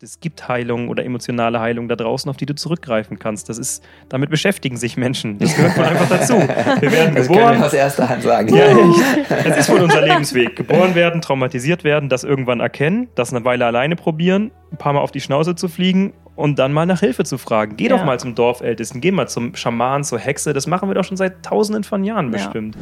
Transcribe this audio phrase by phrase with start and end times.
[0.00, 3.48] es gibt Heilung oder emotionale Heilung da draußen, auf die du zurückgreifen kannst.
[3.48, 5.38] Das ist, damit beschäftigen sich Menschen.
[5.38, 6.34] Das gehört einfach dazu.
[6.80, 7.46] Wir werden das geboren.
[7.48, 8.54] Können wir aus erster Hand sagen.
[8.54, 8.66] Ja,
[9.28, 9.46] echt.
[9.46, 10.54] Das ist wohl unser Lebensweg.
[10.54, 15.00] Geboren werden, traumatisiert werden, das irgendwann erkennen, das eine Weile alleine probieren, ein paar Mal
[15.00, 17.76] auf die Schnauze zu fliegen und dann mal nach Hilfe zu fragen.
[17.76, 17.96] Geh ja.
[17.96, 20.52] doch mal zum Dorfältesten, geh mal zum Schaman, zur Hexe.
[20.52, 22.76] Das machen wir doch schon seit tausenden von Jahren bestimmt.
[22.76, 22.80] Ja.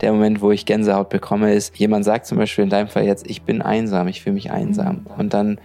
[0.00, 3.30] Der Moment, wo ich Gänsehaut bekomme, ist, jemand sagt zum Beispiel in deinem Fall jetzt,
[3.30, 5.06] ich bin einsam, ich fühle mich einsam.
[5.16, 5.60] Und dann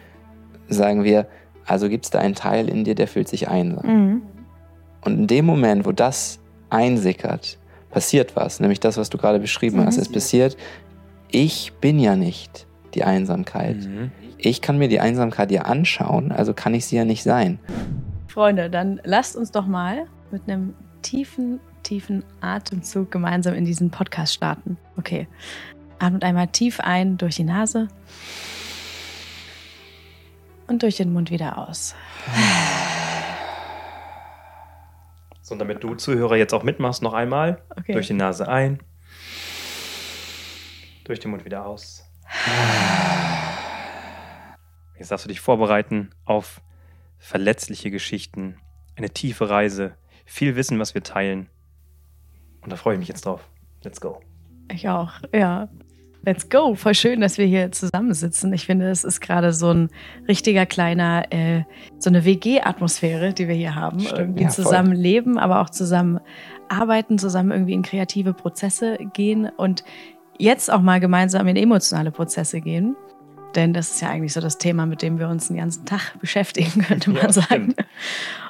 [0.73, 1.27] sagen wir,
[1.65, 3.85] also gibt es da einen Teil in dir, der fühlt sich einsam.
[3.85, 4.21] Mhm.
[5.01, 7.57] Und in dem Moment, wo das einsickert,
[7.89, 9.85] passiert was, nämlich das, was du gerade beschrieben mhm.
[9.85, 9.97] hast.
[9.97, 10.57] Es passiert,
[11.29, 13.77] ich bin ja nicht die Einsamkeit.
[13.77, 14.11] Mhm.
[14.37, 17.59] Ich kann mir die Einsamkeit ja anschauen, also kann ich sie ja nicht sein.
[18.27, 24.33] Freunde, dann lasst uns doch mal mit einem tiefen, tiefen Atemzug gemeinsam in diesen Podcast
[24.33, 24.77] starten.
[24.97, 25.27] Okay.
[25.99, 27.87] Atmet einmal tief ein durch die Nase
[30.67, 31.95] und durch den Mund wieder aus.
[35.41, 37.61] So, und damit du Zuhörer jetzt auch mitmachst, noch einmal.
[37.75, 37.93] Okay.
[37.93, 38.79] Durch die Nase ein.
[41.03, 42.09] Durch den Mund wieder aus.
[44.97, 46.61] Jetzt darfst du dich vorbereiten auf
[47.17, 48.57] verletzliche Geschichten,
[48.95, 51.49] eine tiefe Reise, viel Wissen, was wir teilen.
[52.61, 53.49] Und da freue ich mich jetzt drauf.
[53.83, 54.21] Let's go.
[54.71, 55.67] Ich auch, ja.
[56.25, 56.75] Let's go.
[56.75, 58.53] Voll schön, dass wir hier zusammensitzen.
[58.53, 59.89] Ich finde, es ist gerade so ein
[60.27, 61.63] richtiger kleiner, äh,
[61.99, 63.99] so eine WG-Atmosphäre, die wir hier haben.
[63.99, 66.21] Stimmt, irgendwie ja, zusammen leben, aber auch zusammen
[66.69, 69.83] arbeiten, zusammen irgendwie in kreative Prozesse gehen und
[70.37, 72.95] jetzt auch mal gemeinsam in emotionale Prozesse gehen.
[73.55, 76.13] Denn das ist ja eigentlich so das Thema, mit dem wir uns den ganzen Tag
[76.19, 77.73] beschäftigen, könnte man ja, sagen.
[77.73, 77.87] Stimmt.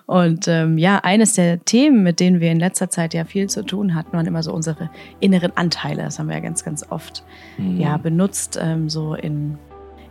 [0.06, 3.64] Und ähm, ja, eines der Themen, mit denen wir in letzter Zeit ja viel zu
[3.64, 4.90] tun hatten, waren immer so unsere
[5.22, 6.04] inneren Anteile.
[6.04, 7.24] Das haben wir ja ganz, ganz oft
[7.58, 7.80] mhm.
[7.80, 9.58] ja benutzt, ähm, so in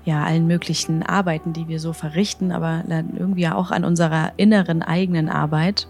[0.05, 4.83] ja allen möglichen Arbeiten, die wir so verrichten, aber dann irgendwie auch an unserer inneren
[4.83, 5.87] eigenen Arbeit.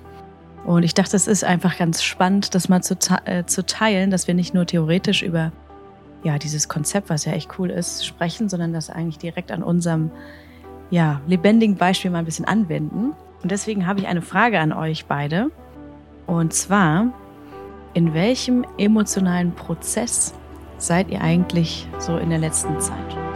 [0.64, 4.27] Und ich dachte, es ist einfach ganz spannend, das mal zu, äh, zu teilen, dass
[4.27, 5.53] wir nicht nur theoretisch über
[6.22, 10.10] ja, dieses Konzept, was ja echt cool ist, sprechen, sondern das eigentlich direkt an unserem
[10.91, 13.12] ja, lebendigen Beispiel mal ein bisschen anwenden.
[13.43, 15.50] Und deswegen habe ich eine Frage an euch beide.
[16.27, 17.12] Und zwar,
[17.94, 20.34] in welchem emotionalen Prozess
[20.78, 23.31] seid ihr eigentlich so in der letzten Zeit?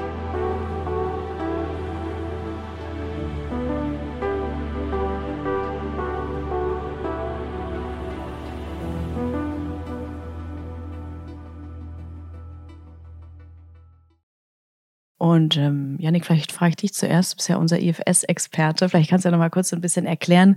[15.27, 18.89] Und ähm, Janik, vielleicht frage ich dich zuerst, du bist ja unser IFS-Experte.
[18.89, 20.57] Vielleicht kannst du ja noch mal kurz ein bisschen erklären,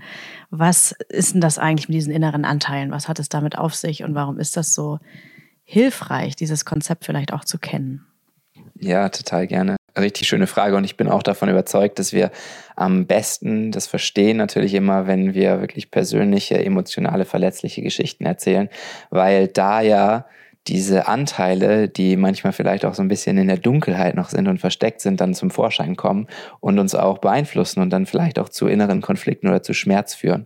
[0.51, 2.91] was ist denn das eigentlich mit diesen inneren Anteilen?
[2.91, 4.99] Was hat es damit auf sich und warum ist das so
[5.63, 8.05] hilfreich, dieses Konzept vielleicht auch zu kennen?
[8.75, 9.75] Ja, total gerne.
[9.97, 12.29] Richtig schöne Frage und ich bin auch davon überzeugt, dass wir
[12.75, 18.69] am besten das verstehen natürlich immer, wenn wir wirklich persönliche, emotionale, verletzliche Geschichten erzählen,
[19.09, 20.27] weil da ja
[20.69, 24.59] diese Anteile, die manchmal vielleicht auch so ein bisschen in der Dunkelheit noch sind und
[24.59, 26.27] versteckt sind, dann zum Vorschein kommen
[26.59, 30.45] und uns auch beeinflussen und dann vielleicht auch zu inneren Konflikten oder zu Schmerz führen.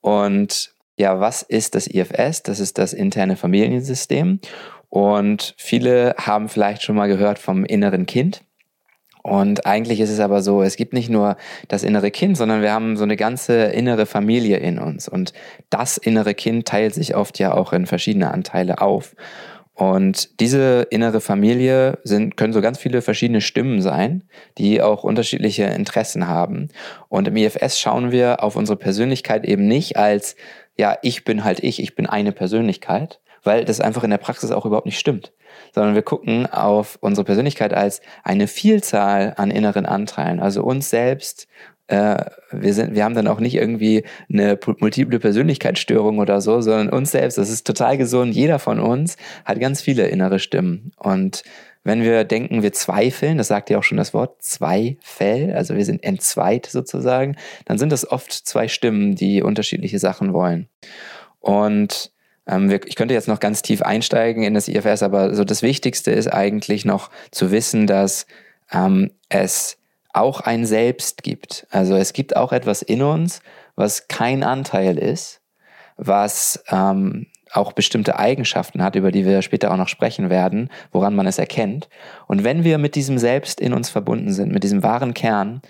[0.00, 2.44] Und ja, was ist das IFS?
[2.44, 4.38] Das ist das interne Familiensystem.
[4.88, 8.42] Und viele haben vielleicht schon mal gehört vom inneren Kind.
[9.22, 11.36] Und eigentlich ist es aber so, es gibt nicht nur
[11.68, 15.08] das innere Kind, sondern wir haben so eine ganze innere Familie in uns.
[15.08, 15.32] Und
[15.68, 19.14] das innere Kind teilt sich oft ja auch in verschiedene Anteile auf.
[19.74, 24.24] Und diese innere Familie sind, können so ganz viele verschiedene Stimmen sein,
[24.58, 26.68] die auch unterschiedliche Interessen haben.
[27.08, 30.36] Und im IFS schauen wir auf unsere Persönlichkeit eben nicht als,
[30.76, 34.50] ja, ich bin halt ich, ich bin eine Persönlichkeit, weil das einfach in der Praxis
[34.50, 35.32] auch überhaupt nicht stimmt
[35.74, 41.46] sondern wir gucken auf unsere Persönlichkeit als eine Vielzahl an inneren Anteilen, also uns selbst.
[41.86, 46.88] Äh, wir, sind, wir haben dann auch nicht irgendwie eine multiple Persönlichkeitsstörung oder so, sondern
[46.90, 47.36] uns selbst.
[47.36, 48.34] Das ist total gesund.
[48.34, 50.92] Jeder von uns hat ganz viele innere Stimmen.
[50.96, 51.42] Und
[51.82, 55.84] wenn wir denken, wir zweifeln, das sagt ja auch schon das Wort, Zweifel, also wir
[55.84, 60.68] sind entzweit sozusagen, dann sind das oft zwei Stimmen, die unterschiedliche Sachen wollen.
[61.40, 62.12] Und
[62.46, 66.26] ich könnte jetzt noch ganz tief einsteigen in das IFS, aber so das Wichtigste ist
[66.26, 68.26] eigentlich noch zu wissen, dass
[68.72, 69.78] ähm, es
[70.12, 71.66] auch ein Selbst gibt.
[71.70, 73.40] Also es gibt auch etwas in uns,
[73.76, 75.40] was kein Anteil ist,
[75.96, 81.14] was ähm, auch bestimmte Eigenschaften hat, über die wir später auch noch sprechen werden, woran
[81.14, 81.88] man es erkennt.
[82.26, 85.62] Und wenn wir mit diesem Selbst in uns verbunden sind, mit diesem wahren Kern,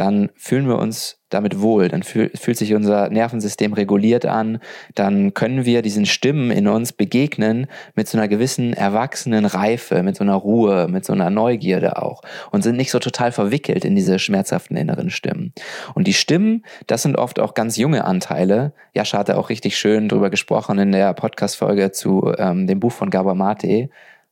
[0.00, 4.58] dann fühlen wir uns damit wohl, dann fühl, fühlt sich unser Nervensystem reguliert an,
[4.94, 10.16] dann können wir diesen Stimmen in uns begegnen mit so einer gewissen erwachsenen Reife, mit
[10.16, 13.94] so einer Ruhe, mit so einer Neugierde auch und sind nicht so total verwickelt in
[13.94, 15.52] diese schmerzhaften inneren Stimmen.
[15.94, 18.72] Und die Stimmen, das sind oft auch ganz junge Anteile.
[18.94, 23.10] Jascha hatte auch richtig schön drüber gesprochen in der Podcast-Folge zu ähm, dem Buch von
[23.10, 23.90] Gabor Mate.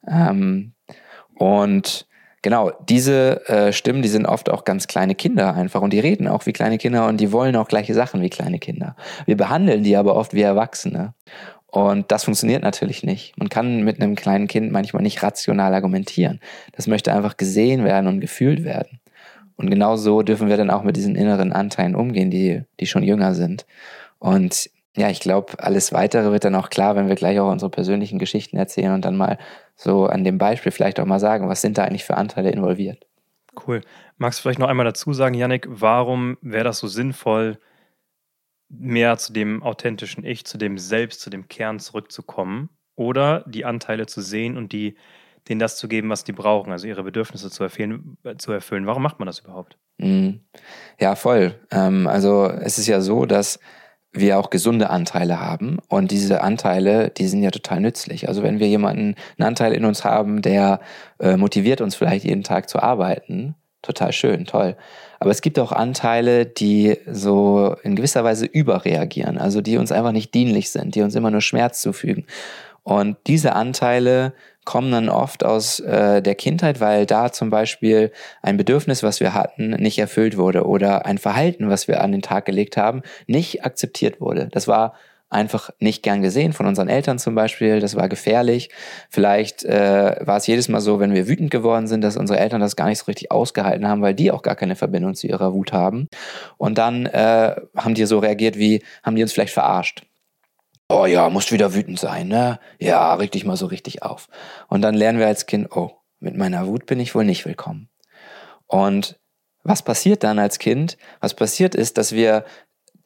[0.08, 0.72] Ähm,
[1.34, 2.08] und
[2.42, 6.28] genau, diese äh, Stimmen, die sind oft auch ganz kleine Kinder einfach und die reden
[6.28, 8.96] auch wie kleine Kinder und die wollen auch gleiche Sachen wie kleine Kinder.
[9.26, 11.14] Wir behandeln die aber oft wie Erwachsene.
[11.70, 13.36] Und das funktioniert natürlich nicht.
[13.36, 16.40] Man kann mit einem kleinen Kind manchmal nicht rational argumentieren.
[16.72, 19.00] Das möchte einfach gesehen werden und gefühlt werden.
[19.56, 23.02] Und genau so dürfen wir dann auch mit diesen inneren Anteilen umgehen, die, die schon
[23.02, 23.66] jünger sind.
[24.18, 27.70] Und ja, ich glaube, alles weitere wird dann auch klar, wenn wir gleich auch unsere
[27.70, 29.36] persönlichen Geschichten erzählen und dann mal
[29.78, 33.06] so an dem Beispiel vielleicht auch mal sagen, was sind da eigentlich für Anteile involviert.
[33.66, 33.80] Cool.
[34.16, 37.58] Magst du vielleicht noch einmal dazu sagen, Yannick, warum wäre das so sinnvoll,
[38.68, 44.06] mehr zu dem authentischen Ich, zu dem Selbst, zu dem Kern zurückzukommen oder die Anteile
[44.06, 44.96] zu sehen und die,
[45.48, 48.18] denen das zu geben, was die brauchen, also ihre Bedürfnisse zu erfüllen.
[48.38, 48.86] Zu erfüllen.
[48.86, 49.78] Warum macht man das überhaupt?
[49.98, 50.40] Mhm.
[51.00, 51.54] Ja, voll.
[51.70, 53.60] Ähm, also es ist ja so, dass
[54.18, 55.78] wir auch gesunde Anteile haben.
[55.88, 58.28] Und diese Anteile, die sind ja total nützlich.
[58.28, 60.80] Also wenn wir jemanden, einen Anteil in uns haben, der
[61.18, 64.76] äh, motiviert uns vielleicht jeden Tag zu arbeiten, total schön, toll.
[65.20, 70.12] Aber es gibt auch Anteile, die so in gewisser Weise überreagieren, also die uns einfach
[70.12, 72.26] nicht dienlich sind, die uns immer nur Schmerz zufügen.
[72.82, 74.32] Und diese Anteile
[74.68, 78.12] kommen dann oft aus äh, der Kindheit, weil da zum Beispiel
[78.42, 82.20] ein Bedürfnis, was wir hatten, nicht erfüllt wurde oder ein Verhalten, was wir an den
[82.20, 84.48] Tag gelegt haben, nicht akzeptiert wurde.
[84.52, 84.92] Das war
[85.30, 87.80] einfach nicht gern gesehen von unseren Eltern zum Beispiel.
[87.80, 88.68] Das war gefährlich.
[89.08, 92.60] Vielleicht äh, war es jedes Mal so, wenn wir wütend geworden sind, dass unsere Eltern
[92.60, 95.54] das gar nicht so richtig ausgehalten haben, weil die auch gar keine Verbindung zu ihrer
[95.54, 96.08] Wut haben.
[96.58, 100.02] Und dann äh, haben die so reagiert wie, haben die uns vielleicht verarscht.
[100.90, 102.58] Oh ja, musst wieder wütend sein, ne?
[102.78, 104.28] Ja, reg dich mal so richtig auf.
[104.68, 107.90] Und dann lernen wir als Kind, oh, mit meiner Wut bin ich wohl nicht willkommen.
[108.66, 109.20] Und
[109.62, 110.96] was passiert dann als Kind?
[111.20, 112.44] Was passiert ist, dass wir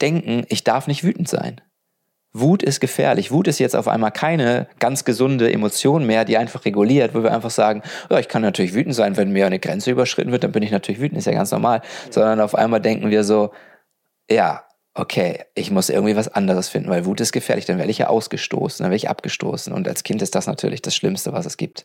[0.01, 1.61] denken, ich darf nicht wütend sein.
[2.33, 3.31] Wut ist gefährlich.
[3.31, 7.33] Wut ist jetzt auf einmal keine ganz gesunde Emotion mehr, die einfach reguliert, wo wir
[7.35, 10.53] einfach sagen, ja, ich kann natürlich wütend sein, wenn mir eine Grenze überschritten wird, dann
[10.53, 11.83] bin ich natürlich wütend, ist ja ganz normal.
[12.11, 13.53] Sondern auf einmal denken wir so,
[14.31, 14.65] ja,
[14.95, 18.09] okay, ich muss irgendwie was anderes finden, weil Wut ist gefährlich, dann werde ich ja
[18.09, 19.73] ausgestoßen, dann werde ich abgestoßen.
[19.73, 21.85] Und als Kind ist das natürlich das Schlimmste, was es gibt.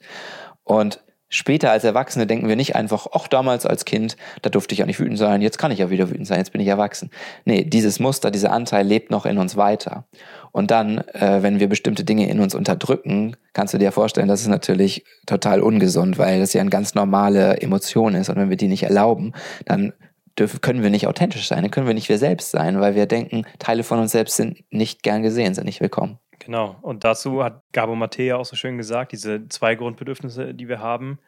[0.63, 4.80] Und später als Erwachsene denken wir nicht einfach, ach, damals als Kind, da durfte ich
[4.80, 7.09] ja nicht wütend sein, jetzt kann ich ja wieder wütend sein, jetzt bin ich erwachsen.
[7.45, 10.06] Nee, dieses Muster, dieser Anteil lebt noch in uns weiter.
[10.51, 14.42] Und dann, äh, wenn wir bestimmte Dinge in uns unterdrücken, kannst du dir vorstellen, das
[14.42, 18.30] ist natürlich total ungesund, weil das ja eine ganz normale Emotion ist.
[18.30, 19.33] Und wenn wir die nicht erlauben,
[19.65, 19.94] dann
[20.38, 23.06] dürfen, können wir nicht authentisch sein, dann können wir nicht wir selbst sein, weil wir
[23.06, 26.19] denken, Teile von uns selbst sind nicht gern gesehen, sind nicht willkommen.
[26.39, 26.75] Genau.
[26.81, 31.19] Und dazu hat Gabo Matea auch so schön gesagt, diese zwei Grundbedürfnisse, die wir haben,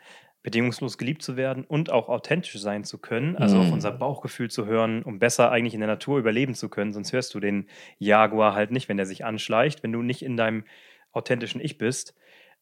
[0.44, 3.60] bedingungslos geliebt zu werden und auch authentisch sein zu können, also mm.
[3.60, 6.94] auf unser Bauchgefühl zu hören, um besser eigentlich in der Natur überleben zu können.
[6.94, 7.68] Sonst hörst du den
[7.98, 10.64] Jaguar halt nicht, wenn der sich anschleicht, wenn du nicht in deinem
[11.12, 12.16] authentischen Ich bist.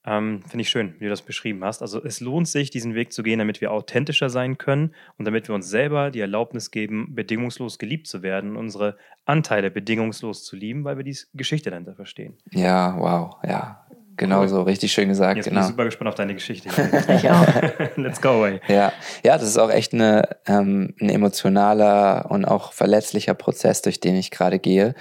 [0.07, 1.81] Ähm, Finde ich schön, wie du das beschrieben hast.
[1.81, 5.49] Also es lohnt sich, diesen Weg zu gehen, damit wir authentischer sein können und damit
[5.49, 8.95] wir uns selber die Erlaubnis geben, bedingungslos geliebt zu werden, unsere
[9.25, 12.37] Anteile bedingungslos zu lieben, weil wir die Geschichte dahinter verstehen.
[12.51, 13.85] Ja, wow, ja.
[14.15, 14.47] Genau cool.
[14.47, 15.35] so, richtig schön gesagt.
[15.35, 15.59] Jetzt genau.
[15.59, 16.69] bin ich super gespannt auf deine Geschichte.
[17.13, 17.45] ich auch.
[17.97, 18.61] Let's go away.
[18.69, 18.93] Ja,
[19.23, 24.15] ja das ist auch echt eine, ähm, ein emotionaler und auch verletzlicher Prozess, durch den
[24.15, 24.95] ich gerade gehe,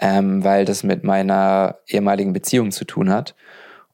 [0.00, 3.36] ähm, weil das mit meiner ehemaligen Beziehung zu tun hat.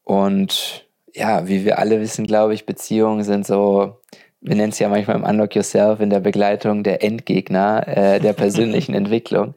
[0.04, 4.00] Und ja, wie wir alle wissen, glaube ich, Beziehungen sind so,
[4.40, 8.34] wir nennen es ja manchmal im Unlock Yourself in der Begleitung der Endgegner äh, der
[8.34, 9.54] persönlichen Entwicklung.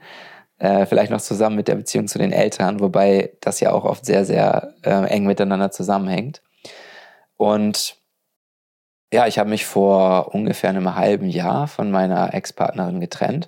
[0.59, 4.05] Äh, vielleicht noch zusammen mit der Beziehung zu den Eltern, wobei das ja auch oft
[4.05, 6.41] sehr, sehr äh, eng miteinander zusammenhängt.
[7.35, 7.97] Und
[9.13, 13.47] ja, ich habe mich vor ungefähr einem halben Jahr von meiner Ex-Partnerin getrennt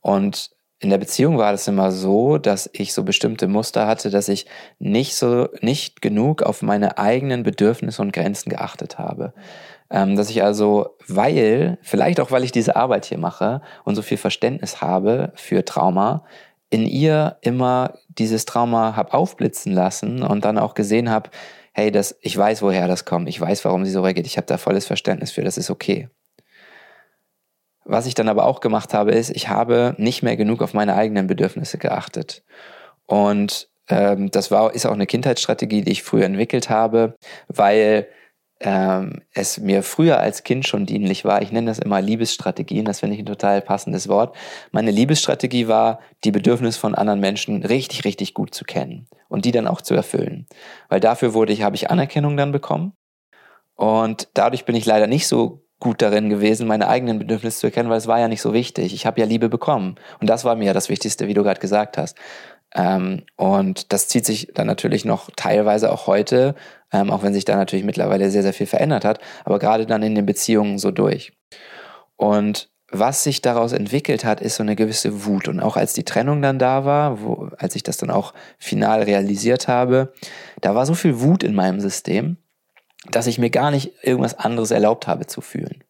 [0.00, 0.50] und
[0.82, 4.46] in der Beziehung war das immer so, dass ich so bestimmte Muster hatte, dass ich
[4.78, 9.34] nicht so, nicht genug auf meine eigenen Bedürfnisse und Grenzen geachtet habe.
[9.90, 14.00] Ähm, dass ich also, weil, vielleicht auch weil ich diese Arbeit hier mache und so
[14.00, 16.24] viel Verständnis habe für Trauma,
[16.70, 21.28] in ihr immer dieses Trauma habe aufblitzen lassen und dann auch gesehen habe,
[21.72, 24.46] hey, das, ich weiß, woher das kommt, ich weiß, warum sie so reagiert, ich habe
[24.46, 26.08] da volles Verständnis für, das ist okay.
[27.90, 30.94] Was ich dann aber auch gemacht habe, ist, ich habe nicht mehr genug auf meine
[30.94, 32.44] eigenen Bedürfnisse geachtet.
[33.06, 37.16] Und ähm, das war, ist auch eine Kindheitsstrategie, die ich früher entwickelt habe,
[37.48, 38.06] weil
[38.60, 41.42] ähm, es mir früher als Kind schon dienlich war.
[41.42, 44.36] Ich nenne das immer Liebesstrategien, das finde ich ein total passendes Wort.
[44.70, 49.52] Meine Liebesstrategie war, die Bedürfnisse von anderen Menschen richtig, richtig gut zu kennen und die
[49.52, 50.46] dann auch zu erfüllen.
[50.88, 52.92] Weil dafür wurde ich, habe ich Anerkennung dann bekommen.
[53.74, 57.90] Und dadurch bin ich leider nicht so gut darin gewesen, meine eigenen Bedürfnisse zu erkennen,
[57.90, 58.94] weil es war ja nicht so wichtig.
[58.94, 59.96] Ich habe ja Liebe bekommen.
[60.20, 62.16] Und das war mir ja das Wichtigste, wie du gerade gesagt hast.
[62.74, 66.54] Ähm, und das zieht sich dann natürlich noch teilweise auch heute,
[66.92, 70.02] ähm, auch wenn sich da natürlich mittlerweile sehr, sehr viel verändert hat, aber gerade dann
[70.02, 71.32] in den Beziehungen so durch.
[72.16, 75.48] Und was sich daraus entwickelt hat, ist so eine gewisse Wut.
[75.48, 79.02] Und auch als die Trennung dann da war, wo, als ich das dann auch final
[79.02, 80.12] realisiert habe,
[80.60, 82.36] da war so viel Wut in meinem System,
[83.06, 85.84] dass ich mir gar nicht irgendwas anderes erlaubt habe zu fühlen.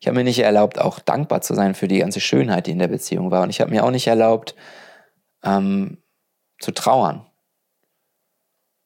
[0.00, 2.78] Ich habe mir nicht erlaubt, auch dankbar zu sein für die ganze Schönheit, die in
[2.78, 3.42] der Beziehung war.
[3.42, 4.54] Und ich habe mir auch nicht erlaubt,
[5.44, 5.98] ähm,
[6.58, 7.26] zu trauern,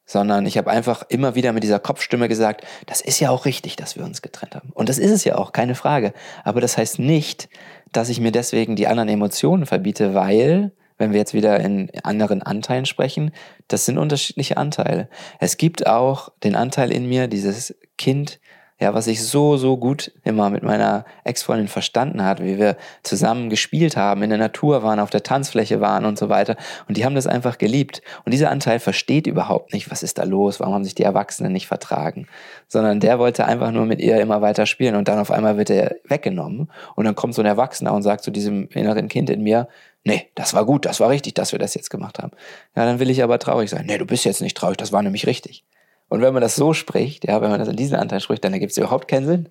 [0.06, 3.76] sondern ich habe einfach immer wieder mit dieser Kopfstimme gesagt, das ist ja auch richtig,
[3.76, 4.70] dass wir uns getrennt haben.
[4.74, 6.12] Und das ist es ja auch, keine Frage.
[6.42, 7.48] Aber das heißt nicht,
[7.92, 12.42] dass ich mir deswegen die anderen Emotionen verbiete, weil, wenn wir jetzt wieder in anderen
[12.42, 13.32] Anteilen sprechen,
[13.68, 15.08] das sind unterschiedliche Anteile.
[15.40, 18.38] Es gibt auch den Anteil in mir, dieses Kind,
[18.80, 23.48] ja, was ich so, so gut immer mit meiner Ex-Freundin verstanden hat, wie wir zusammen
[23.48, 26.56] gespielt haben, in der Natur waren, auf der Tanzfläche waren und so weiter.
[26.88, 28.02] Und die haben das einfach geliebt.
[28.24, 31.52] Und dieser Anteil versteht überhaupt nicht, was ist da los, warum haben sich die Erwachsenen
[31.52, 32.26] nicht vertragen,
[32.66, 35.70] sondern der wollte einfach nur mit ihr immer weiter spielen und dann auf einmal wird
[35.70, 39.42] er weggenommen und dann kommt so ein Erwachsener und sagt zu diesem inneren Kind in
[39.42, 39.68] mir,
[40.04, 42.32] nee, das war gut, das war richtig, dass wir das jetzt gemacht haben.
[42.76, 43.86] Ja, dann will ich aber traurig sein.
[43.86, 45.64] Nee, du bist jetzt nicht traurig, das war nämlich richtig.
[46.08, 48.52] Und wenn man das so spricht, ja, wenn man das in diesem Anteil spricht, dann
[48.52, 49.48] ergibt es überhaupt keinen Sinn.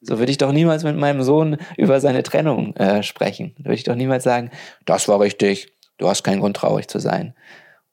[0.00, 3.54] So würde ich doch niemals mit meinem Sohn über seine Trennung äh, sprechen.
[3.58, 4.50] Da würde ich doch niemals sagen,
[4.84, 7.34] das war richtig, du hast keinen Grund traurig zu sein.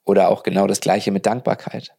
[0.04, 1.94] Oder auch genau das gleiche mit Dankbarkeit.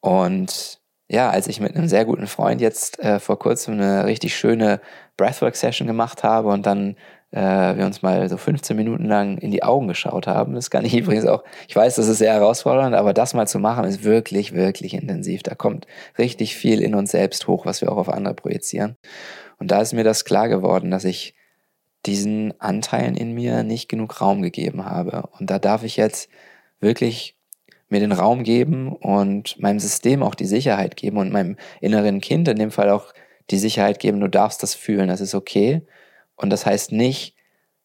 [0.00, 4.36] Und ja, als ich mit einem sehr guten Freund jetzt äh, vor kurzem eine richtig
[4.36, 4.80] schöne
[5.16, 6.96] Breathwork-Session gemacht habe und dann
[7.30, 10.54] äh, wir uns mal so 15 Minuten lang in die Augen geschaut haben.
[10.54, 13.58] Das kann ich übrigens auch, ich weiß, das ist sehr herausfordernd, aber das mal zu
[13.58, 15.42] machen ist wirklich, wirklich intensiv.
[15.42, 15.86] Da kommt
[16.18, 18.96] richtig viel in uns selbst hoch, was wir auch auf andere projizieren.
[19.58, 21.34] Und da ist mir das klar geworden, dass ich
[22.06, 25.28] diesen Anteilen in mir nicht genug Raum gegeben habe.
[25.38, 26.30] Und da darf ich jetzt
[26.80, 27.36] wirklich
[27.88, 32.46] mir den Raum geben und meinem System auch die Sicherheit geben und meinem inneren Kind
[32.48, 33.12] in dem Fall auch
[33.50, 35.82] die Sicherheit geben, du darfst das fühlen, das ist okay.
[36.38, 37.36] Und das heißt nicht,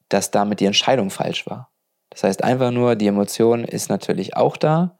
[0.10, 1.72] dass damit die Entscheidung falsch war.
[2.10, 4.98] Das heißt einfach nur, die Emotion ist natürlich auch da.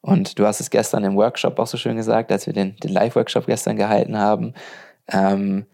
[0.00, 2.92] Und du hast es gestern im Workshop auch so schön gesagt, als wir den, den
[2.92, 4.54] Live-Workshop gestern gehalten haben.
[5.08, 5.66] Ähm,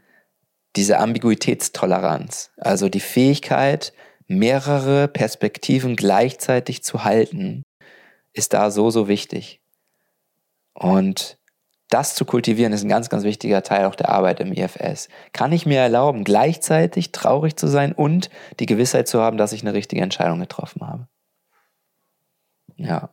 [0.77, 3.93] diese Ambiguitätstoleranz, also die Fähigkeit,
[4.29, 7.65] mehrere Perspektiven gleichzeitig zu halten,
[8.33, 9.61] ist da so, so wichtig.
[10.75, 11.40] Und
[11.91, 15.09] das zu kultivieren ist ein ganz, ganz wichtiger Teil auch der Arbeit im IFS.
[15.33, 18.31] Kann ich mir erlauben, gleichzeitig traurig zu sein und
[18.61, 21.09] die Gewissheit zu haben, dass ich eine richtige Entscheidung getroffen habe?
[22.77, 23.11] Ja.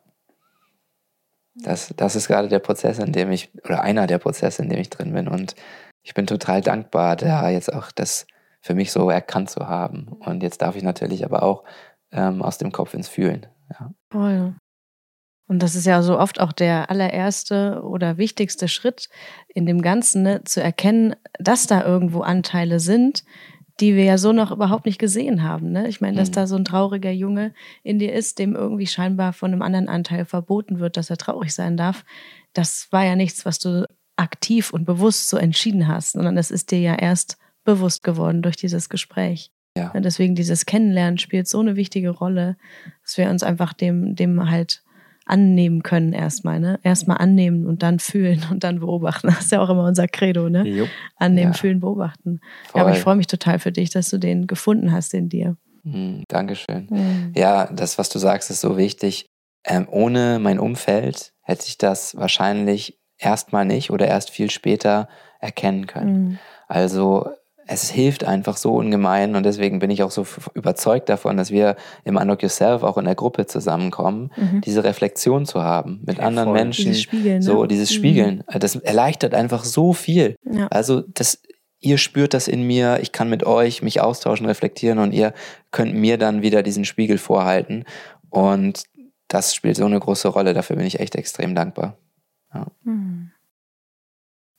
[1.55, 4.79] Das, das ist gerade der Prozess, in dem ich, oder einer der Prozesse, in dem
[4.79, 5.27] ich drin bin.
[5.27, 5.55] Und
[6.03, 8.27] ich bin total dankbar, da jetzt auch das
[8.61, 10.07] für mich so erkannt zu haben.
[10.19, 11.63] Und jetzt darf ich natürlich aber auch
[12.11, 13.47] ähm, aus dem Kopf ins Fühlen.
[13.71, 13.91] Ja.
[14.11, 14.55] Voll.
[15.47, 19.09] Und das ist ja so oft auch der allererste oder wichtigste Schritt
[19.47, 23.23] in dem Ganzen, ne, zu erkennen, dass da irgendwo Anteile sind,
[23.79, 25.71] die wir ja so noch überhaupt nicht gesehen haben.
[25.71, 25.87] Ne?
[25.87, 26.33] Ich meine, dass mhm.
[26.33, 30.25] da so ein trauriger Junge in dir ist, dem irgendwie scheinbar von einem anderen Anteil
[30.25, 32.03] verboten wird, dass er traurig sein darf.
[32.53, 36.71] Das war ja nichts, was du aktiv und bewusst so entschieden hast, sondern das ist
[36.71, 39.51] dir ja erst bewusst geworden durch dieses Gespräch.
[39.77, 39.91] Ja.
[39.91, 42.57] Und deswegen dieses Kennenlernen spielt so eine wichtige Rolle,
[43.03, 44.81] dass wir uns einfach dem, dem halt
[45.27, 46.79] annehmen können erstmal, ne?
[46.83, 49.27] Erstmal annehmen und dann fühlen und dann beobachten.
[49.37, 50.67] Das ist ja auch immer unser Credo, ne?
[50.67, 50.89] Jupp.
[51.17, 51.57] Annehmen, ja.
[51.57, 52.39] fühlen, beobachten.
[52.73, 55.57] Ja, aber ich freue mich total für dich, dass du den gefunden hast in dir.
[55.83, 56.87] Mhm, Dankeschön.
[56.89, 57.33] Mhm.
[57.35, 59.25] Ja, das, was du sagst, ist so wichtig.
[59.65, 65.87] Ähm, ohne mein Umfeld hätte ich das wahrscheinlich erstmal nicht oder erst viel später erkennen
[65.87, 66.23] können.
[66.23, 66.39] Mhm.
[66.67, 67.29] Also
[67.67, 71.75] es hilft einfach so ungemein und deswegen bin ich auch so überzeugt davon, dass wir
[72.05, 74.61] im Unlock Yourself auch in der Gruppe zusammenkommen, mhm.
[74.61, 76.57] diese Reflexion zu haben mit ja, anderen voll.
[76.57, 77.41] Menschen, dieses Spiegeln, ne?
[77.41, 77.95] so dieses mhm.
[77.95, 78.43] Spiegeln.
[78.47, 80.35] Das erleichtert einfach so viel.
[80.49, 80.67] Ja.
[80.67, 81.41] Also das,
[81.79, 85.33] ihr spürt das in mir, ich kann mit euch mich austauschen, reflektieren und ihr
[85.71, 87.83] könnt mir dann wieder diesen Spiegel vorhalten
[88.29, 88.83] und
[89.27, 90.53] das spielt so eine große Rolle.
[90.53, 91.97] Dafür bin ich echt extrem dankbar.
[92.53, 92.67] Ja.
[92.83, 93.31] Mhm.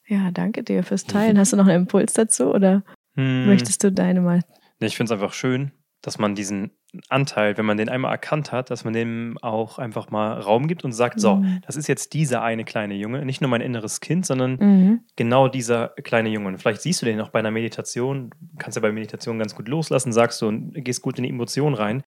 [0.09, 1.39] Ja, danke dir fürs Teilen.
[1.39, 2.83] Hast du noch einen Impuls dazu oder?
[3.19, 3.47] Hm.
[3.47, 4.41] Möchtest du deine mal?
[4.81, 5.73] Ich finde es einfach schön,
[6.03, 6.71] dass man diesen
[7.09, 10.85] Anteil, wenn man den einmal erkannt hat, dass man dem auch einfach mal Raum gibt
[10.85, 11.21] und sagt, mhm.
[11.21, 15.01] so, das ist jetzt dieser eine kleine Junge, nicht nur mein inneres Kind, sondern mhm.
[15.17, 16.49] genau dieser kleine Junge.
[16.49, 19.69] Und vielleicht siehst du den auch bei einer Meditation, kannst ja bei Meditation ganz gut
[19.69, 22.05] loslassen, sagst du und gehst gut in die Emotion rein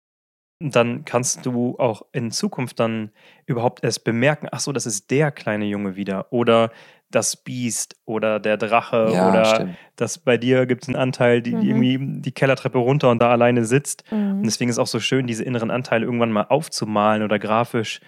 [0.60, 3.12] dann kannst du auch in Zukunft dann
[3.46, 6.72] überhaupt erst bemerken, ach so, das ist der kleine Junge wieder oder
[7.10, 9.76] das Biest oder der Drache ja, oder stimmt.
[9.96, 11.60] das bei dir gibt es einen Anteil, die, mhm.
[11.60, 14.04] die, irgendwie die Kellertreppe runter und da alleine sitzt.
[14.10, 14.38] Mhm.
[14.38, 18.00] Und deswegen ist es auch so schön, diese inneren Anteile irgendwann mal aufzumalen oder grafisch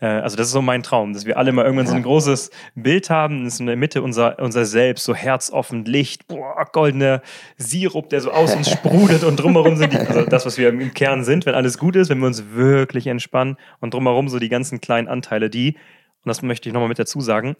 [0.00, 2.50] äh, also das ist so mein Traum, dass wir alle mal irgendwann so ein großes
[2.74, 7.22] Bild haben, das ist in der Mitte unser, unser Selbst, so herzoffen, Licht, boah, goldener
[7.56, 10.92] Sirup, der so aus uns sprudelt und drumherum sind die, also das, was wir im
[10.94, 14.48] Kern sind, wenn alles gut ist, wenn wir uns wirklich entspannen und drumherum so die
[14.48, 17.56] ganzen kleinen Anteile, die, und das möchte ich nochmal mit dazu sagen,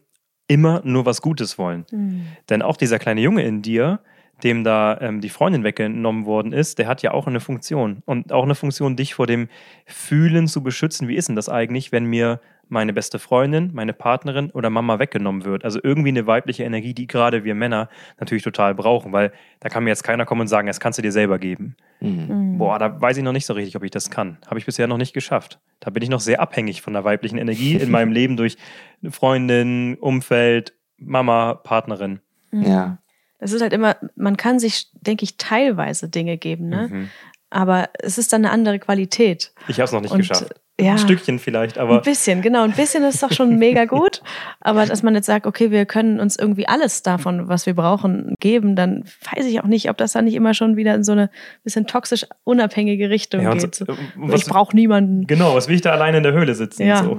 [0.48, 1.84] immer nur was Gutes wollen.
[1.90, 2.26] Mhm.
[2.48, 4.00] Denn auch dieser kleine Junge in dir,
[4.42, 8.02] dem da ähm, die Freundin weggenommen worden ist, der hat ja auch eine Funktion.
[8.04, 9.48] Und auch eine Funktion, dich vor dem
[9.86, 11.08] Fühlen zu beschützen.
[11.08, 15.44] Wie ist denn das eigentlich, wenn mir meine beste Freundin, meine Partnerin oder Mama weggenommen
[15.44, 15.64] wird?
[15.64, 17.88] Also irgendwie eine weibliche Energie, die gerade wir Männer
[18.20, 21.02] natürlich total brauchen, weil da kann mir jetzt keiner kommen und sagen, das kannst du
[21.02, 21.76] dir selber geben.
[22.00, 22.26] Mhm.
[22.28, 22.58] mhm.
[22.58, 24.36] Boah, da weiß ich noch nicht so richtig, ob ich das kann.
[24.46, 25.58] Habe ich bisher noch nicht geschafft.
[25.80, 28.56] Da bin ich noch sehr abhängig von der weiblichen Energie in meinem Leben durch
[29.10, 32.20] Freundin, Umfeld, Mama, Partnerin.
[32.52, 32.98] Ja.
[33.38, 36.88] Es ist halt immer, man kann sich, denke ich, teilweise Dinge geben, ne?
[36.90, 37.10] Mhm.
[37.50, 39.52] Aber es ist dann eine andere Qualität.
[39.68, 40.54] Ich habe es noch nicht Und, geschafft.
[40.78, 41.96] Ja, ein Stückchen vielleicht, aber.
[41.96, 42.62] Ein bisschen, genau.
[42.62, 44.20] Ein bisschen ist doch schon mega gut.
[44.60, 48.34] Aber dass man jetzt sagt, okay, wir können uns irgendwie alles davon, was wir brauchen,
[48.40, 49.04] geben, dann
[49.34, 51.30] weiß ich auch nicht, ob das dann nicht immer schon wieder in so eine
[51.64, 53.74] bisschen toxisch unabhängige Richtung ja, geht.
[53.74, 53.86] So,
[54.34, 55.26] ich brauche niemanden.
[55.26, 56.86] Genau, was will ich da alleine in der Höhle sitzen?
[56.86, 57.16] Ja, so.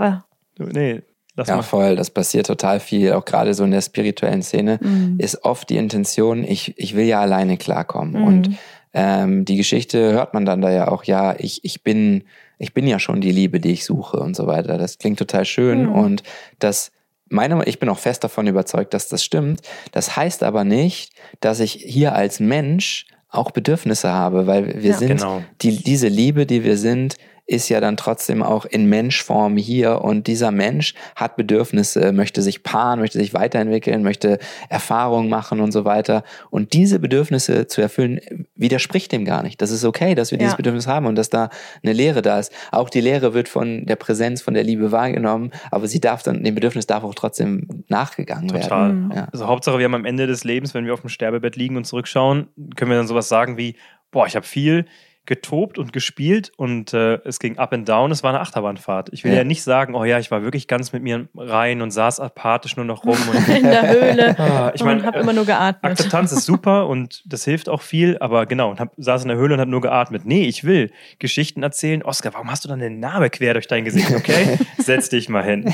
[0.72, 1.02] nee,
[1.38, 1.62] Lass ja, mal.
[1.62, 1.96] voll.
[1.96, 3.14] Das passiert total viel.
[3.14, 5.16] Auch gerade so in der spirituellen Szene mhm.
[5.20, 8.20] ist oft die Intention, ich, ich will ja alleine klarkommen.
[8.20, 8.28] Mhm.
[8.28, 8.50] Und
[8.94, 12.24] ähm, die Geschichte hört man dann da ja auch, ja, ich, ich bin,
[12.58, 14.78] ich bin ja schon die Liebe, die ich suche und so weiter.
[14.78, 15.86] Das klingt total schön.
[15.86, 15.92] Mhm.
[15.92, 16.24] Und
[16.60, 16.92] das,
[17.30, 19.62] meine, ich bin auch fest davon überzeugt, dass das stimmt.
[19.92, 24.98] Das heißt aber nicht, dass ich hier als Mensch auch Bedürfnisse habe, weil wir ja,
[24.98, 25.44] sind genau.
[25.62, 30.27] die, diese Liebe, die wir sind, ist ja dann trotzdem auch in Menschform hier und
[30.27, 34.38] dieser Mensch hat Bedürfnisse, möchte sich paaren, möchte sich weiterentwickeln, möchte
[34.68, 36.24] Erfahrungen machen und so weiter.
[36.50, 38.20] Und diese Bedürfnisse zu erfüllen,
[38.56, 39.62] widerspricht dem gar nicht.
[39.62, 40.44] Das ist okay, dass wir ja.
[40.44, 41.50] dieses Bedürfnis haben und dass da
[41.84, 42.51] eine Lehre da ist.
[42.72, 46.44] Auch die Lehre wird von der Präsenz, von der Liebe wahrgenommen, aber sie darf dann,
[46.44, 48.70] dem Bedürfnis darf auch trotzdem nachgegangen Total.
[48.70, 49.10] werden.
[49.10, 49.18] Total.
[49.18, 49.27] Ja.
[49.31, 51.86] Also Hauptsache, wir haben am Ende des Lebens, wenn wir auf dem Sterbebett liegen und
[51.86, 53.75] zurückschauen, können wir dann sowas sagen wie,
[54.12, 54.86] boah, ich habe viel
[55.27, 58.09] getobt und gespielt und äh, es ging up and down.
[58.11, 59.09] Es war eine Achterbahnfahrt.
[59.11, 59.40] Ich will ja.
[59.40, 59.44] ja.
[59.44, 62.85] nicht sagen, oh ja, ich war wirklich ganz mit mir rein und saß apathisch nur
[62.85, 63.18] noch rum.
[63.55, 64.40] In der Höhle.
[64.40, 65.92] ah, ich meine, habe immer nur geatmet.
[65.92, 69.37] Akzeptanz ist super und das hilft auch viel, aber genau, und hab, saß in der
[69.37, 70.25] Höhle und habe nur geatmet.
[70.25, 72.03] Nee, ich will Geschichten erzählen.
[72.03, 74.11] Oskar, warum hast du dann den Narbe quer durch dein Gesicht?
[74.11, 75.74] Okay, setz dich mal hin.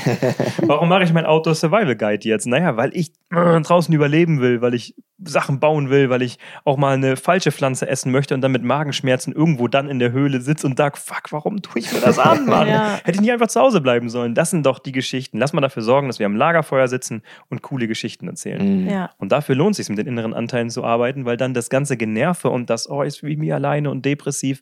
[0.62, 2.46] Warum mache ich mein Outdoor Survival Guide jetzt?
[2.46, 6.76] Naja, weil ich äh, draußen überleben will, weil ich Sachen bauen will, weil ich auch
[6.76, 10.40] mal eine falsche Pflanze essen möchte und dann mit Magenschmerzen irgendwo dann in der Höhle
[10.40, 12.66] sitze und sage, fuck, warum tue ich mir das an, Mann?
[12.66, 12.96] ja.
[13.04, 14.34] Hätte ich nicht einfach zu Hause bleiben sollen.
[14.34, 15.38] Das sind doch die Geschichten.
[15.38, 18.84] Lass mal dafür sorgen, dass wir am Lagerfeuer sitzen und coole Geschichten erzählen.
[18.84, 18.88] Mhm.
[18.88, 19.10] Ja.
[19.18, 21.96] Und dafür lohnt es sich, mit den inneren Anteilen zu arbeiten, weil dann das ganze
[21.96, 24.60] Generve und das, oh, ist wie mir alleine und depressiv,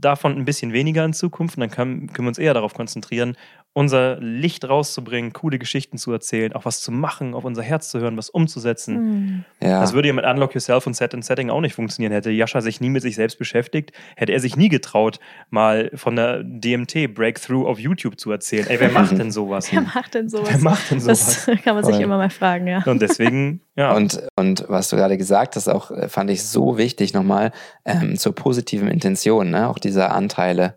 [0.00, 1.56] davon ein bisschen weniger in Zukunft.
[1.56, 3.36] Und dann können, können wir uns eher darauf konzentrieren,
[3.78, 8.00] unser Licht rauszubringen, coole Geschichten zu erzählen, auch was zu machen, auf unser Herz zu
[8.00, 8.96] hören, was umzusetzen.
[8.96, 9.44] Mhm.
[9.60, 9.80] Ja.
[9.80, 12.12] Das würde ja mit Unlock Yourself und Set and Setting auch nicht funktionieren.
[12.12, 16.16] Hätte Jascha sich nie mit sich selbst beschäftigt, hätte er sich nie getraut, mal von
[16.16, 18.66] der DMT Breakthrough auf YouTube zu erzählen.
[18.66, 19.72] Ey, wer macht denn sowas?
[19.72, 20.48] wer macht denn sowas?
[20.50, 21.46] Wer macht denn sowas?
[21.46, 22.04] Das kann man sich Voll.
[22.04, 22.82] immer mal fragen, ja.
[22.84, 23.94] Und deswegen, ja.
[23.94, 27.52] Und, und was du gerade gesagt hast, auch äh, fand ich so wichtig nochmal
[27.84, 29.68] ähm, zur positiven Intention, ne?
[29.68, 30.74] auch dieser Anteile.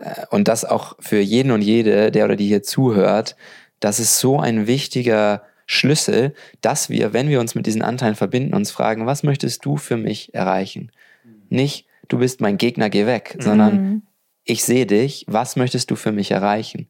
[0.00, 3.36] Äh, und das auch für jeden und jede, der oder die hier zuhört,
[3.78, 8.52] das ist so ein wichtiger Schlüssel, dass wir, wenn wir uns mit diesen Anteilen verbinden,
[8.52, 10.90] uns fragen, was möchtest du für mich erreichen?
[11.50, 13.42] Nicht, du bist mein Gegner, geh weg, mhm.
[13.42, 14.02] sondern
[14.42, 16.88] ich sehe dich, was möchtest du für mich erreichen?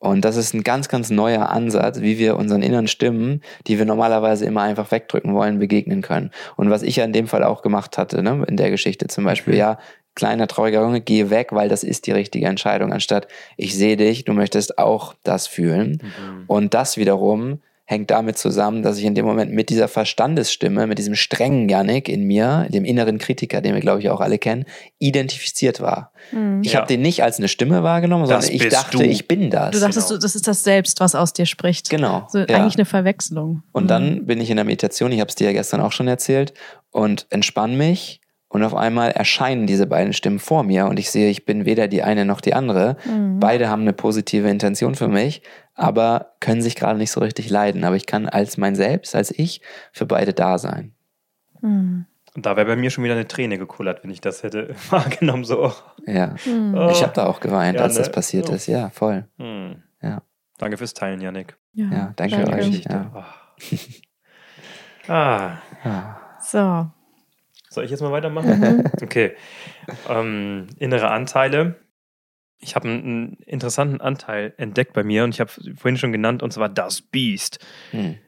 [0.00, 3.84] Und das ist ein ganz, ganz neuer Ansatz, wie wir unseren inneren Stimmen, die wir
[3.84, 6.30] normalerweise immer einfach wegdrücken wollen, begegnen können.
[6.56, 9.24] Und was ich ja in dem Fall auch gemacht hatte, ne, in der Geschichte zum
[9.24, 9.60] Beispiel, mhm.
[9.60, 9.78] ja,
[10.14, 14.24] kleiner trauriger Junge, geh weg, weil das ist die richtige Entscheidung, anstatt ich sehe dich,
[14.24, 16.00] du möchtest auch das fühlen.
[16.02, 16.44] Mhm.
[16.46, 17.60] Und das wiederum
[17.90, 22.08] hängt damit zusammen, dass ich in dem Moment mit dieser Verstandesstimme, mit diesem strengen Janik
[22.08, 24.64] in mir, dem inneren Kritiker, den wir glaube ich auch alle kennen,
[24.98, 26.12] identifiziert war.
[26.30, 26.60] Mhm.
[26.62, 26.78] Ich ja.
[26.78, 29.02] habe den nicht als eine Stimme wahrgenommen, sondern ich dachte, du.
[29.02, 29.72] ich bin das.
[29.72, 30.20] Du dachtest, genau.
[30.20, 31.90] das ist das Selbst, was aus dir spricht.
[31.90, 32.28] Genau.
[32.28, 32.46] So, ja.
[32.46, 33.64] Eigentlich eine Verwechslung.
[33.72, 33.88] Und mhm.
[33.88, 36.54] dann bin ich in der Meditation, ich habe es dir ja gestern auch schon erzählt,
[36.92, 38.20] und entspann mich
[38.52, 41.86] Und auf einmal erscheinen diese beiden Stimmen vor mir und ich sehe, ich bin weder
[41.86, 42.96] die eine noch die andere.
[43.04, 43.38] Mhm.
[43.38, 45.42] Beide haben eine positive Intention für mich,
[45.80, 47.84] aber können sich gerade nicht so richtig leiden.
[47.84, 49.62] Aber ich kann als mein Selbst, als ich,
[49.92, 50.92] für beide da sein.
[51.62, 52.04] Mhm.
[52.36, 55.44] Und da wäre bei mir schon wieder eine Träne gekullert, wenn ich das hätte wahrgenommen.
[55.44, 55.72] So.
[56.06, 56.76] Ja, mhm.
[56.90, 58.00] ich habe da auch geweint, ja, als ne?
[58.00, 58.52] das passiert oh.
[58.52, 58.66] ist.
[58.66, 59.26] Ja, voll.
[59.38, 59.82] Mhm.
[60.02, 60.22] Ja.
[60.58, 61.56] Danke fürs Teilen, Janik.
[61.72, 62.84] Ja, ja danke, danke euch.
[62.84, 63.10] Ja.
[65.08, 65.12] Oh.
[65.12, 65.58] ah.
[65.82, 66.16] ah.
[66.42, 66.90] So.
[67.70, 68.60] Soll ich jetzt mal weitermachen?
[68.60, 68.84] Mhm.
[69.02, 69.34] Okay.
[70.10, 71.76] Ähm, innere Anteile.
[72.60, 76.52] Ich habe einen, interessanten Anteil entdeckt bei mir und ich habe vorhin schon genannt, und
[76.52, 77.58] zwar das Beast.
[77.92, 78.18] Mhm.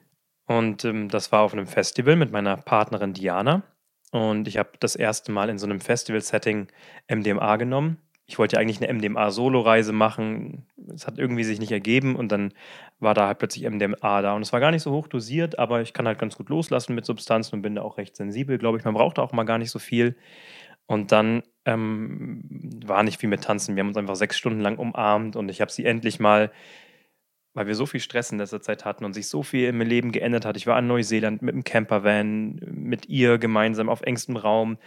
[0.46, 3.62] Und ähm, das war auf einem Festival mit meiner Partnerin Diana.
[4.10, 6.68] Und ich habe das erste Mal in so einem Festival-Setting
[7.08, 7.98] MDMA genommen
[8.32, 10.66] ich wollte ja eigentlich eine MDMA-Solo-Reise machen.
[10.94, 12.54] Es hat irgendwie sich nicht ergeben und dann
[13.00, 14.34] war da halt plötzlich MDMA da.
[14.34, 16.94] Und es war gar nicht so hoch dosiert, aber ich kann halt ganz gut loslassen
[16.94, 18.84] mit Substanzen und bin da auch recht sensibel, glaube ich.
[18.84, 20.16] Man braucht auch mal gar nicht so viel.
[20.86, 22.42] Und dann ähm,
[22.84, 23.76] war nicht viel mit Tanzen.
[23.76, 26.50] Wir haben uns einfach sechs Stunden lang umarmt und ich habe sie endlich mal
[27.54, 30.10] weil wir so viel Stress in letzter Zeit hatten und sich so viel im Leben
[30.10, 30.56] geändert hat.
[30.56, 34.78] Ich war in Neuseeland mit dem Campervan, mit ihr gemeinsam auf engstem Raum.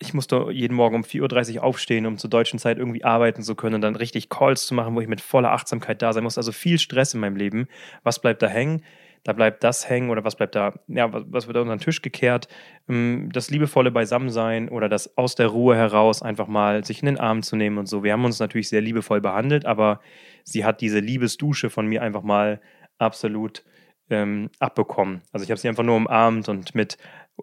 [0.00, 3.54] Ich musste jeden Morgen um 4.30 Uhr aufstehen, um zur deutschen Zeit irgendwie arbeiten zu
[3.54, 6.38] können und dann richtig Calls zu machen, wo ich mit voller Achtsamkeit da sein muss.
[6.38, 7.68] Also viel Stress in meinem Leben.
[8.02, 8.82] Was bleibt da hängen?
[9.24, 12.02] Da bleibt das hängen oder was bleibt da, ja, was, was wird unter den Tisch
[12.02, 12.46] gekehrt,
[12.88, 17.18] ähm, das liebevolle Beisammensein oder das aus der Ruhe heraus einfach mal sich in den
[17.18, 18.04] Arm zu nehmen und so.
[18.04, 20.00] Wir haben uns natürlich sehr liebevoll behandelt, aber
[20.44, 22.60] sie hat diese Liebesdusche von mir einfach mal
[22.98, 23.64] absolut
[24.10, 25.22] ähm, abbekommen.
[25.32, 26.98] Also ich habe sie einfach nur umarmt und mit,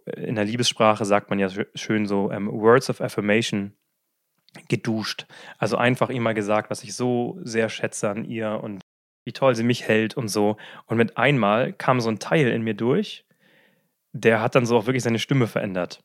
[0.06, 3.74] äh, in der Liebessprache sagt man ja schön so, ähm, Words of Affirmation
[4.68, 5.26] geduscht.
[5.58, 8.82] Also einfach immer gesagt, was ich so sehr schätze an ihr und
[9.24, 10.58] wie toll sie mich hält und so.
[10.86, 13.26] Und mit einmal kam so ein Teil in mir durch,
[14.14, 16.04] der hat dann so auch wirklich seine Stimme verändert.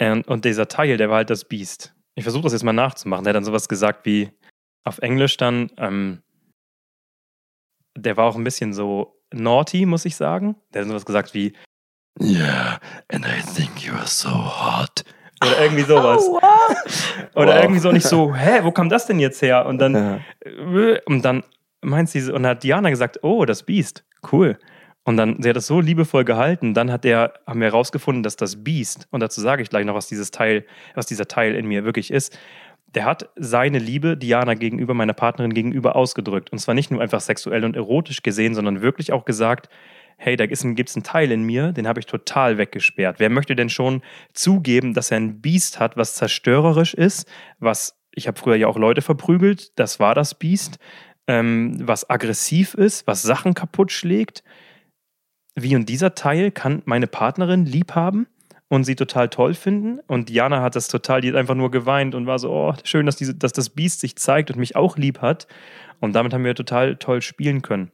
[0.00, 1.94] Und, und dieser Teil, der war halt das Biest.
[2.14, 3.24] Ich versuche das jetzt mal nachzumachen.
[3.24, 4.30] Der hat dann sowas gesagt wie
[4.84, 6.22] auf Englisch dann, ähm,
[7.96, 10.56] der war auch ein bisschen so naughty, muss ich sagen.
[10.72, 11.52] Der hat sowas gesagt wie,
[12.20, 15.04] Yeah, and I think you are so hot.
[15.42, 16.22] Oder irgendwie sowas.
[16.28, 17.34] Oh, wow.
[17.34, 17.62] Oder wow.
[17.62, 19.66] irgendwie so nicht so, hä, wo kam das denn jetzt her?
[19.66, 20.20] Und dann, ja.
[20.44, 21.44] Äh, und dann
[21.82, 24.58] meint sie, und hat Diana gesagt, oh, das Biest, cool.
[25.04, 28.36] Und dann, sie hat das so liebevoll gehalten, dann hat der, haben wir herausgefunden, dass
[28.36, 30.64] das Biest, und dazu sage ich gleich noch, was dieses Teil,
[30.94, 32.38] was dieser Teil in mir wirklich ist,
[32.94, 36.50] der hat seine Liebe Diana gegenüber, meiner Partnerin gegenüber ausgedrückt.
[36.50, 39.68] Und zwar nicht nur einfach sexuell und erotisch gesehen, sondern wirklich auch gesagt,
[40.16, 43.20] hey, da gibt es einen Teil in mir, den habe ich total weggesperrt.
[43.20, 44.02] Wer möchte denn schon
[44.34, 47.26] zugeben, dass er ein Biest hat, was zerstörerisch ist,
[47.58, 50.78] was, ich habe früher ja auch Leute verprügelt, das war das Biest,
[51.30, 54.42] ähm, was aggressiv ist, was Sachen kaputt schlägt.
[55.54, 58.26] Wie und dieser Teil kann meine Partnerin lieb haben
[58.68, 60.00] und sie total toll finden.
[60.08, 63.06] Und Diana hat das total, die hat einfach nur geweint und war so, oh, schön,
[63.06, 65.46] dass, diese, dass das Biest sich zeigt und mich auch lieb hat.
[66.00, 67.92] Und damit haben wir total toll spielen können.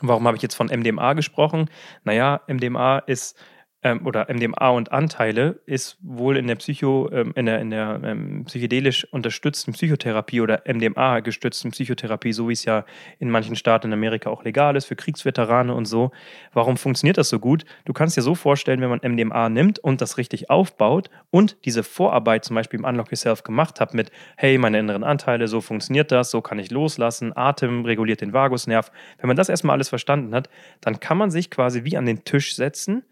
[0.00, 1.70] Warum habe ich jetzt von MDMA gesprochen?
[2.04, 3.38] Naja, MDMA ist
[3.86, 8.00] ähm, oder MDMA und Anteile ist wohl in der Psycho, ähm, in der, in der
[8.02, 12.84] ähm, psychedelisch unterstützten Psychotherapie oder MDMA gestützten Psychotherapie, so wie es ja
[13.20, 16.10] in manchen Staaten in Amerika auch legal ist, für Kriegsveterane und so.
[16.52, 17.64] Warum funktioniert das so gut?
[17.84, 21.84] Du kannst dir so vorstellen, wenn man MDMA nimmt und das richtig aufbaut und diese
[21.84, 26.10] Vorarbeit zum Beispiel im Unlock Yourself gemacht hat mit, hey, meine inneren Anteile, so funktioniert
[26.10, 28.90] das, so kann ich loslassen, Atem reguliert den Vagusnerv.
[29.18, 30.48] Wenn man das erstmal alles verstanden hat,
[30.80, 33.04] dann kann man sich quasi wie an den Tisch setzen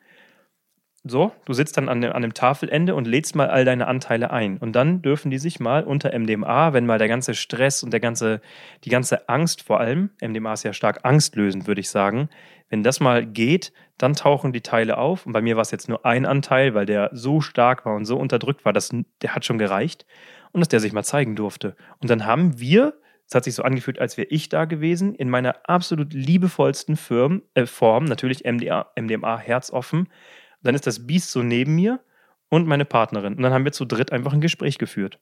[1.07, 4.31] so, du sitzt dann an dem, an dem Tafelende und lädst mal all deine Anteile
[4.31, 4.57] ein.
[4.57, 8.01] Und dann dürfen die sich mal unter MDMA, wenn mal der ganze Stress und der
[8.01, 8.41] ganze,
[8.85, 12.31] die ganze Angst vor allem, MDMA ist ja stark angstlösend, würde ich sagen,
[12.71, 15.27] wenn das mal geht, dann tauchen die Teile auf.
[15.27, 18.07] Und bei mir war es jetzt nur ein Anteil, weil der so stark war und
[18.07, 18.91] so unterdrückt war, dass
[19.21, 20.07] der hat schon gereicht.
[20.53, 21.77] Und dass der sich mal zeigen durfte.
[22.01, 22.95] Und dann haben wir,
[23.29, 27.43] es hat sich so angefühlt, als wäre ich da gewesen, in meiner absolut liebevollsten Firm,
[27.55, 30.09] äh, Form, natürlich MDA, MDMA herzoffen,
[30.65, 32.01] dann ist das Biest so neben mir
[32.49, 33.35] und meine Partnerin.
[33.35, 35.19] Und dann haben wir zu dritt einfach ein Gespräch geführt.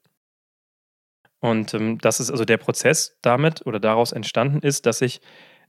[1.39, 5.19] Und ähm, das ist also der Prozess damit oder daraus entstanden ist, dass ich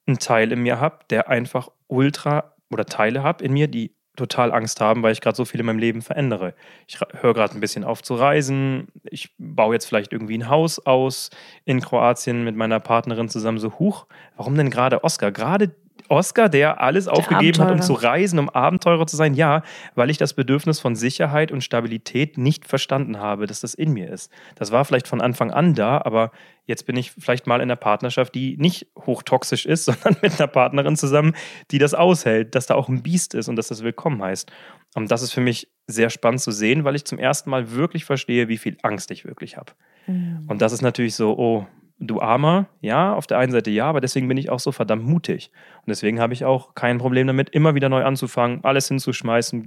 [0.07, 4.53] einen Teil in mir habe, der einfach ultra oder Teile habe in mir, die total
[4.53, 6.55] Angst haben, weil ich gerade so viel in meinem Leben verändere.
[6.87, 8.89] Ich höre gerade ein bisschen auf zu reisen.
[9.11, 11.31] Ich baue jetzt vielleicht irgendwie ein Haus aus
[11.65, 13.59] in Kroatien mit meiner Partnerin zusammen.
[13.59, 14.07] So, huch,
[14.37, 15.33] warum denn gerade Oscar?
[15.33, 15.75] Gerade
[16.09, 17.69] Oscar, der alles der aufgegeben Abenteurer.
[17.69, 19.35] hat, um zu reisen, um Abenteurer zu sein?
[19.35, 19.63] Ja,
[19.95, 24.11] weil ich das Bedürfnis von Sicherheit und Stabilität nicht verstanden habe, dass das in mir
[24.11, 24.31] ist.
[24.57, 26.31] Das war vielleicht von Anfang an da, aber
[26.67, 30.49] jetzt bin ich vielleicht mal in einer Partnerschaft, die nicht hochtoxisch ist, sondern mit einer
[30.49, 31.35] Partnerin zusammen,
[31.71, 34.51] die das aushält, dass da auch ein Biest ist und dass das willkommen heißt.
[34.95, 38.05] Und das ist für mich sehr spannend zu sehen, weil ich zum ersten Mal wirklich
[38.05, 39.73] verstehe, wie viel Angst ich wirklich habe.
[40.07, 40.45] Mhm.
[40.49, 41.67] Und das ist natürlich so, oh,
[41.99, 45.05] du Armer, ja, auf der einen Seite ja, aber deswegen bin ich auch so verdammt
[45.05, 45.51] mutig.
[45.79, 49.67] Und deswegen habe ich auch kein Problem damit, immer wieder neu anzufangen, alles hinzuschmeißen.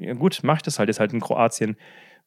[0.00, 1.76] Ja, gut, mach ich das halt, ist halt in Kroatien.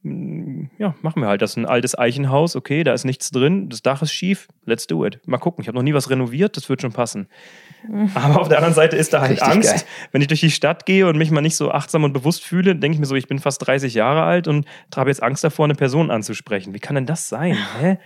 [0.03, 1.41] Hm, ja, machen wir halt.
[1.41, 4.86] Das ist ein altes Eichenhaus, okay, da ist nichts drin, das Dach ist schief, let's
[4.86, 5.19] do it.
[5.25, 7.27] Mal gucken, ich habe noch nie was renoviert, das wird schon passen.
[8.13, 9.73] Aber auf der anderen Seite ist da halt Richtig Angst.
[9.73, 9.84] Geil.
[10.12, 12.75] Wenn ich durch die Stadt gehe und mich mal nicht so achtsam und bewusst fühle,
[12.75, 15.65] denke ich mir so, ich bin fast 30 Jahre alt und habe jetzt Angst davor,
[15.65, 16.75] eine Person anzusprechen.
[16.75, 17.58] Wie kann denn das sein?
[17.80, 17.97] Hä?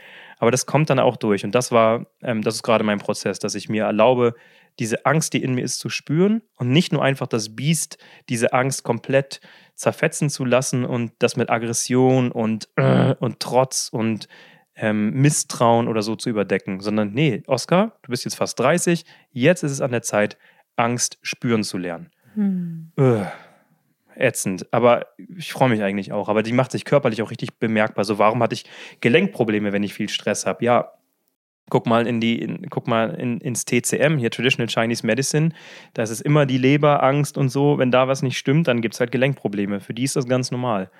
[0.41, 1.45] Aber das kommt dann auch durch.
[1.45, 4.33] Und das war, ähm, das ist gerade mein Prozess, dass ich mir erlaube,
[4.79, 8.51] diese Angst, die in mir ist, zu spüren und nicht nur einfach das Biest, diese
[8.51, 9.39] Angst komplett
[9.75, 14.27] zerfetzen zu lassen und das mit Aggression und, äh, und Trotz und
[14.75, 19.61] ähm, Misstrauen oder so zu überdecken, sondern nee, Oskar, du bist jetzt fast 30, jetzt
[19.61, 20.39] ist es an der Zeit,
[20.75, 22.09] Angst spüren zu lernen.
[22.33, 22.93] Hm.
[22.97, 23.25] Äh,
[24.21, 24.71] ätzend.
[24.71, 26.29] Aber ich freue mich eigentlich auch.
[26.29, 28.05] Aber die macht sich körperlich auch richtig bemerkbar.
[28.05, 28.65] So, warum hatte ich
[29.01, 30.63] Gelenkprobleme, wenn ich viel Stress habe?
[30.63, 30.91] Ja,
[31.69, 35.49] guck mal in die, in, guck mal in, ins TCM, hier Traditional Chinese Medicine.
[35.93, 37.77] Da ist es immer die Leberangst und so.
[37.77, 39.79] Wenn da was nicht stimmt, dann gibt es halt Gelenkprobleme.
[39.79, 40.91] Für die ist das ganz normal.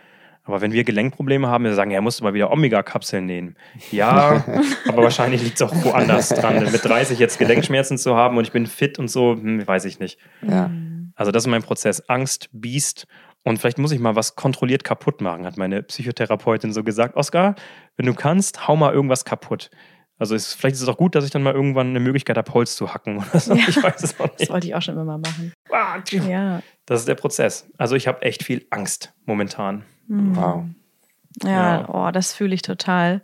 [0.43, 3.55] Aber wenn wir Gelenkprobleme haben, wir sagen, ja, musst du mal wieder Omega-Kapseln nehmen.
[3.91, 4.43] Ja,
[4.87, 6.67] aber wahrscheinlich liegt es auch woanders dran.
[6.71, 9.99] Mit 30 jetzt Gelenkschmerzen zu haben und ich bin fit und so, hm, weiß ich
[9.99, 10.17] nicht.
[10.47, 10.71] Ja.
[11.21, 12.09] Also das ist mein Prozess.
[12.09, 13.05] Angst, Biest
[13.43, 17.15] und vielleicht muss ich mal was kontrolliert kaputt machen, hat meine Psychotherapeutin so gesagt.
[17.15, 17.53] Oskar,
[17.95, 19.69] wenn du kannst, hau mal irgendwas kaputt.
[20.17, 22.51] Also ist, vielleicht ist es auch gut, dass ich dann mal irgendwann eine Möglichkeit habe,
[22.55, 23.53] Holz zu hacken oder so.
[23.53, 24.41] Ja, ich weiß es auch nicht.
[24.41, 25.53] Das wollte ich auch schon immer mal machen.
[25.71, 26.63] Ah, ja.
[26.87, 27.69] Das ist der Prozess.
[27.77, 29.85] Also ich habe echt viel Angst momentan.
[30.07, 30.35] Mhm.
[30.35, 30.63] Wow.
[31.43, 33.21] Ja, ja, oh, das fühle ich total.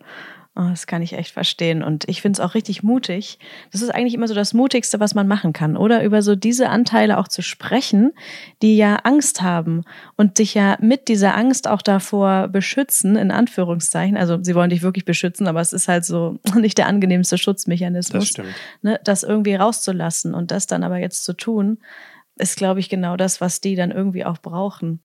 [0.59, 1.83] Oh, das kann ich echt verstehen.
[1.83, 3.37] Und ich finde es auch richtig mutig.
[3.71, 6.03] Das ist eigentlich immer so das Mutigste, was man machen kann, oder?
[6.03, 8.13] Über so diese Anteile auch zu sprechen,
[8.63, 9.83] die ja Angst haben
[10.15, 14.17] und dich ja mit dieser Angst auch davor beschützen, in Anführungszeichen.
[14.17, 18.23] Also sie wollen dich wirklich beschützen, aber es ist halt so nicht der angenehmste Schutzmechanismus.
[18.23, 18.55] Das stimmt.
[18.81, 21.77] Ne, das irgendwie rauszulassen und das dann aber jetzt zu tun,
[22.35, 25.03] ist, glaube ich, genau das, was die dann irgendwie auch brauchen.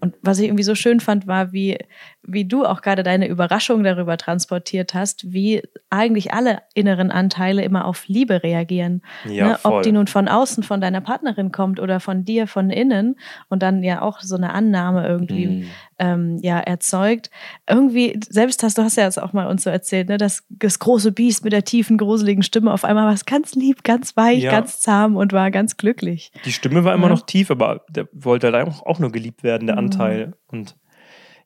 [0.00, 1.78] Und was ich irgendwie so schön fand, war, wie,
[2.22, 7.86] wie du auch gerade deine Überraschung darüber transportiert hast, wie eigentlich alle inneren Anteile immer
[7.86, 9.02] auf Liebe reagieren.
[9.24, 9.58] Ja, ne?
[9.62, 13.16] Ob die nun von außen von deiner Partnerin kommt oder von dir von innen
[13.48, 15.66] und dann ja auch so eine Annahme irgendwie mhm.
[15.98, 17.30] Ähm, ja erzeugt.
[17.68, 20.78] Irgendwie, selbst hast du hast ja jetzt auch mal uns so erzählt, ne, dass das
[20.78, 24.50] große Biest mit der tiefen, gruseligen Stimme auf einmal war ganz lieb, ganz weich, ja.
[24.50, 26.32] ganz zahm und war ganz glücklich.
[26.44, 27.14] Die Stimme war immer ja.
[27.14, 29.86] noch tief, aber der wollte halt auch, nur geliebt werden, der mhm.
[29.86, 30.34] Anteil.
[30.48, 30.76] Und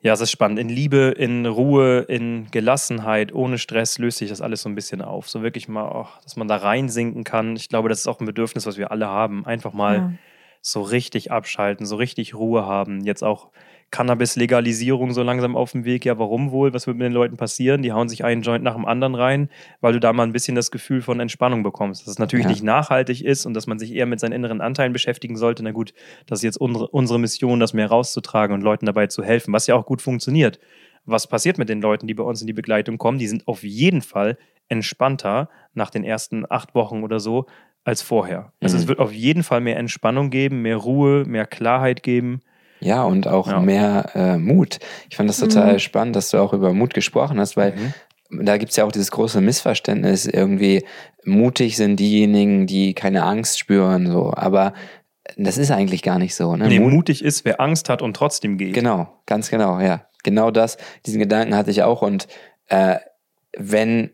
[0.01, 0.59] ja, es ist spannend.
[0.59, 5.03] In Liebe, in Ruhe, in Gelassenheit, ohne Stress löst sich das alles so ein bisschen
[5.03, 5.29] auf.
[5.29, 7.57] So wirklich mal, auch, dass man da reinsinken kann.
[7.57, 9.45] Ich glaube, das ist auch ein Bedürfnis, was wir alle haben.
[9.45, 10.13] Einfach mal ja.
[10.63, 13.05] so richtig abschalten, so richtig Ruhe haben.
[13.05, 13.51] Jetzt auch
[13.90, 16.05] Cannabis-Legalisierung so langsam auf dem Weg.
[16.05, 16.74] Ja, warum wohl?
[16.74, 17.83] Was wird mit den Leuten passieren?
[17.83, 19.48] Die hauen sich einen Joint nach dem anderen rein,
[19.81, 22.03] weil du da mal ein bisschen das Gefühl von Entspannung bekommst.
[22.03, 22.51] Dass es natürlich ja.
[22.51, 25.62] nicht nachhaltig ist und dass man sich eher mit seinen inneren Anteilen beschäftigen sollte.
[25.62, 25.94] Na gut,
[26.27, 29.66] das ist jetzt unsere, unsere Mission, das mehr rauszutragen und Leuten dabei zu helfen, was
[29.66, 30.59] ja auch gut funktioniert.
[31.07, 33.18] Was passiert mit den Leuten, die bei uns in die Begleitung kommen?
[33.18, 34.37] Die sind auf jeden Fall
[34.68, 37.46] entspannter nach den ersten acht Wochen oder so
[37.85, 38.53] als vorher.
[38.61, 38.83] Also mhm.
[38.83, 42.40] es wird auf jeden Fall mehr Entspannung geben, mehr Ruhe, mehr Klarheit geben.
[42.81, 43.61] Ja, und auch ja.
[43.61, 44.79] mehr äh, Mut.
[45.11, 45.79] Ich fand das total mhm.
[45.79, 47.75] spannend, dass du auch über Mut gesprochen hast, weil
[48.31, 48.45] mhm.
[48.45, 50.85] da gibt es ja auch dieses große Missverständnis, irgendwie
[51.25, 54.33] mutig sind diejenigen, die keine Angst spüren, so.
[54.35, 54.73] Aber
[55.37, 56.57] das ist eigentlich gar nicht so.
[56.57, 56.69] Ne?
[56.69, 58.75] Nee, mutig ist, wer Angst hat und trotzdem geht.
[58.75, 60.05] Genau, ganz genau, ja.
[60.25, 62.27] Genau das, diesen Gedanken hatte ich auch und
[62.69, 62.97] äh,
[63.57, 64.11] wenn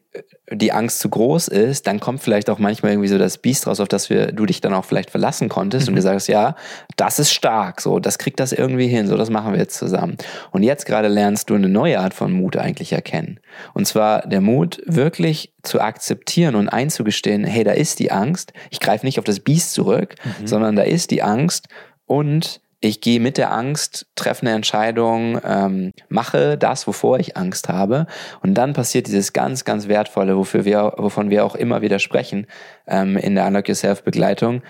[0.51, 3.81] die Angst zu groß ist, dann kommt vielleicht auch manchmal irgendwie so das Biest raus,
[3.81, 5.93] auf das wir, du dich dann auch vielleicht verlassen konntest mhm.
[5.93, 6.55] und gesagt hast, ja,
[6.97, 10.17] das ist stark, so, das kriegt das irgendwie hin, so, das machen wir jetzt zusammen.
[10.53, 13.41] Und jetzt gerade lernst du eine neue Art von Mut eigentlich erkennen.
[13.73, 18.81] Und zwar der Mut, wirklich zu akzeptieren und einzugestehen, hey, da ist die Angst, ich
[18.81, 20.47] greife nicht auf das Biest zurück, mhm.
[20.47, 21.69] sondern da ist die Angst
[22.07, 27.71] und ich gehe mit der Angst, treffe eine Entscheidung, ähm, mache das, wovor ich Angst
[27.71, 28.07] habe.
[28.43, 32.47] Und dann passiert dieses ganz, ganz Wertvolle, wofür wir, wovon wir auch immer wieder sprechen
[32.87, 34.63] ähm, in der Unlock Yourself Begleitung,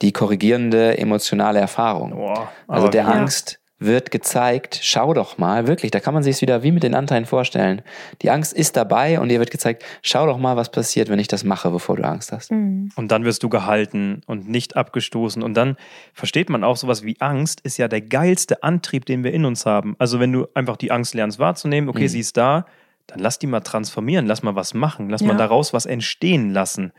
[0.00, 2.12] die korrigierende emotionale Erfahrung.
[2.12, 3.08] Boah, also der ja.
[3.08, 6.82] Angst wird gezeigt, schau doch mal, wirklich, da kann man sich es wieder wie mit
[6.82, 7.82] den Anteilen vorstellen.
[8.22, 11.28] Die Angst ist dabei und dir wird gezeigt, schau doch mal, was passiert, wenn ich
[11.28, 12.50] das mache, bevor du Angst hast.
[12.50, 12.90] Mhm.
[12.96, 15.42] Und dann wirst du gehalten und nicht abgestoßen.
[15.42, 15.76] Und dann
[16.12, 19.66] versteht man auch sowas wie Angst ist ja der geilste Antrieb, den wir in uns
[19.66, 19.96] haben.
[19.98, 22.08] Also wenn du einfach die Angst lernst wahrzunehmen, okay, mhm.
[22.08, 22.66] sie ist da,
[23.06, 25.28] dann lass die mal transformieren, lass mal was machen, lass ja.
[25.28, 26.92] mal daraus was entstehen lassen.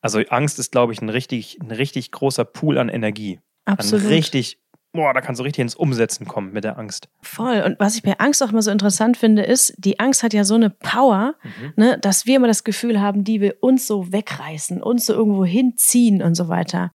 [0.00, 3.40] Also Angst ist, glaube ich, ein richtig, ein richtig großer Pool an Energie.
[3.64, 4.04] Absolut.
[4.04, 4.58] An richtig
[4.92, 7.08] boah, da kannst du richtig ins Umsetzen kommen mit der Angst.
[7.22, 7.62] Voll.
[7.62, 10.44] Und was ich bei Angst auch immer so interessant finde, ist, die Angst hat ja
[10.44, 11.72] so eine Power, mhm.
[11.76, 15.44] ne, dass wir immer das Gefühl haben, die will uns so wegreißen, uns so irgendwo
[15.44, 16.90] hinziehen und so weiter.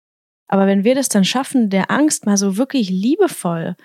[0.47, 3.75] Aber wenn wir das dann schaffen, der Angst mal so wirklich liebevoll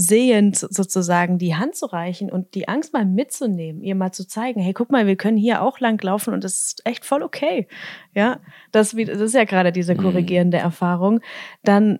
[0.00, 4.60] sehend sozusagen die Hand zu reichen und die Angst mal mitzunehmen, ihr mal zu zeigen,
[4.60, 7.66] hey, guck mal, wir können hier auch lang laufen und das ist echt voll okay.
[8.14, 8.38] Ja,
[8.70, 9.98] das, das ist ja gerade diese mhm.
[9.98, 11.20] korrigierende Erfahrung.
[11.64, 11.98] Dann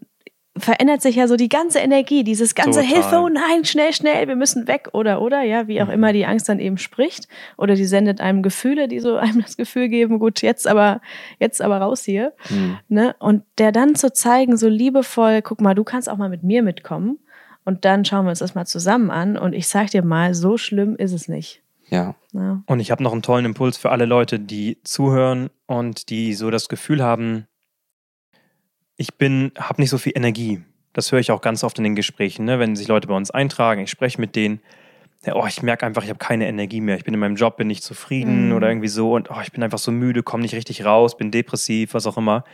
[0.58, 2.94] verändert sich ja so die ganze Energie, dieses ganze Total.
[2.94, 5.92] Hilfe, oh nein, schnell, schnell, wir müssen weg oder oder, ja, wie auch mhm.
[5.92, 9.56] immer die Angst dann eben spricht oder die sendet einem Gefühle, die so einem das
[9.56, 11.00] Gefühl geben, gut, jetzt aber,
[11.38, 12.78] jetzt aber raus hier, mhm.
[12.88, 13.16] ne?
[13.18, 16.62] Und der dann zu zeigen, so liebevoll, guck mal, du kannst auch mal mit mir
[16.62, 17.18] mitkommen
[17.64, 19.36] und dann schauen wir uns das mal zusammen an.
[19.36, 21.62] Und ich sag dir mal, so schlimm ist es nicht.
[21.90, 22.14] Ja.
[22.32, 22.62] ja.
[22.66, 26.50] Und ich habe noch einen tollen Impuls für alle Leute, die zuhören und die so
[26.50, 27.46] das Gefühl haben,
[28.98, 30.60] ich bin, habe nicht so viel Energie.
[30.92, 32.58] Das höre ich auch ganz oft in den Gesprächen, ne?
[32.58, 34.60] wenn sich Leute bei uns eintragen, ich spreche mit denen.
[35.24, 36.96] Ja, oh, ich merke einfach, ich habe keine Energie mehr.
[36.96, 38.54] Ich bin in meinem Job, bin nicht zufrieden mhm.
[38.54, 41.30] oder irgendwie so und oh, ich bin einfach so müde, komme nicht richtig raus, bin
[41.30, 42.44] depressiv, was auch immer.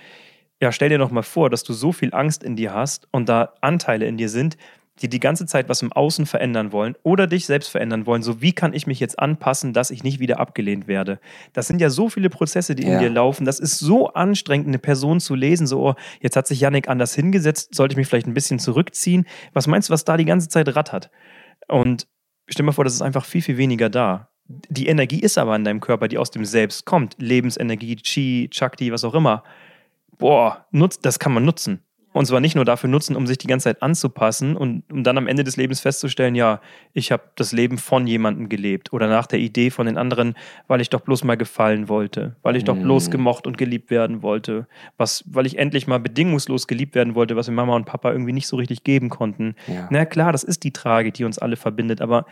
[0.60, 3.28] Ja, stell dir doch mal vor, dass du so viel Angst in dir hast und
[3.28, 4.56] da Anteile in dir sind,
[5.02, 8.22] die die ganze Zeit was im Außen verändern wollen oder dich selbst verändern wollen.
[8.22, 11.18] So, wie kann ich mich jetzt anpassen, dass ich nicht wieder abgelehnt werde?
[11.52, 12.94] Das sind ja so viele Prozesse, die ja.
[12.94, 13.44] in dir laufen.
[13.44, 15.66] Das ist so anstrengend, eine Person zu lesen.
[15.66, 19.26] So, oh, jetzt hat sich Yannick anders hingesetzt, sollte ich mich vielleicht ein bisschen zurückziehen?
[19.52, 21.10] Was meinst du, was da die ganze Zeit rattert?
[21.66, 22.06] Und
[22.46, 24.28] stell dir mal vor, das ist einfach viel, viel weniger da.
[24.46, 27.16] Die Energie ist aber in deinem Körper, die aus dem Selbst kommt.
[27.18, 29.42] Lebensenergie, Chi, Chakti, was auch immer.
[30.18, 31.83] Boah, nutzt, das kann man nutzen.
[32.14, 35.18] Und zwar nicht nur dafür nutzen, um sich die ganze Zeit anzupassen und um dann
[35.18, 36.60] am Ende des Lebens festzustellen, ja,
[36.92, 40.34] ich habe das Leben von jemandem gelebt oder nach der Idee von den anderen,
[40.68, 43.10] weil ich doch bloß mal gefallen wollte, weil ich doch bloß mhm.
[43.10, 47.48] gemocht und geliebt werden wollte, was, weil ich endlich mal bedingungslos geliebt werden wollte, was
[47.48, 49.56] mir Mama und Papa irgendwie nicht so richtig geben konnten.
[49.66, 49.88] Ja.
[49.90, 52.26] Na klar, das ist die Tragik, die uns alle verbindet, aber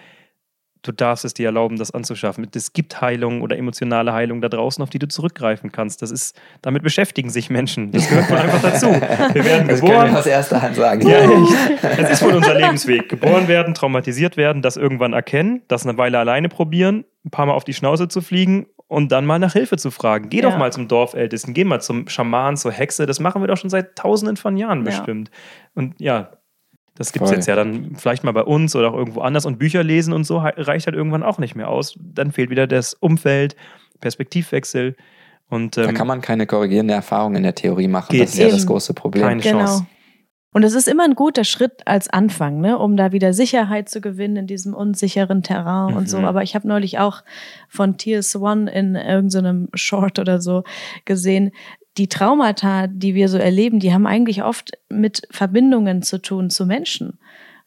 [0.83, 2.47] du darfst es dir erlauben, das anzuschaffen.
[2.55, 6.03] Es gibt Heilung oder emotionale Heilung da draußen, auf die du zurückgreifen kannst.
[6.03, 7.93] Das ist, damit beschäftigen sich Menschen.
[7.93, 8.87] Das gehört einfach dazu.
[8.87, 10.01] Wir werden das geboren.
[10.01, 11.09] Können wir aus erster Hand sagen.
[11.09, 11.19] Ja,
[11.83, 11.99] echt.
[11.99, 13.09] Das ist wohl unser Lebensweg.
[13.09, 17.55] Geboren werden, traumatisiert werden, das irgendwann erkennen, das eine Weile alleine probieren, ein paar Mal
[17.55, 20.29] auf die Schnauze zu fliegen und dann mal nach Hilfe zu fragen.
[20.29, 20.51] Geh ja.
[20.51, 23.07] doch mal zum Dorfältesten, geh mal zum Schaman, zur Hexe.
[23.07, 25.31] Das machen wir doch schon seit tausenden von Jahren bestimmt.
[25.31, 25.71] Ja.
[25.75, 26.31] Und ja,
[26.95, 29.47] das gibt es jetzt ja dann vielleicht mal bei uns oder auch irgendwo anders.
[29.47, 31.99] Und Bücher lesen und so reicht halt irgendwann auch nicht mehr aus.
[31.99, 33.57] Dann fehlt wieder das Umfeld,
[34.01, 34.97] Perspektivwechsel.
[35.49, 38.17] Und, ähm, da kann man keine korrigierende Erfahrung in der Theorie machen.
[38.19, 39.25] Das ist ja das große Problem.
[39.25, 39.59] Keine genau.
[39.59, 39.87] Chance.
[40.55, 44.03] Und es ist immer ein guter Schritt als Anfang, ne, um da wieder Sicherheit zu
[44.03, 45.97] gewinnen in diesem unsicheren Terrain mhm.
[45.97, 46.19] und so.
[46.19, 46.27] Mhm.
[46.27, 47.23] Aber ich habe neulich auch
[47.69, 50.65] von Tears One in irgendeinem Short oder so
[51.07, 51.53] gesehen,
[51.99, 56.67] die Traumata, die wir so erleben, die haben eigentlich oft mit Verbindungen zu tun zu
[56.67, 57.19] Menschen.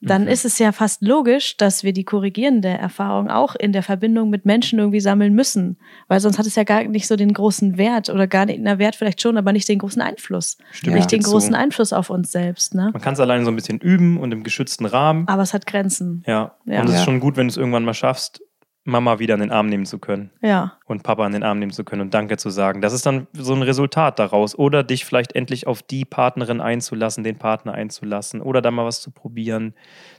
[0.01, 0.33] Dann okay.
[0.33, 4.45] ist es ja fast logisch, dass wir die korrigierende Erfahrung auch in der Verbindung mit
[4.45, 5.77] Menschen irgendwie sammeln müssen.
[6.07, 8.77] Weil sonst hat es ja gar nicht so den großen Wert oder gar nicht, na
[8.77, 10.57] Wert vielleicht schon, aber nicht den großen Einfluss.
[10.71, 10.97] Stimmt.
[10.97, 11.57] Nicht den großen so.
[11.57, 12.75] Einfluss auf uns selbst.
[12.75, 12.91] Ne?
[12.93, 15.27] Man kann es alleine so ein bisschen üben und im geschützten Rahmen.
[15.27, 16.23] Aber es hat Grenzen.
[16.27, 16.55] Ja.
[16.65, 16.81] ja.
[16.81, 18.41] Und es ist schon gut, wenn du es irgendwann mal schaffst,
[18.83, 20.29] Mama wieder in den Arm nehmen zu können.
[20.41, 20.77] Ja.
[20.85, 22.81] Und Papa in den Arm nehmen zu können und Danke zu sagen.
[22.81, 24.57] Das ist dann so ein Resultat daraus.
[24.57, 28.41] Oder dich vielleicht endlich auf die Partnerin einzulassen, den Partner einzulassen.
[28.41, 29.73] Oder da mal was zu probieren.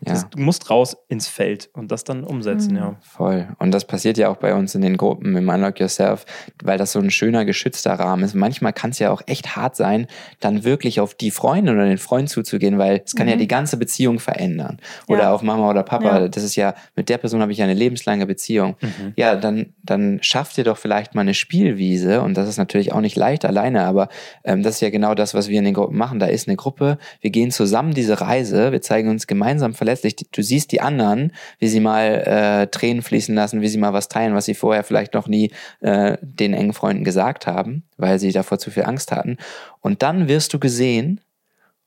[0.04, 0.12] Ja.
[0.12, 2.78] Das, du musst raus ins Feld und das dann umsetzen, mhm.
[2.78, 2.96] ja.
[3.00, 3.48] Voll.
[3.58, 6.24] Und das passiert ja auch bei uns in den Gruppen im Unlock Yourself,
[6.62, 8.34] weil das so ein schöner, geschützter Rahmen ist.
[8.34, 10.06] Manchmal kann es ja auch echt hart sein,
[10.40, 13.32] dann wirklich auf die Freundin oder den Freund zuzugehen, weil es kann mhm.
[13.32, 14.78] ja die ganze Beziehung verändern.
[15.08, 15.32] Oder ja.
[15.32, 16.20] auf Mama oder Papa.
[16.20, 16.28] Ja.
[16.28, 18.36] Das ist ja, mit der Person habe ich ja eine lebenslange Beziehung.
[18.36, 18.76] Beziehung.
[18.80, 19.12] Mhm.
[19.16, 23.00] Ja, dann, dann schafft ihr doch vielleicht mal eine Spielwiese und das ist natürlich auch
[23.00, 24.08] nicht leicht alleine, aber
[24.44, 26.18] ähm, das ist ja genau das, was wir in den Gruppen machen.
[26.18, 30.16] Da ist eine Gruppe, wir gehen zusammen diese Reise, wir zeigen uns gemeinsam verletzlich.
[30.16, 34.08] Du siehst die anderen, wie sie mal äh, Tränen fließen lassen, wie sie mal was
[34.08, 38.32] teilen, was sie vorher vielleicht noch nie äh, den engen Freunden gesagt haben, weil sie
[38.32, 39.36] davor zu viel Angst hatten.
[39.80, 41.20] Und dann wirst du gesehen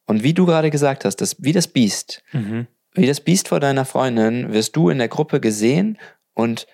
[0.09, 2.65] und wie du gerade gesagt hast, das, wie das Biest, mhm.
[2.93, 5.99] wie das Biest vor deiner Freundin, wirst du in der Gruppe gesehen
[6.33, 6.65] und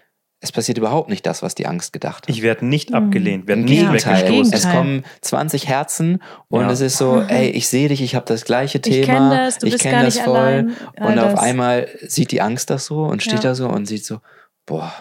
[0.45, 2.29] es passiert überhaupt nicht das, was die Angst gedacht hat.
[2.29, 2.95] Ich werde nicht mhm.
[2.95, 4.23] abgelehnt, werde nicht Gegenteil.
[4.23, 4.53] weggestoßen.
[4.53, 6.71] Es kommen 20 Herzen und ja.
[6.71, 9.57] es ist so, ey, ich sehe dich, ich habe das gleiche Thema, ich kenne das,
[9.57, 10.37] du ich kenne das voll.
[10.37, 10.75] Allein.
[10.97, 13.49] Und auf einmal sieht die Angst das so und steht ja.
[13.49, 14.19] da so und sieht so,
[14.65, 14.93] boah,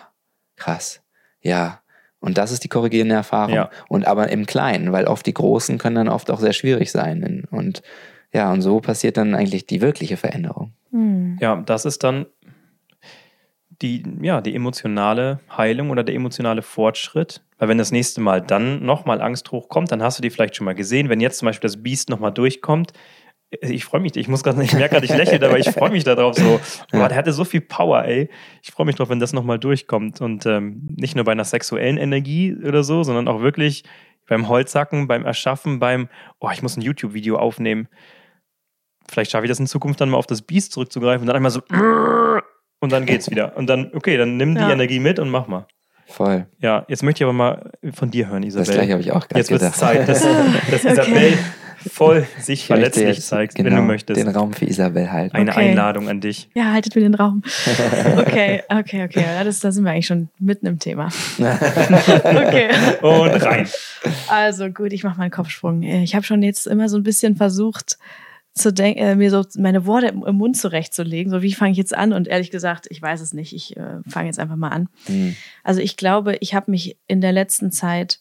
[0.57, 1.03] krass,
[1.41, 1.81] ja.
[2.21, 3.55] Und das ist die korrigierende Erfahrung.
[3.55, 3.71] Ja.
[3.89, 7.47] Und aber im Kleinen, weil oft die Großen können dann oft auch sehr schwierig sein.
[7.51, 7.83] Und
[8.33, 10.73] ja, und so passiert dann eigentlich die wirkliche Veränderung.
[10.91, 11.37] Mhm.
[11.41, 12.25] Ja, das ist dann
[13.85, 17.43] die, ja, die emotionale Heilung oder der emotionale Fortschritt.
[17.59, 20.65] Weil wenn das nächste Mal dann nochmal Angst hochkommt, dann hast du die vielleicht schon
[20.65, 21.11] mal gesehen.
[21.11, 22.93] Wenn jetzt zum Beispiel das Biest nochmal durchkommt,
[23.61, 26.03] ich freue mich, ich muss gerade, ich merke gerade, ich lächle, aber ich freue mich
[26.03, 26.61] darauf so.
[26.91, 28.29] Boah, der hatte so viel Power, ey.
[28.63, 30.21] Ich freue mich drauf, wenn das nochmal durchkommt.
[30.21, 33.85] Und ähm, nicht nur bei einer sexuellen Energie oder so, sondern auch wirklich
[34.27, 36.09] beim Holzhacken, beim Erschaffen, beim,
[36.41, 37.87] oh, ich muss ein YouTube-Video aufnehmen.
[39.09, 41.51] Vielleicht schaffe ich das in Zukunft dann mal auf das Biest zurückzugreifen und dann einmal
[41.51, 41.61] so
[42.85, 43.57] und dann geht's wieder.
[43.57, 44.71] Und dann, okay, dann nimm die ja.
[44.71, 45.67] Energie mit und mach mal.
[46.07, 46.47] Voll.
[46.61, 48.67] Ja, jetzt möchte ich aber mal von dir hören, Isabel.
[48.67, 51.35] Das gleiche habe ich auch gerade Jetzt wird es Zeit, dass, dass Isabel okay
[51.89, 54.21] voll sich verletzlich zeigt, genau wenn du genau möchtest.
[54.21, 55.37] Den Raum für Isabel halten.
[55.37, 55.71] Eine okay.
[55.71, 56.49] Einladung an dich.
[56.55, 57.43] Ja, haltet mir den Raum.
[58.17, 59.23] Okay, okay, okay.
[59.23, 61.09] Ja, das, da sind wir eigentlich schon mitten im Thema.
[61.39, 62.69] okay.
[63.03, 63.69] Und rein.
[64.29, 65.83] Also gut, ich mache meinen Kopfsprung.
[65.83, 67.99] Ich habe schon jetzt immer so ein bisschen versucht,
[68.55, 71.31] zu denken, äh, mir so meine Worte im, Mund zurechtzulegen.
[71.31, 72.13] So, wie fange ich jetzt an?
[72.13, 73.53] Und ehrlich gesagt, ich weiß es nicht.
[73.53, 74.89] Ich äh, fange jetzt einfach mal an.
[75.09, 75.37] Mhm.
[75.65, 78.21] Also ich glaube, ich habe mich in der letzten Zeit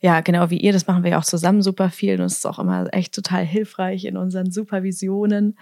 [0.00, 2.46] ja, genau wie ihr, das machen wir ja auch zusammen super viel und es ist
[2.46, 5.58] auch immer echt total hilfreich in unseren Supervisionen.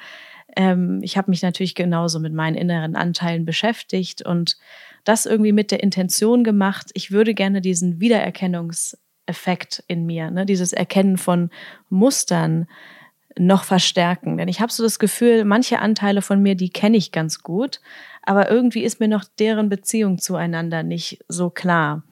[0.54, 4.58] Ähm, ich habe mich natürlich genauso mit meinen inneren Anteilen beschäftigt und
[5.04, 10.74] das irgendwie mit der Intention gemacht, ich würde gerne diesen Wiedererkennungseffekt in mir, ne, dieses
[10.74, 11.48] Erkennen von
[11.88, 12.66] Mustern
[13.38, 14.38] noch verstärken.
[14.38, 17.80] Denn ich habe so das Gefühl, manche Anteile von mir, die kenne ich ganz gut,
[18.22, 22.02] aber irgendwie ist mir noch deren Beziehung zueinander nicht so klar.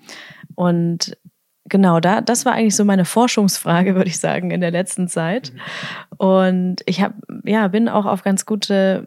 [0.54, 1.16] Und
[1.64, 5.52] genau, da, das war eigentlich so meine Forschungsfrage, würde ich sagen, in der letzten Zeit.
[6.16, 7.14] Und ich habe,
[7.44, 9.06] ja, bin auch auf ganz gute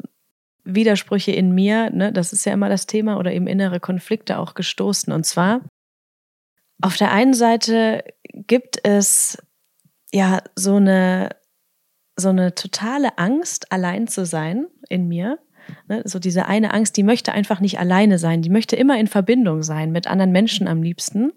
[0.63, 4.53] Widersprüche in mir, ne, das ist ja immer das Thema, oder eben innere Konflikte auch
[4.53, 5.13] gestoßen.
[5.13, 5.61] Und zwar,
[6.81, 8.03] auf der einen Seite
[8.33, 9.37] gibt es
[10.11, 11.29] ja so eine,
[12.17, 15.39] so eine totale Angst, allein zu sein in mir.
[15.87, 19.07] Ne, so diese eine Angst, die möchte einfach nicht alleine sein, die möchte immer in
[19.07, 21.33] Verbindung sein mit anderen Menschen am liebsten.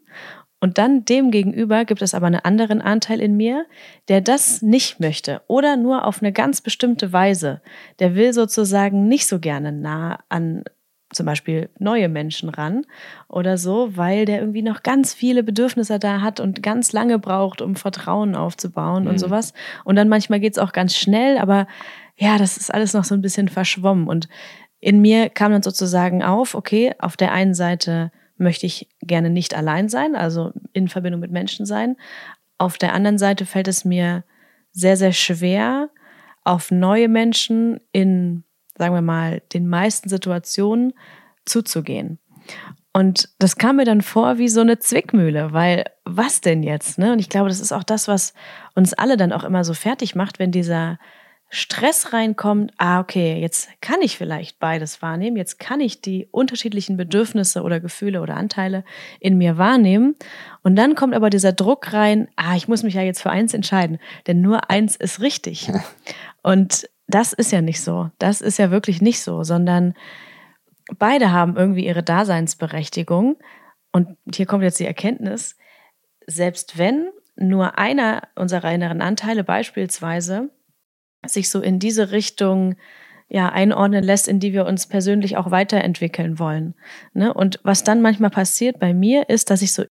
[0.60, 3.66] Und dann dem gegenüber gibt es aber einen anderen Anteil in mir,
[4.08, 7.62] der das nicht möchte oder nur auf eine ganz bestimmte Weise.
[7.98, 10.64] Der will sozusagen nicht so gerne nah an
[11.12, 12.86] zum Beispiel neue Menschen ran
[13.28, 17.60] oder so, weil der irgendwie noch ganz viele Bedürfnisse da hat und ganz lange braucht,
[17.60, 19.10] um Vertrauen aufzubauen mhm.
[19.10, 19.52] und sowas.
[19.84, 21.66] Und dann manchmal geht's auch ganz schnell, aber
[22.16, 24.06] ja, das ist alles noch so ein bisschen verschwommen.
[24.08, 24.28] Und
[24.78, 29.54] in mir kam dann sozusagen auf, okay, auf der einen Seite möchte ich gerne nicht
[29.54, 31.96] allein sein, also in Verbindung mit Menschen sein.
[32.56, 34.24] Auf der anderen Seite fällt es mir
[34.72, 35.90] sehr, sehr schwer,
[36.44, 38.44] auf neue Menschen in,
[38.80, 40.94] sagen wir mal, den meisten Situationen
[41.44, 42.18] zuzugehen.
[42.94, 46.98] Und das kam mir dann vor wie so eine Zwickmühle, weil was denn jetzt?
[46.98, 47.12] Ne?
[47.12, 48.32] Und ich glaube, das ist auch das, was
[48.74, 50.98] uns alle dann auch immer so fertig macht, wenn dieser
[51.50, 56.96] Stress reinkommt, ah, okay, jetzt kann ich vielleicht beides wahrnehmen, jetzt kann ich die unterschiedlichen
[56.96, 58.82] Bedürfnisse oder Gefühle oder Anteile
[59.18, 60.14] in mir wahrnehmen.
[60.62, 63.52] Und dann kommt aber dieser Druck rein, ah, ich muss mich ja jetzt für eins
[63.52, 65.70] entscheiden, denn nur eins ist richtig.
[66.42, 68.10] Und das ist ja nicht so.
[68.18, 69.94] Das ist ja wirklich nicht so, sondern
[70.98, 73.36] beide haben irgendwie ihre Daseinsberechtigung.
[73.92, 75.56] Und hier kommt jetzt die Erkenntnis,
[76.26, 80.50] selbst wenn nur einer unserer inneren Anteile beispielsweise
[81.26, 82.76] sich so in diese Richtung
[83.28, 86.74] ja, einordnen lässt, in die wir uns persönlich auch weiterentwickeln wollen.
[87.14, 87.32] Ne?
[87.32, 89.84] Und was dann manchmal passiert bei mir ist, dass ich so,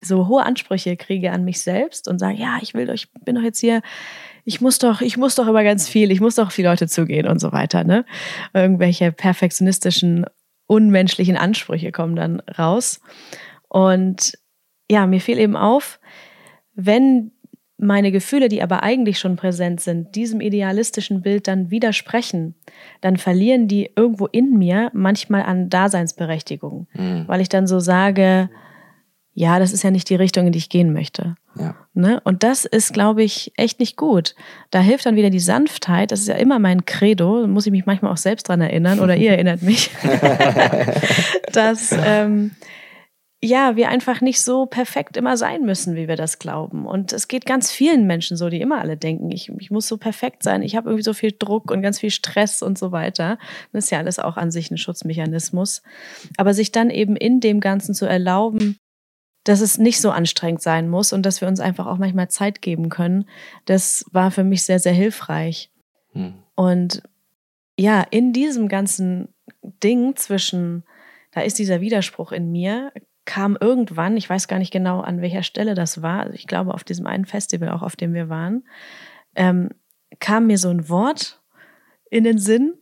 [0.00, 3.34] so hohe Ansprüche kriege an mich selbst und sage, ja, ich will doch, ich bin
[3.34, 3.82] doch jetzt hier,
[4.44, 6.86] ich muss doch, ich muss doch immer ganz viel, ich muss doch auf die Leute
[6.86, 7.84] zugehen und so weiter.
[7.84, 8.04] Ne?
[8.52, 10.26] Irgendwelche perfektionistischen,
[10.66, 13.00] unmenschlichen Ansprüche kommen dann raus.
[13.68, 14.34] Und
[14.90, 15.98] ja, mir fiel eben auf,
[16.74, 17.32] wenn
[17.76, 22.54] meine Gefühle, die aber eigentlich schon präsent sind, diesem idealistischen Bild dann widersprechen,
[23.00, 27.24] dann verlieren die irgendwo in mir manchmal an Daseinsberechtigung, mhm.
[27.26, 28.48] weil ich dann so sage,
[29.32, 31.34] ja, das ist ja nicht die Richtung, in die ich gehen möchte.
[31.58, 31.76] Ja.
[31.94, 32.20] Ne?
[32.24, 34.34] Und das ist, glaube ich, echt nicht gut.
[34.70, 36.10] Da hilft dann wieder die Sanftheit.
[36.10, 37.42] Das ist ja immer mein Credo.
[37.42, 39.90] Da muss ich mich manchmal auch selbst dran erinnern oder ihr erinnert mich,
[41.52, 42.50] dass ähm,
[43.44, 46.86] ja, wir einfach nicht so perfekt immer sein müssen, wie wir das glauben.
[46.86, 49.98] Und es geht ganz vielen Menschen so, die immer alle denken, ich, ich muss so
[49.98, 53.38] perfekt sein, ich habe irgendwie so viel Druck und ganz viel Stress und so weiter.
[53.72, 55.82] Das ist ja alles auch an sich ein Schutzmechanismus.
[56.38, 58.78] Aber sich dann eben in dem Ganzen zu erlauben,
[59.44, 62.62] dass es nicht so anstrengend sein muss und dass wir uns einfach auch manchmal Zeit
[62.62, 63.28] geben können,
[63.66, 65.70] das war für mich sehr, sehr hilfreich.
[66.12, 66.34] Hm.
[66.54, 67.02] Und
[67.78, 69.28] ja, in diesem ganzen
[69.62, 70.84] Ding zwischen,
[71.32, 72.92] da ist dieser Widerspruch in mir,
[73.26, 76.74] kam irgendwann, ich weiß gar nicht genau, an welcher Stelle das war, also ich glaube
[76.74, 78.64] auf diesem einen Festival, auch auf dem wir waren,
[79.34, 79.70] ähm,
[80.20, 81.42] kam mir so ein Wort
[82.10, 82.74] in den Sinn,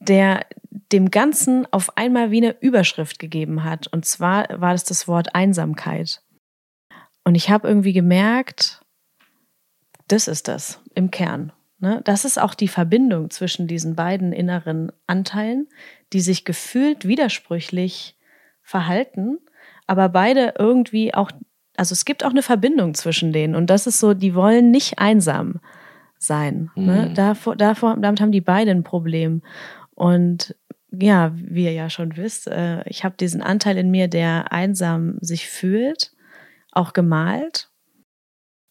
[0.00, 0.46] der
[0.94, 3.88] dem Ganzen auf einmal wie eine Überschrift gegeben hat.
[3.88, 6.22] Und zwar war das das Wort Einsamkeit.
[7.24, 8.80] Und ich habe irgendwie gemerkt,
[10.06, 11.52] das ist das im Kern.
[11.80, 12.00] Ne?
[12.04, 15.66] Das ist auch die Verbindung zwischen diesen beiden inneren Anteilen,
[16.12, 18.16] die sich gefühlt widersprüchlich
[18.62, 19.38] verhalten,
[19.88, 21.32] aber beide irgendwie auch,
[21.76, 25.00] also es gibt auch eine Verbindung zwischen denen und das ist so, die wollen nicht
[25.00, 25.60] einsam
[26.18, 26.70] sein.
[26.76, 27.08] Ne?
[27.08, 27.14] Mhm.
[27.14, 29.42] Davor, davor, damit haben die beide ein Problem.
[29.94, 30.56] Und
[31.00, 35.18] ja, wie ihr ja schon wisst, äh, ich habe diesen Anteil in mir, der einsam
[35.20, 36.12] sich fühlt,
[36.72, 37.70] auch gemalt.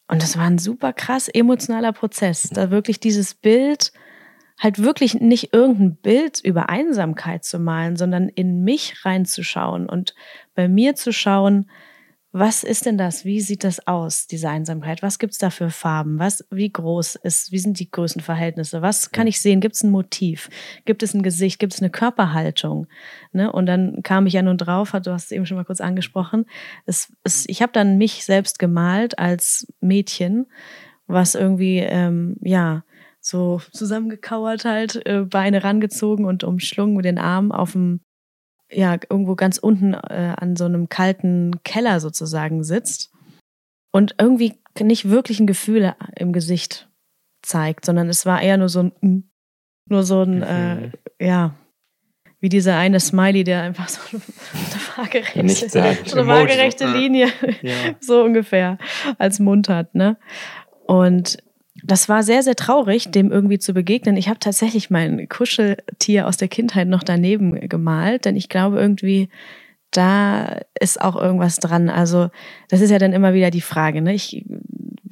[0.08, 3.92] Und das war ein super krass emotionaler Prozess, da wirklich dieses Bild,
[4.60, 10.14] halt wirklich nicht irgendein Bild über Einsamkeit zu malen, sondern in mich reinzuschauen und
[10.54, 11.70] bei mir zu schauen,
[12.36, 13.24] was ist denn das?
[13.24, 15.04] Wie sieht das aus, diese Einsamkeit?
[15.04, 16.18] Was gibt es da für Farben?
[16.18, 18.82] Was, wie groß ist, wie sind die Größenverhältnisse?
[18.82, 19.60] Was kann ich sehen?
[19.60, 20.50] Gibt es ein Motiv?
[20.84, 21.60] Gibt es ein Gesicht?
[21.60, 22.88] Gibt es eine Körperhaltung?
[23.30, 23.52] Ne?
[23.52, 26.46] Und dann kam ich ja nun drauf, du hast es eben schon mal kurz angesprochen.
[26.86, 30.46] Es, es, ich habe dann mich selbst gemalt als Mädchen,
[31.06, 32.82] was irgendwie, ähm, ja,
[33.20, 38.00] so zusammengekauert halt, äh, Beine rangezogen und umschlungen mit den Armen auf dem
[38.70, 43.12] ja irgendwo ganz unten äh, an so einem kalten Keller sozusagen sitzt
[43.92, 46.88] und irgendwie nicht wirklich ein Gefühl im Gesicht
[47.42, 49.30] zeigt, sondern es war eher nur so ein,
[49.88, 50.90] nur so ein, äh,
[51.20, 51.54] ja,
[52.40, 54.22] wie dieser eine Smiley, der einfach so eine,
[54.96, 57.28] waagerechte, so eine waagerechte Linie,
[57.62, 57.74] ja.
[58.00, 58.78] so ungefähr,
[59.18, 60.18] als Mund hat, ne?
[60.86, 61.38] Und
[61.86, 64.16] das war sehr, sehr traurig, dem irgendwie zu begegnen.
[64.16, 69.28] Ich habe tatsächlich mein Kuscheltier aus der Kindheit noch daneben gemalt, denn ich glaube irgendwie,
[69.90, 71.90] da ist auch irgendwas dran.
[71.90, 72.30] Also
[72.68, 74.00] das ist ja dann immer wieder die Frage.
[74.00, 74.14] Ne?
[74.14, 74.44] Ich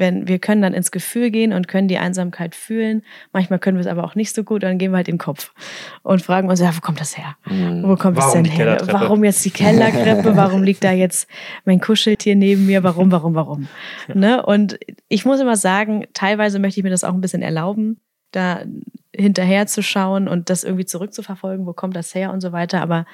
[0.03, 3.03] wenn wir können dann ins Gefühl gehen und können die Einsamkeit fühlen.
[3.33, 5.21] Manchmal können wir es aber auch nicht so gut, dann gehen wir halt in den
[5.21, 5.53] Kopf
[6.03, 7.37] und fragen uns, ja, wo kommt das her?
[7.47, 7.85] Mhm.
[7.85, 8.79] Wo kommt es denn her?
[8.89, 10.37] Warum jetzt die Kellerkreppe?
[10.37, 11.29] Warum liegt da jetzt
[11.65, 12.83] mein Kuscheltier neben mir?
[12.83, 13.69] Warum, warum, warum?
[14.09, 14.15] Ja.
[14.17, 14.43] Ne?
[14.45, 18.01] Und ich muss immer sagen, teilweise möchte ich mir das auch ein bisschen erlauben,
[18.33, 18.63] da
[19.15, 22.81] hinterher zu schauen und das irgendwie zurückzuverfolgen, wo kommt das her und so weiter.
[22.81, 23.05] Aber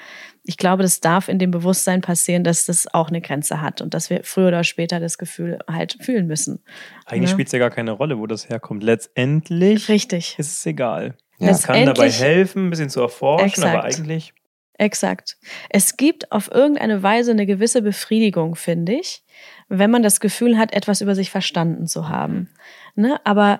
[0.43, 3.93] ich glaube, das darf in dem Bewusstsein passieren, dass das auch eine Grenze hat und
[3.93, 6.63] dass wir früher oder später das Gefühl halt fühlen müssen.
[7.05, 7.33] Eigentlich ne?
[7.33, 8.83] spielt es ja gar keine Rolle, wo das herkommt.
[8.83, 10.35] Letztendlich Richtig.
[10.37, 11.17] ist es egal.
[11.37, 11.51] Ja.
[11.51, 13.75] Man kann dabei helfen, ein bisschen zu erforschen, exakt.
[13.75, 14.33] aber eigentlich.
[14.77, 15.37] Exakt.
[15.69, 19.25] Es gibt auf irgendeine Weise eine gewisse Befriedigung, finde ich,
[19.67, 22.49] wenn man das Gefühl hat, etwas über sich verstanden zu haben.
[22.95, 23.19] Ne?
[23.25, 23.59] Aber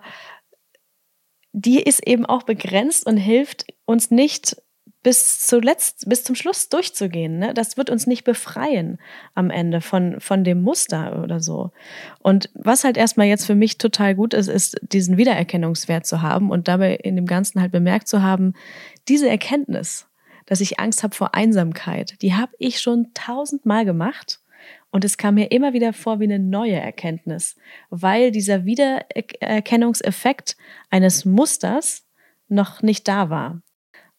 [1.52, 4.56] die ist eben auch begrenzt und hilft uns nicht
[5.02, 7.40] bis zuletzt, bis zum Schluss durchzugehen.
[7.40, 7.54] Ne?
[7.54, 9.00] Das wird uns nicht befreien
[9.34, 11.72] am Ende von, von dem Muster oder so.
[12.22, 16.52] Und was halt erstmal jetzt für mich total gut ist, ist diesen Wiedererkennungswert zu haben
[16.52, 18.54] und dabei in dem Ganzen halt bemerkt zu haben,
[19.08, 20.08] diese Erkenntnis,
[20.48, 24.42] dass ich Angst habe vor Einsamkeit, die habe ich schon tausendmal gemacht
[24.92, 27.56] und es kam mir immer wieder vor wie eine neue Erkenntnis,
[27.90, 30.58] weil dieser Wiedererkennungseffekt
[30.90, 32.08] eines Musters
[32.48, 33.62] noch nicht da war.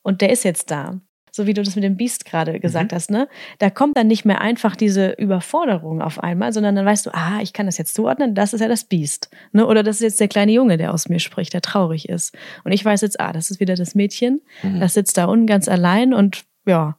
[0.03, 1.01] Und der ist jetzt da.
[1.33, 2.97] So wie du das mit dem Biest gerade gesagt mhm.
[2.97, 3.29] hast, ne?
[3.59, 7.39] Da kommt dann nicht mehr einfach diese Überforderung auf einmal, sondern dann weißt du, ah,
[7.41, 9.31] ich kann das jetzt zuordnen, das ist ja das Biest.
[9.53, 9.65] Ne?
[9.67, 12.37] Oder das ist jetzt der kleine Junge, der aus mir spricht, der traurig ist.
[12.65, 14.81] Und ich weiß jetzt, ah, das ist wieder das Mädchen, mhm.
[14.81, 16.99] das sitzt da unten ganz allein und ja,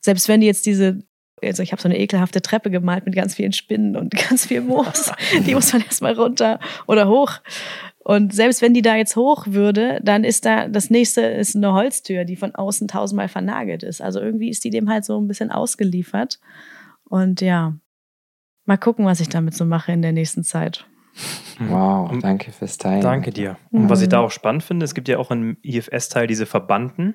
[0.00, 1.02] selbst wenn die jetzt diese
[1.46, 4.60] also ich habe so eine ekelhafte Treppe gemalt mit ganz vielen Spinnen und ganz viel
[4.60, 5.12] Moos.
[5.46, 7.40] Die muss man erstmal runter oder hoch.
[8.04, 11.72] Und selbst wenn die da jetzt hoch würde, dann ist da, das nächste ist eine
[11.72, 14.02] Holztür, die von außen tausendmal vernagelt ist.
[14.02, 16.38] Also irgendwie ist die dem halt so ein bisschen ausgeliefert.
[17.08, 17.74] Und ja,
[18.66, 20.86] mal gucken, was ich damit so mache in der nächsten Zeit.
[21.58, 23.00] Wow, danke fürs Teilen.
[23.00, 23.56] Danke dir.
[23.70, 27.14] Und was ich da auch spannend finde, es gibt ja auch im IFS-Teil diese Verbanden.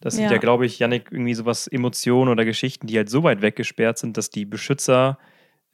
[0.00, 3.22] Das sind ja, ja glaube ich, Yannick, irgendwie sowas, Emotionen oder Geschichten, die halt so
[3.22, 5.18] weit weggesperrt sind, dass die Beschützer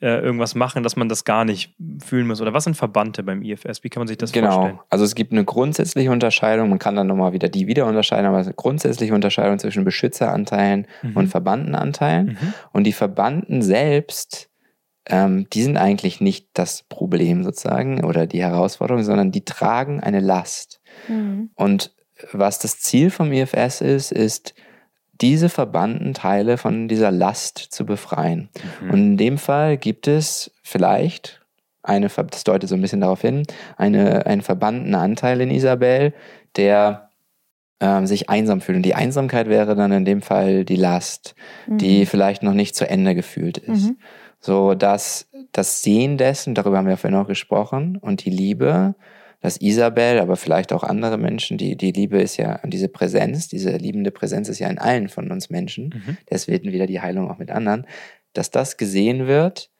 [0.00, 2.40] äh, irgendwas machen, dass man das gar nicht fühlen muss.
[2.40, 3.84] Oder was sind Verbannte beim IFS?
[3.84, 4.50] Wie kann man sich das genau.
[4.50, 4.76] vorstellen?
[4.76, 4.86] Genau.
[4.90, 6.70] Also es gibt eine grundsätzliche Unterscheidung.
[6.70, 11.16] Man kann dann nochmal wieder die wieder unterscheiden, aber eine grundsätzliche Unterscheidung zwischen Beschützeranteilen mhm.
[11.16, 12.38] und Verbandenanteilen.
[12.40, 12.54] Mhm.
[12.72, 14.50] Und die Verbanden selbst
[15.06, 20.20] ähm, die sind eigentlich nicht das Problem sozusagen oder die Herausforderung, sondern die tragen eine
[20.20, 20.80] Last.
[21.08, 21.50] Mhm.
[21.54, 21.94] Und
[22.32, 24.54] was das Ziel vom IFS ist, ist,
[25.20, 28.48] diese verbannten Teile von dieser Last zu befreien.
[28.82, 28.90] Mhm.
[28.90, 31.40] Und in dem Fall gibt es vielleicht
[31.82, 33.44] eine, das deutet so ein bisschen darauf hin,
[33.76, 36.12] eine, einen verbannten Anteil in Isabel,
[36.56, 37.10] der
[37.80, 38.76] ähm, sich einsam fühlt.
[38.76, 41.34] Und die Einsamkeit wäre dann in dem Fall die Last,
[41.66, 41.78] mhm.
[41.78, 43.90] die vielleicht noch nicht zu Ende gefühlt ist.
[43.90, 43.98] Mhm.
[44.40, 48.94] So dass das Sehen dessen, darüber haben wir vorhin auch gesprochen, und die Liebe
[49.42, 53.76] dass Isabel, aber vielleicht auch andere Menschen, die, die Liebe ist ja, diese Präsenz, diese
[53.76, 56.16] liebende Präsenz ist ja in allen von uns Menschen, mhm.
[56.30, 57.86] deswegen wieder die Heilung auch mit anderen,
[58.32, 59.70] dass das gesehen wird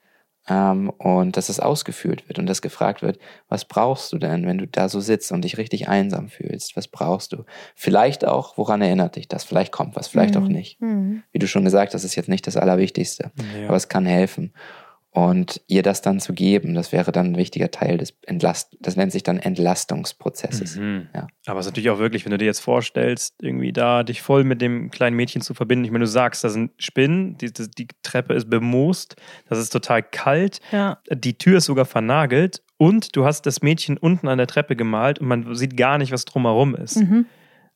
[0.49, 4.57] ähm, und dass es ausgeführt wird und dass gefragt wird, was brauchst du denn, wenn
[4.57, 6.75] du da so sitzt und dich richtig einsam fühlst?
[6.75, 7.45] Was brauchst du?
[7.73, 9.45] Vielleicht auch, woran erinnert dich das?
[9.45, 10.43] Vielleicht kommt was, vielleicht mhm.
[10.43, 10.81] auch nicht.
[10.81, 11.23] Mhm.
[11.31, 13.67] Wie du schon gesagt hast, ist jetzt nicht das Allerwichtigste, ja.
[13.67, 14.53] aber es kann helfen.
[15.15, 18.95] Und ihr das dann zu geben, das wäre dann ein wichtiger Teil des Entlast, das
[18.95, 20.77] nennt sich dann Entlastungsprozesses.
[20.77, 21.07] Mhm.
[21.13, 21.27] Ja.
[21.45, 24.43] Aber es ist natürlich auch wirklich, wenn du dir jetzt vorstellst, irgendwie da dich voll
[24.43, 25.85] mit dem kleinen Mädchen zu verbinden.
[25.85, 29.15] Ich meine, du sagst, da sind Spinnen, die, die Treppe ist bemoost,
[29.47, 30.97] das ist total kalt, ja.
[31.11, 35.19] die Tür ist sogar vernagelt und du hast das Mädchen unten an der Treppe gemalt
[35.19, 36.95] und man sieht gar nicht, was drumherum ist.
[36.95, 37.27] Mhm.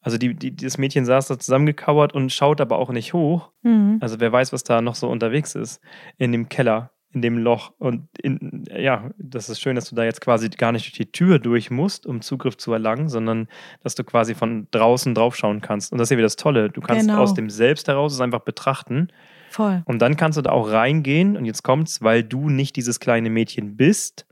[0.02, 3.52] Also die, die, das Mädchen saß da zusammengekauert und schaut aber auch nicht hoch.
[3.62, 3.98] Mhm.
[4.02, 5.82] Also wer weiß, was da noch so unterwegs ist
[6.18, 7.72] in dem Keller in dem Loch.
[7.80, 11.12] Und in, ja, das ist schön, dass du da jetzt quasi gar nicht durch die
[11.12, 13.48] Tür durch musst, um Zugriff zu erlangen, sondern
[13.84, 15.92] dass du quasi von draußen draufschauen kannst.
[15.92, 16.70] Und das ist ja wieder das Tolle.
[16.70, 17.20] Du kannst genau.
[17.20, 19.08] aus dem Selbst heraus es einfach betrachten.
[19.50, 19.82] Voll.
[19.86, 21.38] Und dann kannst du da auch reingehen.
[21.38, 24.26] Und jetzt kommt's, weil du nicht dieses kleine Mädchen bist,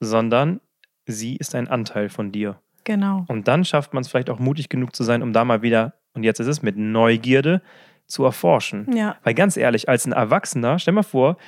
[0.00, 0.60] sondern
[1.06, 2.60] sie ist ein Anteil von dir.
[2.84, 3.24] Genau.
[3.28, 5.94] Und dann schafft man es vielleicht auch mutig genug zu sein, um da mal wieder,
[6.12, 7.62] und jetzt ist es mit Neugierde,
[8.06, 8.94] zu erforschen.
[8.94, 9.16] Ja.
[9.22, 11.38] Weil ganz ehrlich, als ein Erwachsener, stell mal vor,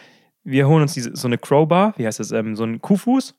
[0.47, 3.35] wir holen uns diese, so eine Crowbar, wie heißt das, ähm, so einen Kuhfuß.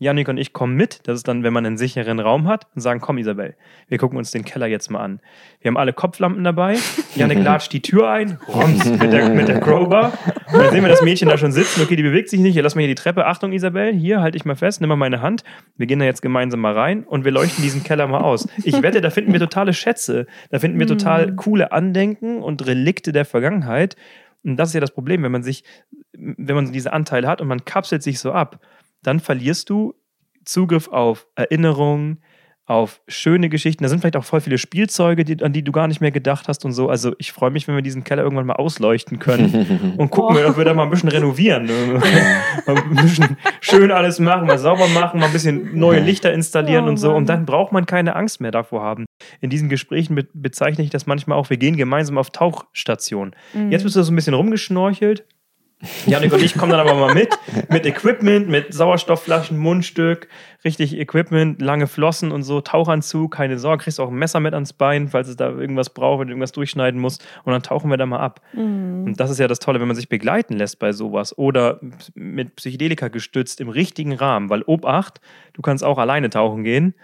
[0.00, 1.00] Janik und ich kommen mit.
[1.08, 3.56] Das ist dann, wenn man einen sicheren Raum hat und sagen, komm Isabel,
[3.88, 5.20] wir gucken uns den Keller jetzt mal an.
[5.60, 6.78] Wir haben alle Kopflampen dabei.
[7.16, 10.12] Janik latscht die Tür ein, rums mit der, mit der Crowbar.
[10.52, 11.82] Und dann sehen wir das Mädchen da schon sitzen.
[11.82, 12.52] Okay, die bewegt sich nicht.
[12.52, 13.26] Hier, lass mal hier die Treppe.
[13.26, 15.42] Achtung, Isabel, hier, halte ich mal fest, nimm mal meine Hand.
[15.76, 18.48] Wir gehen da jetzt gemeinsam mal rein und wir leuchten diesen Keller mal aus.
[18.62, 20.26] Ich wette, da finden wir totale Schätze.
[20.50, 23.96] Da finden wir total coole Andenken und Relikte der Vergangenheit.
[24.44, 25.64] Und das ist ja das Problem, wenn man sich,
[26.18, 28.60] wenn man diese Anteile hat und man kapselt sich so ab,
[29.02, 29.94] dann verlierst du
[30.44, 32.22] Zugriff auf Erinnerungen,
[32.68, 33.82] auf schöne Geschichten.
[33.82, 36.48] Da sind vielleicht auch voll viele Spielzeuge, die, an die du gar nicht mehr gedacht
[36.48, 36.90] hast und so.
[36.90, 40.48] Also ich freue mich, wenn wir diesen Keller irgendwann mal ausleuchten können und gucken, oh.
[40.48, 41.64] ob wir da mal ein bisschen renovieren.
[41.64, 42.02] Ne?
[42.66, 46.88] ein bisschen schön alles machen, mal sauber machen, mal ein bisschen neue Lichter installieren oh,
[46.88, 47.14] und so.
[47.14, 49.06] Und dann braucht man keine Angst mehr davor haben.
[49.40, 53.34] In diesen Gesprächen be bezeichne ich das manchmal auch, wir gehen gemeinsam auf Tauchstation.
[53.54, 53.72] Mhm.
[53.72, 55.24] Jetzt bist du so ein bisschen rumgeschnorchelt
[56.06, 57.28] Janik und ich kommen dann aber mal mit,
[57.68, 60.28] mit Equipment, mit Sauerstoffflaschen, Mundstück,
[60.64, 64.72] richtig Equipment, lange Flossen und so, Tauchanzug, keine Sorge, kriegst auch ein Messer mit ans
[64.72, 67.96] Bein, falls es da irgendwas braucht, wenn du irgendwas durchschneiden musst und dann tauchen wir
[67.96, 68.40] da mal ab.
[68.54, 69.04] Mhm.
[69.04, 71.80] Und das ist ja das Tolle, wenn man sich begleiten lässt bei sowas oder
[72.14, 75.20] mit Psychedelika gestützt im richtigen Rahmen, weil Obacht,
[75.52, 76.94] du kannst auch alleine tauchen gehen,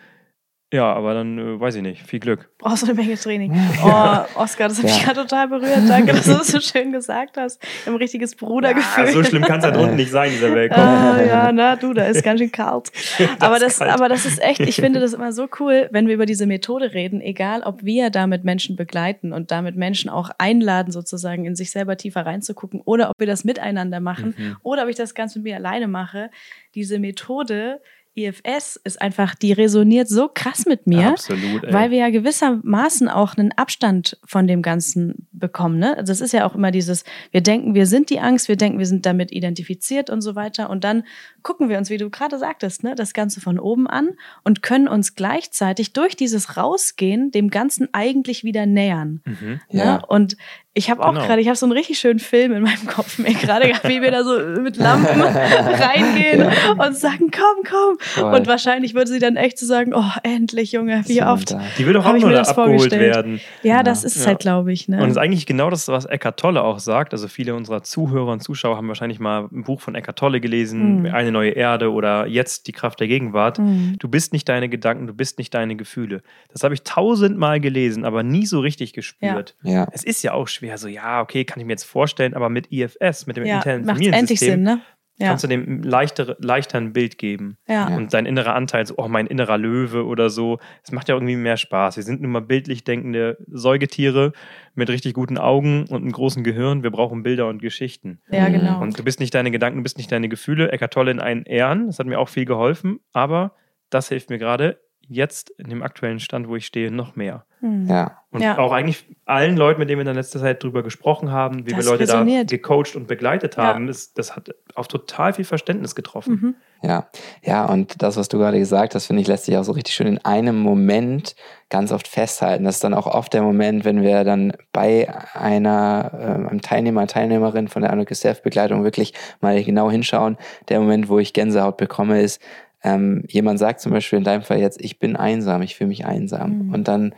[0.72, 2.02] ja, aber dann äh, weiß ich nicht.
[2.02, 2.50] Viel Glück.
[2.58, 3.54] Brauchst du eine Menge Training.
[3.84, 4.94] Oh, Oskar, das hat ja.
[4.94, 5.88] mich gerade total berührt.
[5.88, 7.62] Danke, dass du das so schön gesagt hast.
[7.86, 9.04] Ein richtiges Brudergefühl.
[9.04, 10.72] Ja, so schlimm kann es halt unten nicht sein, dieser Welt.
[10.72, 12.90] Ah, ja, na du, da ist ganz schön kalt.
[13.40, 13.90] aber, das, kalt.
[13.90, 16.94] aber das ist echt, ich finde das immer so cool, wenn wir über diese Methode
[16.94, 21.70] reden, egal ob wir damit Menschen begleiten und damit Menschen auch einladen, sozusagen in sich
[21.70, 24.56] selber tiefer reinzugucken oder ob wir das miteinander machen mhm.
[24.62, 26.30] oder ob ich das ganz mit mir alleine mache.
[26.74, 27.80] Diese Methode
[28.16, 31.72] IFS ist einfach, die resoniert so krass mit mir, Absolut, ey.
[31.72, 35.78] weil wir ja gewissermaßen auch einen Abstand von dem Ganzen bekommen.
[35.78, 35.96] Ne?
[35.96, 38.78] Also das ist ja auch immer dieses, wir denken, wir sind die Angst, wir denken,
[38.78, 40.70] wir sind damit identifiziert und so weiter.
[40.70, 41.04] Und dann
[41.42, 44.10] gucken wir uns, wie du gerade sagtest, ne, das Ganze von oben an
[44.44, 49.22] und können uns gleichzeitig durch dieses Rausgehen dem Ganzen eigentlich wieder nähern.
[49.24, 49.60] Mhm.
[49.70, 49.84] Ne?
[49.84, 49.96] Ja.
[49.96, 50.36] Und
[50.76, 51.24] ich habe auch genau.
[51.24, 54.02] gerade, ich habe so einen richtig schönen Film in meinem Kopf mir gerade gehabt, wie
[54.02, 57.96] wir da so mit Lampen reingehen und sagen, komm, komm.
[58.00, 58.34] Voll.
[58.34, 61.54] Und wahrscheinlich würde sie dann echt so sagen, oh, endlich, Junge, wie so oft.
[61.78, 63.40] Die will doch auch nur da abgeholt werden.
[63.62, 64.26] Ja, das ist ja.
[64.26, 64.88] halt, glaube ich.
[64.88, 64.96] Ne?
[64.96, 67.12] Und es ist eigentlich genau das, was Eckart Tolle auch sagt.
[67.12, 71.02] Also viele unserer Zuhörer und Zuschauer haben wahrscheinlich mal ein Buch von Eckart Tolle gelesen,
[71.02, 71.06] mhm.
[71.14, 73.60] Eine neue Erde oder jetzt die Kraft der Gegenwart.
[73.60, 73.94] Mhm.
[74.00, 76.22] Du bist nicht deine Gedanken, du bist nicht deine Gefühle.
[76.52, 79.54] Das habe ich tausendmal gelesen, aber nie so richtig gespürt.
[79.62, 79.70] Ja.
[79.70, 79.88] ja.
[79.92, 80.78] Es ist ja auch schwer schwer.
[80.78, 83.84] So, ja, okay, kann ich mir jetzt vorstellen, aber mit IFS, mit dem ja, internen
[83.84, 84.80] Familiensystem, Sinn, ne?
[85.16, 85.28] Ja.
[85.28, 87.56] kannst du dem leichter, leichter ein Bild geben.
[87.68, 87.86] Ja.
[87.94, 91.36] Und dein innerer Anteil, so, oh, mein innerer Löwe oder so, das macht ja irgendwie
[91.36, 91.96] mehr Spaß.
[91.96, 94.32] Wir sind nun mal bildlich denkende Säugetiere
[94.74, 96.82] mit richtig guten Augen und einem großen Gehirn.
[96.82, 98.20] Wir brauchen Bilder und Geschichten.
[98.28, 98.80] Ja, genau.
[98.80, 100.72] Und du bist nicht deine Gedanken, du bist nicht deine Gefühle.
[100.72, 103.54] Eckart Tolle in einen Ehren, das hat mir auch viel geholfen, aber
[103.90, 107.44] das hilft mir gerade jetzt in dem aktuellen Stand, wo ich stehe, noch mehr.
[107.60, 107.88] Mhm.
[107.88, 108.18] Ja.
[108.30, 108.58] Und ja.
[108.58, 111.70] auch eigentlich allen Leuten, mit denen wir in der letzten Zeit drüber gesprochen haben, wie
[111.70, 112.50] das wir Leute resoniert.
[112.50, 113.88] da gecoacht und begleitet haben, ja.
[113.88, 116.32] das, das, hat auf total viel Verständnis getroffen.
[116.32, 116.54] Mhm.
[116.82, 117.08] Ja,
[117.42, 119.94] ja, und das, was du gerade gesagt hast, finde ich, lässt sich auch so richtig
[119.94, 121.34] schön in einem Moment
[121.70, 122.64] ganz oft festhalten.
[122.64, 127.06] Das ist dann auch oft der Moment, wenn wir dann bei einer, äh, einem Teilnehmer,
[127.06, 130.36] Teilnehmerin von der Anarchist Self-Begleitung wirklich mal genau hinschauen.
[130.68, 132.42] Der Moment, wo ich Gänsehaut bekomme, ist,
[132.84, 136.04] ähm, jemand sagt zum Beispiel in deinem Fall jetzt, ich bin einsam, ich fühle mich
[136.04, 136.66] einsam.
[136.66, 136.74] Mhm.
[136.74, 137.14] Und dann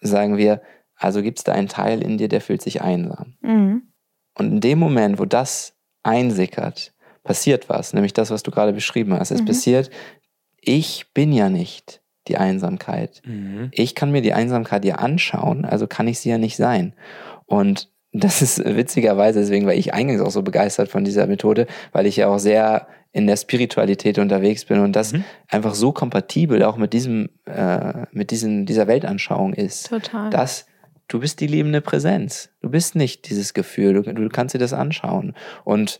[0.00, 0.60] sagen wir,
[0.96, 3.36] also gibt es da einen Teil in dir, der fühlt sich einsam.
[3.40, 3.82] Mhm.
[4.34, 6.92] Und in dem Moment, wo das einsickert,
[7.22, 9.30] passiert was, nämlich das, was du gerade beschrieben hast.
[9.30, 9.46] Es mhm.
[9.46, 9.90] passiert,
[10.60, 13.22] ich bin ja nicht die Einsamkeit.
[13.24, 13.68] Mhm.
[13.70, 16.94] Ich kann mir die Einsamkeit ja anschauen, also kann ich sie ja nicht sein.
[17.46, 22.06] Und das ist witzigerweise, deswegen war ich eingangs auch so begeistert von dieser Methode, weil
[22.06, 25.24] ich ja auch sehr in der Spiritualität unterwegs bin und das mhm.
[25.48, 29.88] einfach so kompatibel auch mit diesem, äh, mit diesen, dieser Weltanschauung ist.
[29.88, 30.30] Total.
[30.30, 30.66] Dass
[31.08, 32.50] du bist die liebende Präsenz.
[32.60, 33.94] Du bist nicht dieses Gefühl.
[33.94, 35.34] Du, du kannst dir das anschauen.
[35.64, 35.98] Und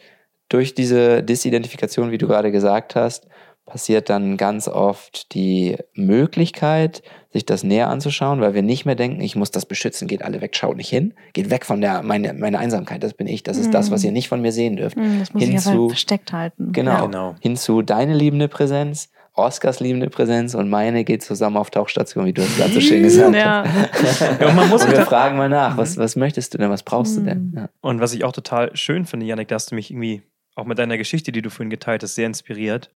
[0.48, 3.26] durch diese Disidentifikation, wie du gerade gesagt hast,
[3.68, 9.20] passiert dann ganz oft die Möglichkeit, sich das näher anzuschauen, weil wir nicht mehr denken,
[9.20, 12.32] ich muss das beschützen, geht alle weg, schaut nicht hin, geht weg von der, meine,
[12.32, 13.72] meine Einsamkeit, das bin ich, das ist mm.
[13.72, 14.96] das, was ihr nicht von mir sehen dürft.
[14.96, 16.72] Mm, das muss hin ich zu, versteckt halten.
[16.72, 17.06] Genau, ja.
[17.06, 17.34] genau.
[17.40, 22.32] Hin zu deine liebende Präsenz, Oscars liebende Präsenz und meine geht zusammen auf Tauchstation, wie
[22.32, 23.64] du es gerade so schön gesagt ja.
[23.64, 24.20] hast.
[24.40, 26.82] ja, und man muss und wir fragen mal nach, was, was möchtest du denn, was
[26.82, 27.18] brauchst mm.
[27.18, 27.52] du denn?
[27.54, 27.68] Ja.
[27.82, 30.22] Und was ich auch total schön finde, Janik, da hast du mich irgendwie
[30.56, 32.90] auch mit deiner Geschichte, die du vorhin geteilt hast, sehr inspiriert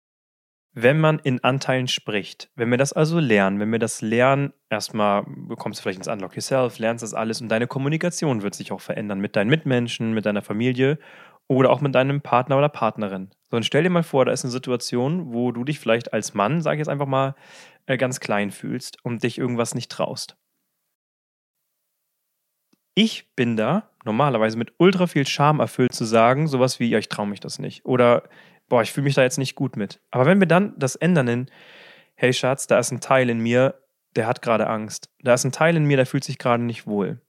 [0.74, 5.24] wenn man in Anteilen spricht, wenn wir das also lernen, wenn wir das lernen, erstmal
[5.28, 8.80] bekommst du vielleicht ins Unlock Yourself, lernst das alles und deine Kommunikation wird sich auch
[8.82, 10.98] verändern mit deinen Mitmenschen, mit deiner Familie
[11.48, 13.32] oder auch mit deinem Partner oder Partnerin.
[13.50, 16.34] So, und stell dir mal vor, da ist eine Situation, wo du dich vielleicht als
[16.34, 17.36] Mann, sag ich jetzt einfach mal,
[17.86, 20.38] äh, ganz klein fühlst und dich irgendwas nicht traust.
[22.96, 27.10] Ich bin da normalerweise mit ultra viel Scham erfüllt zu sagen, sowas wie, ja, ich
[27.10, 27.86] traue mich das nicht.
[27.86, 28.24] Oder
[28.72, 30.00] boah, ich fühle mich da jetzt nicht gut mit.
[30.12, 31.48] Aber wenn wir dann das ändern in,
[32.16, 33.76] hey Schatz, da ist ein Teil in mir,
[34.16, 35.10] der hat gerade Angst.
[35.22, 37.20] Da ist ein Teil in mir, der fühlt sich gerade nicht wohl.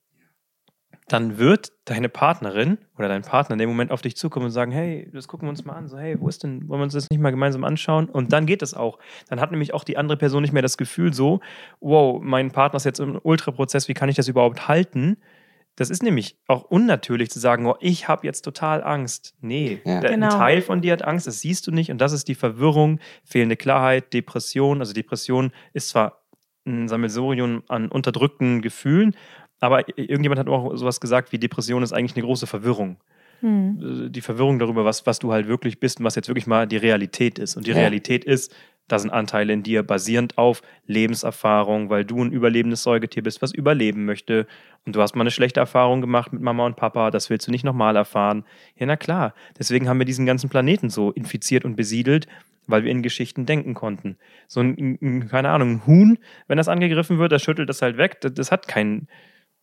[1.09, 4.71] Dann wird deine Partnerin oder dein Partner in dem Moment auf dich zukommen und sagen,
[4.71, 5.89] hey, das gucken wir uns mal an.
[5.89, 8.09] So, hey, wo ist denn, wollen wir uns das nicht mal gemeinsam anschauen?
[8.09, 9.01] Und dann geht es auch.
[9.29, 11.41] Dann hat nämlich auch die andere Person nicht mehr das Gefühl so,
[11.81, 15.17] wow, mein Partner ist jetzt im Ultraprozess, wie kann ich das überhaupt halten?
[15.77, 19.35] Das ist nämlich auch unnatürlich zu sagen, oh, ich habe jetzt total Angst.
[19.41, 20.01] Nee, ja.
[20.01, 20.27] genau.
[20.27, 23.01] ein Teil von dir hat Angst, das siehst du nicht und das ist die Verwirrung,
[23.25, 24.81] fehlende Klarheit, Depression.
[24.81, 26.23] Also Depression ist zwar
[26.67, 29.17] ein Sammelsurium an unterdrückten Gefühlen,
[29.61, 32.99] aber irgendjemand hat auch sowas gesagt wie Depression ist eigentlich eine große Verwirrung.
[33.43, 34.11] Hm.
[34.13, 36.77] Die Verwirrung darüber, was, was du halt wirklich bist und was jetzt wirklich mal die
[36.77, 37.57] Realität ist.
[37.57, 37.77] Und die ja.
[37.77, 38.55] Realität ist,
[38.89, 43.53] da sind Anteile in dir basierend auf Lebenserfahrung, weil du ein überlebendes Säugetier bist, was
[43.53, 44.47] überleben möchte.
[44.85, 47.51] Und du hast mal eine schlechte Erfahrung gemacht mit Mama und Papa, das willst du
[47.51, 48.45] nicht nochmal erfahren.
[48.77, 49.35] Ja, na klar.
[49.59, 52.27] Deswegen haben wir diesen ganzen Planeten so infiziert und besiedelt,
[52.67, 54.19] weil wir in Geschichten denken konnten.
[54.47, 58.21] So ein, keine Ahnung, ein Huhn, wenn das angegriffen wird, das schüttelt das halt weg.
[58.21, 59.09] Das, das hat keinen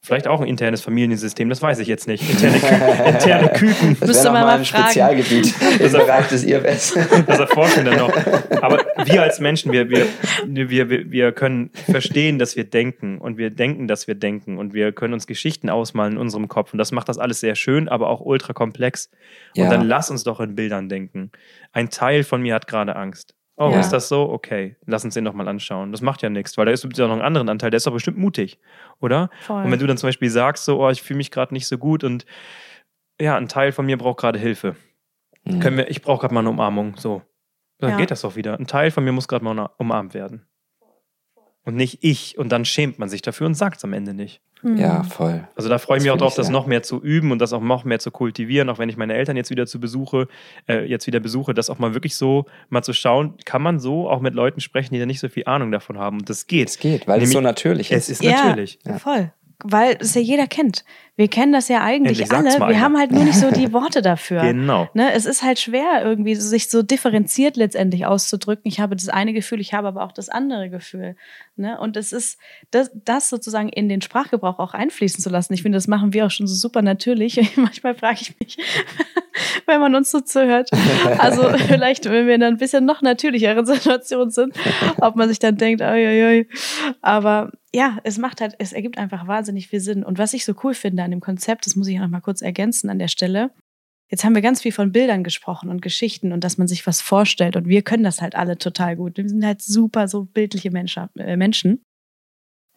[0.01, 2.27] Vielleicht auch ein internes Familiensystem, das weiß ich jetzt nicht.
[2.29, 2.55] Interne,
[3.05, 3.97] interne Küken.
[3.99, 4.83] Das wäre mal ein fragen.
[4.85, 6.97] Spezialgebiet im Bereich des IFS.
[7.27, 8.61] Das erforschen wir dann noch.
[8.61, 10.07] Aber wir als Menschen, wir, wir,
[10.47, 14.93] wir, wir können verstehen, dass wir denken und wir denken, dass wir denken und wir
[14.93, 18.09] können uns Geschichten ausmalen in unserem Kopf und das macht das alles sehr schön, aber
[18.09, 19.11] auch ultra komplex.
[19.57, 19.69] Und ja.
[19.69, 21.31] dann lass uns doch in Bildern denken.
[21.73, 23.35] Ein Teil von mir hat gerade Angst.
[23.61, 23.81] Oh, ja.
[23.81, 24.29] ist das so?
[24.29, 25.91] Okay, lass uns den doch mal anschauen.
[25.91, 27.91] Das macht ja nichts, weil da ist ja noch ein anderen Anteil, der ist doch
[27.91, 28.57] bestimmt mutig,
[29.01, 29.29] oder?
[29.41, 29.63] Voll.
[29.63, 31.77] Und wenn du dann zum Beispiel sagst, so, oh, ich fühle mich gerade nicht so
[31.77, 32.25] gut und
[33.19, 34.77] ja, ein Teil von mir braucht gerade Hilfe.
[35.43, 35.59] Mhm.
[35.59, 37.21] Können wir, ich brauche gerade mal eine Umarmung, so.
[37.79, 37.97] Dann ja.
[37.97, 38.57] geht das doch wieder.
[38.57, 40.45] Ein Teil von mir muss gerade mal umarmt werden.
[41.65, 42.37] Und nicht ich.
[42.37, 44.41] Und dann schämt man sich dafür und sagt es am Ende nicht.
[44.63, 45.09] Ja, hm.
[45.09, 45.47] voll.
[45.55, 47.61] Also da freue ich mich auch drauf, das noch mehr zu üben und das auch
[47.61, 50.27] noch mehr zu kultivieren, auch wenn ich meine Eltern jetzt wieder zu besuche,
[50.67, 54.09] äh, jetzt wieder besuche, das auch mal wirklich so mal zu schauen, kann man so
[54.09, 56.19] auch mit Leuten sprechen, die da nicht so viel Ahnung davon haben.
[56.19, 56.69] Und das geht.
[56.69, 58.09] Es geht, weil Nämlich, es so natürlich ist.
[58.09, 58.79] Es ist natürlich.
[58.85, 59.31] Ja, voll
[59.63, 60.85] weil es ja jeder kennt.
[61.17, 62.45] Wir kennen das ja eigentlich alle.
[62.45, 62.79] Wir einer.
[62.79, 64.41] haben halt nur nicht so die Worte dafür.
[64.41, 64.87] genau.
[64.93, 65.11] Ne?
[65.11, 68.63] Es ist halt schwer, irgendwie sich so differenziert letztendlich auszudrücken.
[68.65, 71.17] Ich habe das eine Gefühl, ich habe aber auch das andere Gefühl.
[71.59, 71.77] Ne?
[71.79, 72.39] Und es ist,
[72.71, 75.53] das, das sozusagen in den Sprachgebrauch auch einfließen zu lassen.
[75.53, 77.39] Ich finde, das machen wir auch schon so super natürlich.
[77.57, 78.57] Manchmal frage ich mich,
[79.65, 80.69] wenn man uns so zuhört.
[81.17, 84.55] Also vielleicht, wenn wir in ein bisschen noch natürlicheren Situationen sind,
[85.01, 86.47] ob man sich dann denkt, oi, oi, oi.
[87.01, 90.03] aber ja, es macht halt, es ergibt einfach wahnsinnig viel Sinn.
[90.03, 92.41] Und was ich so cool finde an dem Konzept, das muss ich noch mal kurz
[92.41, 93.51] ergänzen an der Stelle.
[94.09, 97.01] Jetzt haben wir ganz viel von Bildern gesprochen und Geschichten und dass man sich was
[97.01, 97.55] vorstellt.
[97.55, 99.17] Und wir können das halt alle total gut.
[99.17, 101.83] Wir sind halt super so bildliche äh, Menschen.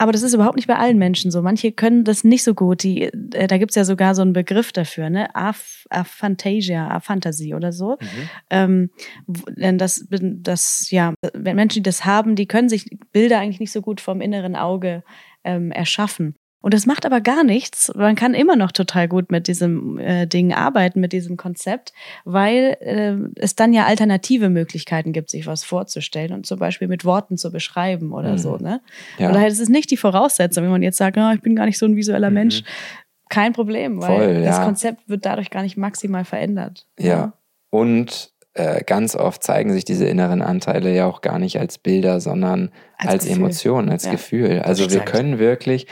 [0.02, 1.42] Aber das ist überhaupt nicht bei allen Menschen so.
[1.42, 2.82] Manche können das nicht so gut.
[2.82, 5.32] Die, äh, da gibt's ja sogar so einen Begriff dafür, ne?
[5.34, 7.98] Aphantasia, Aphantasie oder so.
[8.00, 8.28] Mhm.
[8.50, 8.90] Ähm,
[9.78, 13.80] das, das, ja, wenn Menschen, die das haben, die können sich Bilder eigentlich nicht so
[13.80, 15.04] gut vom inneren Auge
[15.44, 16.34] ähm, erschaffen.
[16.62, 17.92] Und das macht aber gar nichts.
[17.94, 21.92] Man kann immer noch total gut mit diesem äh, Ding arbeiten, mit diesem Konzept,
[22.24, 27.04] weil äh, es dann ja alternative Möglichkeiten gibt, sich was vorzustellen und zum Beispiel mit
[27.04, 28.38] Worten zu beschreiben oder mhm.
[28.38, 28.56] so.
[28.56, 28.80] Ne?
[29.18, 29.28] Ja.
[29.28, 31.66] Und daher ist es nicht die Voraussetzung, wenn man jetzt sagt, oh, ich bin gar
[31.66, 32.34] nicht so ein visueller mhm.
[32.34, 32.62] Mensch.
[33.28, 34.50] Kein Problem, weil Voll, ja.
[34.50, 36.86] das Konzept wird dadurch gar nicht maximal verändert.
[36.98, 37.06] Ja.
[37.06, 37.32] ja.
[37.70, 42.20] Und äh, ganz oft zeigen sich diese inneren Anteile ja auch gar nicht als Bilder,
[42.20, 44.08] sondern als, als Emotion, als.
[44.08, 44.60] Gefühl.
[44.60, 45.86] Also wir können wirklich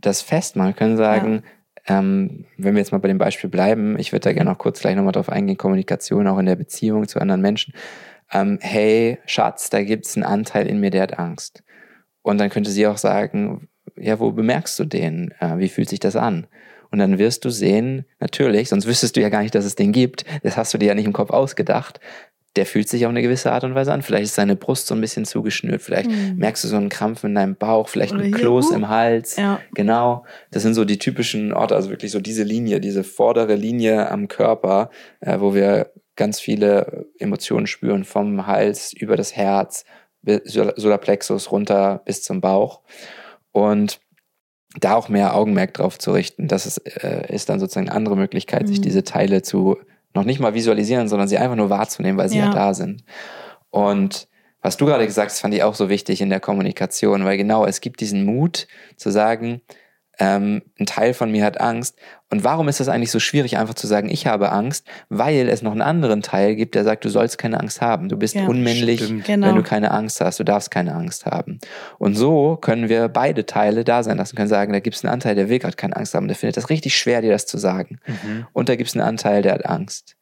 [0.00, 1.42] das festmachen, können sagen,
[1.88, 1.98] ja.
[1.98, 4.80] ähm, wenn wir jetzt mal bei dem Beispiel bleiben, ich würde da gerne noch kurz
[4.80, 7.74] gleich nochmal drauf eingehen, Kommunikation auch in der Beziehung zu anderen Menschen.
[8.32, 11.62] Ähm, hey, Schatz, da gibt es einen Anteil in mir, der hat Angst.
[12.22, 15.32] Und dann könnte sie auch sagen, ja, wo bemerkst du den?
[15.38, 16.46] Äh, wie fühlt sich das an?
[16.90, 19.92] Und dann wirst du sehen, natürlich, sonst wüsstest du ja gar nicht, dass es den
[19.92, 20.24] gibt.
[20.42, 22.00] Das hast du dir ja nicht im Kopf ausgedacht.
[22.56, 24.02] Der fühlt sich auf eine gewisse Art und Weise an.
[24.02, 25.82] Vielleicht ist seine Brust so ein bisschen zugeschnürt.
[25.82, 26.36] Vielleicht mhm.
[26.36, 29.36] merkst du so einen Krampf in deinem Bauch, vielleicht Oder ein Kloß im Hals.
[29.36, 29.60] Ja.
[29.74, 30.24] Genau.
[30.50, 34.28] Das sind so die typischen Orte, also wirklich so diese Linie, diese vordere Linie am
[34.28, 34.90] Körper,
[35.20, 39.84] äh, wo wir ganz viele Emotionen spüren, vom Hals über das Herz,
[40.24, 42.82] Solarplexus runter bis zum Bauch.
[43.52, 44.00] Und
[44.80, 46.48] da auch mehr Augenmerk drauf zu richten.
[46.48, 48.66] Das ist, äh, ist dann sozusagen eine andere Möglichkeit, mhm.
[48.66, 49.78] sich diese Teile zu
[50.16, 53.04] noch nicht mal visualisieren, sondern sie einfach nur wahrzunehmen, weil sie ja, ja da sind.
[53.70, 54.26] Und
[54.62, 57.64] was du gerade gesagt hast, fand ich auch so wichtig in der Kommunikation, weil genau,
[57.66, 59.60] es gibt diesen Mut zu sagen,
[60.18, 61.96] ähm, ein Teil von mir hat Angst.
[62.30, 64.86] Und warum ist das eigentlich so schwierig, einfach zu sagen, ich habe Angst?
[65.08, 68.08] Weil es noch einen anderen Teil gibt, der sagt, du sollst keine Angst haben.
[68.08, 69.48] Du bist ja, unmännlich, genau.
[69.48, 70.40] wenn du keine Angst hast.
[70.40, 71.58] Du darfst keine Angst haben.
[71.98, 75.12] Und so können wir beide Teile da sein lassen, können sagen, da gibt es einen
[75.12, 76.28] Anteil, der will gerade keine Angst haben.
[76.28, 77.98] Der findet das richtig schwer, dir das zu sagen.
[78.06, 78.46] Mhm.
[78.52, 80.16] Und da gibt es einen Anteil, der hat Angst.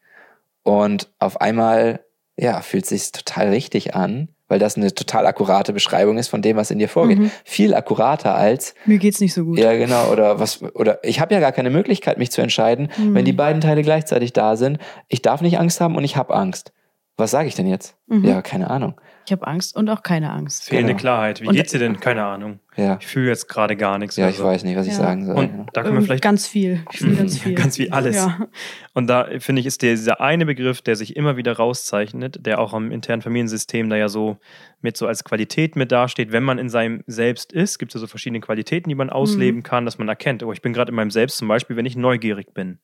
[0.62, 2.00] Und auf einmal,
[2.36, 6.56] ja, fühlt sich total richtig an, weil das eine total akkurate Beschreibung ist von dem,
[6.56, 7.18] was in dir vorgeht.
[7.18, 7.30] Mhm.
[7.44, 9.58] Viel akkurater als mir geht's nicht so gut.
[9.58, 13.14] Ja, genau, oder was oder ich habe ja gar keine Möglichkeit mich zu entscheiden, mhm.
[13.14, 14.78] wenn die beiden Teile gleichzeitig da sind.
[15.08, 16.72] Ich darf nicht Angst haben und ich habe Angst.
[17.16, 17.96] Was sage ich denn jetzt?
[18.06, 18.24] Mhm.
[18.24, 18.94] Ja, keine Ahnung.
[19.26, 20.64] Ich habe Angst und auch keine Angst.
[20.64, 21.00] Fehlende genau.
[21.00, 21.40] Klarheit.
[21.40, 21.98] Wie und, geht's dir denn?
[21.98, 22.60] Keine Ahnung.
[22.76, 22.98] Ja.
[23.00, 24.16] Ich fühle jetzt gerade gar nichts.
[24.16, 24.44] Ja, ich so.
[24.44, 25.36] weiß nicht, was ich sagen soll.
[25.36, 26.84] Und da können wir vielleicht ganz viel.
[26.92, 27.54] Ich fühle ganz viel.
[27.54, 28.16] ganz wie alles.
[28.16, 28.48] Ja.
[28.92, 32.58] Und da finde ich, ist der, dieser eine Begriff, der sich immer wieder rauszeichnet, der
[32.58, 34.36] auch am internen Familiensystem da ja so
[34.82, 38.00] mit so als Qualität mit dasteht, wenn man in seinem Selbst ist, gibt es ja
[38.00, 39.64] so verschiedene Qualitäten, die man ausleben mhm.
[39.64, 41.96] kann, dass man erkennt, oh, ich bin gerade in meinem Selbst zum Beispiel, wenn ich
[41.96, 42.78] neugierig bin.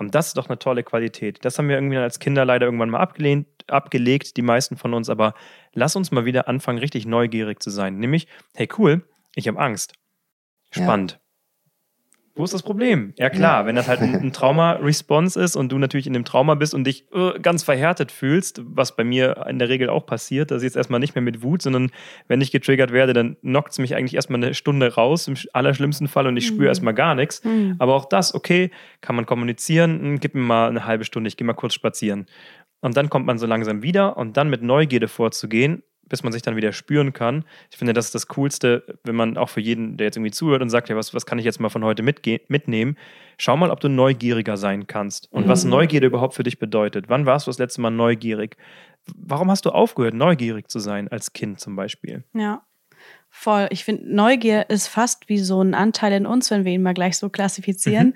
[0.00, 1.44] Und das ist doch eine tolle Qualität.
[1.44, 5.08] Das haben wir irgendwie als Kinder leider irgendwann mal abgelehnt, abgelegt, die meisten von uns.
[5.08, 5.34] Aber
[5.72, 7.98] lass uns mal wieder anfangen, richtig neugierig zu sein.
[7.98, 9.02] Nämlich, hey cool,
[9.34, 9.94] ich habe Angst.
[10.72, 11.12] Spannend.
[11.12, 11.20] Ja.
[12.36, 13.12] Wo ist das Problem?
[13.18, 13.66] Ja klar, ja.
[13.66, 17.04] wenn das halt ein, Trauma-Response ist und du natürlich in dem Trauma bist und dich
[17.12, 20.76] uh, ganz verhärtet fühlst, was bei mir in der Regel auch passiert, das ist jetzt
[20.76, 21.90] erstmal nicht mehr mit Wut, sondern
[22.28, 26.08] wenn ich getriggert werde, dann knockt es mich eigentlich erstmal eine Stunde raus, im allerschlimmsten
[26.08, 26.68] Fall, und ich spüre mhm.
[26.68, 27.44] erstmal gar nichts.
[27.44, 27.74] Mhm.
[27.78, 31.36] Aber auch das, okay, kann man kommunizieren, hm, gib mir mal eine halbe Stunde, ich
[31.36, 32.26] gehe mal kurz spazieren.
[32.80, 36.42] Und dann kommt man so langsam wieder und dann mit Neugierde vorzugehen, bis man sich
[36.42, 37.44] dann wieder spüren kann.
[37.70, 40.60] Ich finde, das ist das Coolste, wenn man auch für jeden, der jetzt irgendwie zuhört
[40.60, 42.96] und sagt, ja, was, was kann ich jetzt mal von heute mitnehmen?
[43.38, 45.48] Schau mal, ob du neugieriger sein kannst und mhm.
[45.48, 47.08] was Neugierde überhaupt für dich bedeutet.
[47.08, 48.56] Wann warst du das letzte Mal neugierig?
[49.14, 52.24] Warum hast du aufgehört, neugierig zu sein als Kind zum Beispiel?
[52.34, 52.62] Ja.
[53.32, 53.68] Voll.
[53.70, 56.94] Ich finde, Neugier ist fast wie so ein Anteil in uns, wenn wir ihn mal
[56.94, 58.14] gleich so klassifizieren, mhm.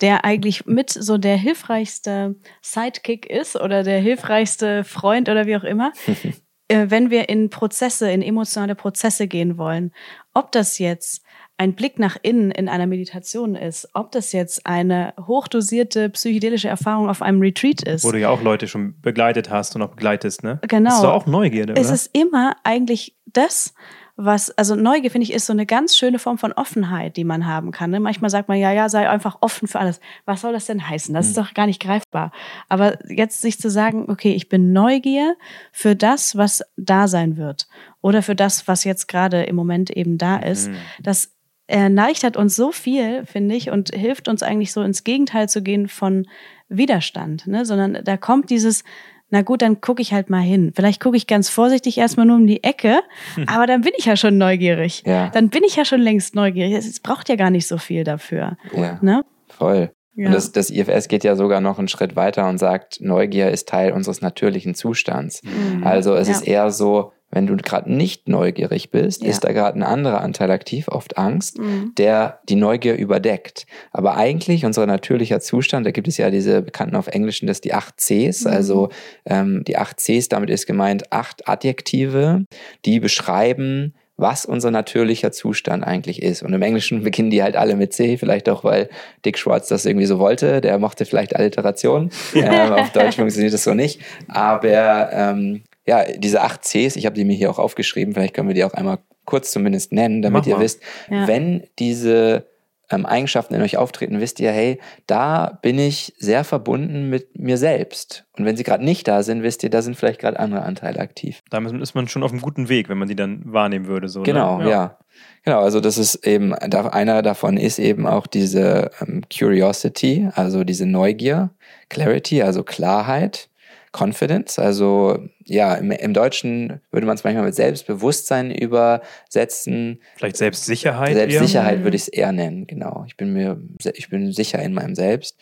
[0.00, 5.64] der eigentlich mit so der hilfreichste Sidekick ist oder der hilfreichste Freund oder wie auch
[5.64, 5.92] immer,
[6.68, 9.92] äh, wenn wir in Prozesse, in emotionale Prozesse gehen wollen,
[10.34, 11.22] ob das jetzt
[11.58, 17.08] ein Blick nach innen in einer Meditation ist, ob das jetzt eine hochdosierte psychedelische Erfahrung
[17.08, 18.04] auf einem Retreat ist.
[18.04, 20.60] Wo du ja auch Leute schon begleitet hast und auch begleitest, ne?
[20.68, 20.90] Genau.
[20.90, 21.80] Das ist doch auch Neugierde, oder?
[21.80, 23.72] Es ist immer eigentlich das,
[24.16, 27.46] was, also Neugier, finde ich, ist so eine ganz schöne Form von Offenheit, die man
[27.46, 27.90] haben kann.
[27.90, 28.00] Ne?
[28.00, 30.00] Manchmal sagt man, ja, ja, sei einfach offen für alles.
[30.24, 31.14] Was soll das denn heißen?
[31.14, 31.44] Das ist hm.
[31.44, 32.32] doch gar nicht greifbar.
[32.70, 35.36] Aber jetzt sich zu sagen, okay, ich bin Neugier
[35.70, 37.68] für das, was da sein wird.
[38.00, 40.70] Oder für das, was jetzt gerade im Moment eben da ist.
[40.70, 40.76] Mhm.
[41.02, 41.32] Das
[41.66, 45.88] erleichtert uns so viel, finde ich, und hilft uns eigentlich so ins Gegenteil zu gehen
[45.88, 46.26] von
[46.68, 47.64] Widerstand, ne?
[47.64, 48.84] sondern da kommt dieses,
[49.30, 50.72] na gut, dann gucke ich halt mal hin.
[50.74, 53.00] Vielleicht gucke ich ganz vorsichtig erstmal nur um die Ecke,
[53.46, 55.02] aber dann bin ich ja schon neugierig.
[55.04, 55.30] Ja.
[55.30, 56.74] Dann bin ich ja schon längst neugierig.
[56.74, 58.56] Es braucht ja gar nicht so viel dafür.
[58.74, 59.24] Ja, ne?
[59.48, 59.90] voll.
[60.14, 60.28] Ja.
[60.28, 63.68] Und das, das IFS geht ja sogar noch einen Schritt weiter und sagt, Neugier ist
[63.68, 65.42] Teil unseres natürlichen Zustands.
[65.42, 65.84] Mhm.
[65.84, 66.34] Also es ja.
[66.34, 69.28] ist eher so, wenn du gerade nicht neugierig bist, ja.
[69.28, 71.92] ist da gerade ein anderer Anteil aktiv, oft Angst, mhm.
[71.98, 73.66] der die Neugier überdeckt.
[73.92, 77.74] Aber eigentlich unser natürlicher Zustand, da gibt es ja diese bekannten auf Englischen, das die
[77.74, 78.50] acht Cs, mhm.
[78.50, 78.88] also
[79.24, 82.44] ähm, die acht Cs, damit ist gemeint acht Adjektive,
[82.84, 86.42] die beschreiben, was unser natürlicher Zustand eigentlich ist.
[86.42, 88.88] Und im Englischen beginnen die halt alle mit C, vielleicht auch, weil
[89.24, 90.60] Dick Schwartz das irgendwie so wollte.
[90.60, 92.10] Der mochte vielleicht Alliteration.
[92.34, 94.00] ähm, auf Deutsch funktioniert das so nicht.
[94.28, 98.48] Aber ähm, ja, diese acht Cs, ich habe die mir hier auch aufgeschrieben, vielleicht können
[98.48, 100.62] wir die auch einmal kurz zumindest nennen, damit Mach ihr mal.
[100.62, 100.80] wisst,
[101.10, 101.26] ja.
[101.26, 102.46] wenn diese
[102.90, 107.58] ähm, Eigenschaften in euch auftreten, wisst ihr, hey, da bin ich sehr verbunden mit mir
[107.58, 108.26] selbst.
[108.36, 111.00] Und wenn sie gerade nicht da sind, wisst ihr, da sind vielleicht gerade andere Anteile
[111.00, 111.42] aktiv.
[111.50, 114.08] Damit ist man schon auf einem guten Weg, wenn man die dann wahrnehmen würde.
[114.08, 114.24] So, ne?
[114.24, 114.64] genau, ne?
[114.64, 114.70] ja.
[114.70, 114.98] ja.
[115.44, 120.86] Genau, also das ist eben, einer davon ist eben auch diese ähm, Curiosity, also diese
[120.86, 121.50] Neugier,
[121.88, 123.48] Clarity, also Klarheit.
[123.96, 124.58] Confidence.
[124.58, 130.00] Also ja, im, im Deutschen würde man es manchmal mit Selbstbewusstsein übersetzen.
[130.16, 131.14] Vielleicht Selbstsicherheit.
[131.14, 131.84] Selbstsicherheit eher?
[131.84, 133.04] würde ich es eher nennen, genau.
[133.06, 133.60] Ich bin mir,
[133.94, 135.38] ich bin sicher in meinem Selbst.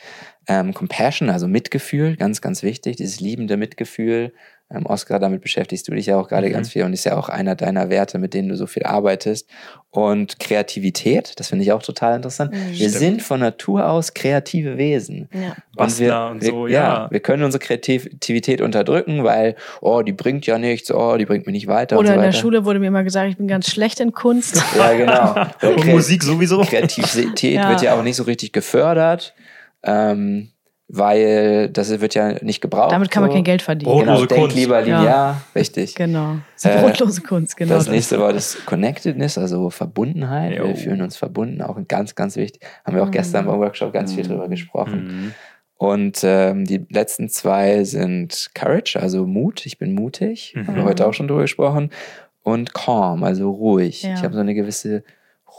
[0.46, 4.32] Ähm, Compassion, also Mitgefühl, ganz, ganz wichtig, dieses liebende Mitgefühl.
[4.70, 6.52] Ähm, Oscar, damit beschäftigst du dich ja auch gerade mhm.
[6.52, 9.48] ganz viel und ist ja auch einer deiner Werte, mit denen du so viel arbeitest.
[9.90, 12.52] Und Kreativität, das finde ich auch total interessant.
[12.52, 12.70] Mhm.
[12.70, 12.92] Wir Stimmt.
[12.92, 15.28] sind von Natur aus kreative Wesen.
[15.32, 15.54] Ja.
[15.76, 16.82] Bastler und, wir, und so, ja.
[16.82, 17.10] ja.
[17.10, 21.52] Wir können unsere Kreativität unterdrücken, weil, oh, die bringt ja nichts, oh, die bringt mich
[21.52, 21.98] nicht weiter.
[21.98, 24.60] Oder so in der Schule wurde mir immer gesagt, ich bin ganz schlecht in Kunst.
[24.76, 25.46] ja, genau.
[25.76, 26.62] und Musik sowieso.
[26.62, 27.68] Kreativität ja.
[27.68, 29.34] wird ja auch nicht so richtig gefördert.
[29.82, 30.48] Ähm,
[30.88, 32.92] weil das wird ja nicht gebraucht.
[32.92, 33.34] Damit kann man so.
[33.34, 33.90] kein Geld verdienen.
[33.90, 34.56] Brotlose genau, Kunst.
[34.56, 35.40] Denk lieber linear, ja.
[35.54, 35.94] richtig.
[35.94, 36.36] Genau.
[36.54, 37.74] Das ist brotlose Kunst, genau.
[37.74, 40.58] Das, das nächste war das Connectedness, also Verbundenheit.
[40.58, 40.68] Jo.
[40.68, 42.62] Wir fühlen uns verbunden, auch ganz, ganz wichtig.
[42.84, 43.12] Haben wir auch mhm.
[43.12, 44.16] gestern beim Workshop ganz mhm.
[44.16, 45.06] viel drüber gesprochen.
[45.06, 45.34] Mhm.
[45.76, 49.66] Und ähm, die letzten zwei sind Courage, also Mut.
[49.66, 50.54] Ich bin mutig.
[50.54, 50.66] Mhm.
[50.66, 51.90] Haben wir heute auch schon drüber gesprochen.
[52.42, 54.02] Und Calm, also ruhig.
[54.02, 54.14] Ja.
[54.14, 55.02] Ich habe so eine gewisse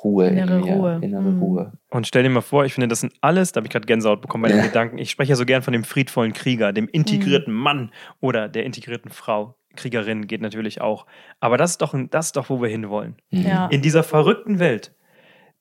[0.06, 1.00] Ruhe innere in mir, Ruhe.
[1.02, 1.42] innere mhm.
[1.42, 1.72] Ruhe.
[1.90, 4.22] Und stell dir mal vor, ich finde, das sind alles, da habe ich gerade Gänsehaut
[4.22, 4.68] bekommen bei den ja.
[4.68, 5.00] Gedanken.
[5.00, 7.60] Ich spreche ja so gern von dem friedvollen Krieger, dem integrierten mhm.
[7.60, 7.92] Mann
[8.22, 9.56] oder der integrierten Frau.
[9.76, 11.08] Kriegerin geht natürlich auch.
[11.40, 13.16] Aber das ist doch, das ist doch wo wir hinwollen.
[13.32, 13.42] Mhm.
[13.42, 13.68] Ja.
[13.68, 14.94] In dieser verrückten Welt,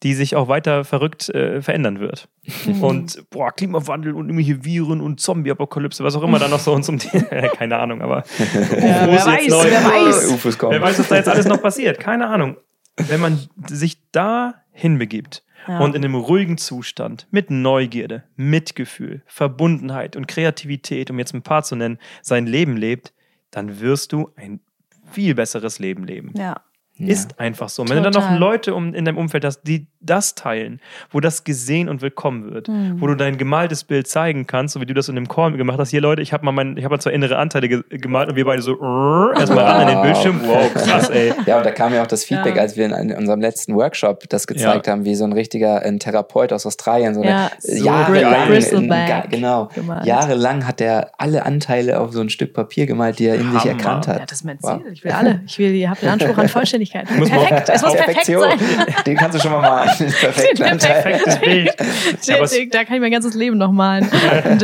[0.03, 2.29] die sich auch weiter verrückt äh, verändern wird.
[2.67, 2.85] Mhm.
[2.85, 6.87] Und boah, Klimawandel und irgendwelche Viren und Zombie-Apokalypse, was auch immer da noch so uns
[6.91, 7.09] um die.
[7.57, 8.25] keine Ahnung, aber.
[8.39, 11.99] Ja, wer, weiß, wer weiß, wer weiß, was da jetzt alles noch passiert.
[11.99, 12.57] Keine Ahnung
[12.97, 15.79] wenn man sich da hinbegibt ja.
[15.79, 21.63] und in einem ruhigen Zustand mit Neugierde, Mitgefühl, Verbundenheit und Kreativität, um jetzt ein paar
[21.63, 23.13] zu nennen, sein Leben lebt,
[23.51, 24.61] dann wirst du ein
[25.11, 26.33] viel besseres Leben leben.
[26.37, 26.61] Ja.
[26.97, 27.83] Ist einfach so.
[27.83, 30.81] Und wenn du dann noch Leute um, in deinem Umfeld hast, die das teilen,
[31.11, 33.01] wo das gesehen und willkommen wird, mhm.
[33.01, 35.79] wo du dein gemaltes Bild zeigen kannst, so wie du das in dem Call gemacht
[35.79, 35.91] hast.
[35.91, 38.45] Hier, Leute, ich habe mal, mein, ich mal zwei innere Anteile ge gemalt und wir
[38.45, 38.73] beide so
[39.37, 40.41] erstmal ran an den Bildschirm.
[40.45, 41.33] Wow, krass, ey.
[41.47, 42.63] Ja, und da kam ja auch das Feedback, ja.
[42.63, 44.93] als wir in, unserem letzten Workshop das gezeigt ja.
[44.93, 47.51] haben, wie so ein richtiger ein Therapeut aus Australien, so eine ja.
[47.59, 50.07] so jahrelang, in, genau, gemalt.
[50.07, 53.61] jahrelang hat er alle Anteile auf so ein Stück Papier gemalt, die er in Hammer.
[53.61, 54.19] sich erkannt hat.
[54.21, 54.71] Ja, das ist mein Ziel.
[54.71, 54.83] Wow.
[54.93, 55.41] Ich will alle.
[55.47, 57.09] Ich will, ihr habt den Anspruch an Vollständigkeit.
[57.09, 57.49] Vollständigkeit.
[57.49, 59.05] Perfekt, es muss perfekt sein.
[59.07, 59.91] Den kannst du schon mal malen.
[59.99, 61.75] Perfekt Perfektes Bild.
[62.29, 64.09] Den, da kann ich mein ganzes Leben noch malen.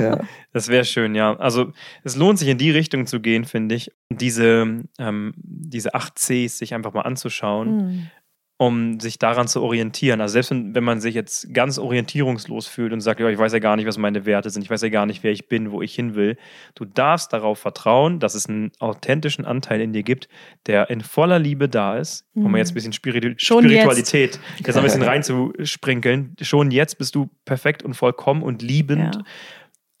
[0.00, 0.20] ja.
[0.52, 1.36] Das wäre schön, ja.
[1.36, 1.72] Also
[2.04, 3.90] es lohnt sich in die Richtung zu gehen, finde ich.
[4.10, 7.76] Diese, ähm, diese 8 Cs sich einfach mal anzuschauen.
[7.76, 8.10] Mhm
[8.56, 10.20] um sich daran zu orientieren.
[10.20, 13.52] Also selbst wenn, wenn man sich jetzt ganz orientierungslos fühlt und sagt, ja, ich weiß
[13.52, 15.72] ja gar nicht, was meine Werte sind, ich weiß ja gar nicht, wer ich bin,
[15.72, 16.36] wo ich hin will,
[16.74, 20.28] du darfst darauf vertrauen, dass es einen authentischen Anteil in dir gibt,
[20.66, 22.46] der in voller Liebe da ist, mhm.
[22.46, 24.66] um jetzt ein bisschen Spiritu Schon Spiritualität jetzt.
[24.66, 26.36] jetzt ein bisschen reinzusprinkeln.
[26.40, 29.16] Schon jetzt bist du perfekt und vollkommen und liebend.
[29.16, 29.22] Ja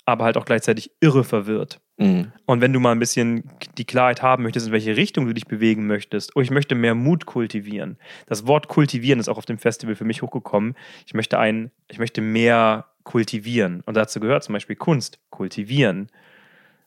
[0.06, 1.80] aber halt auch gleichzeitig irre verwirrt.
[1.96, 2.32] Mhm.
[2.46, 3.44] Und wenn du mal ein bisschen
[3.78, 6.94] die Klarheit haben möchtest, in welche Richtung du dich bewegen möchtest, oh, ich möchte mehr
[6.94, 7.98] Mut kultivieren.
[8.26, 10.74] Das Wort kultivieren ist auch auf dem Festival für mich hochgekommen.
[11.06, 13.82] Ich möchte ein, ich möchte mehr kultivieren.
[13.86, 16.08] Und dazu gehört zum Beispiel Kunst, kultivieren.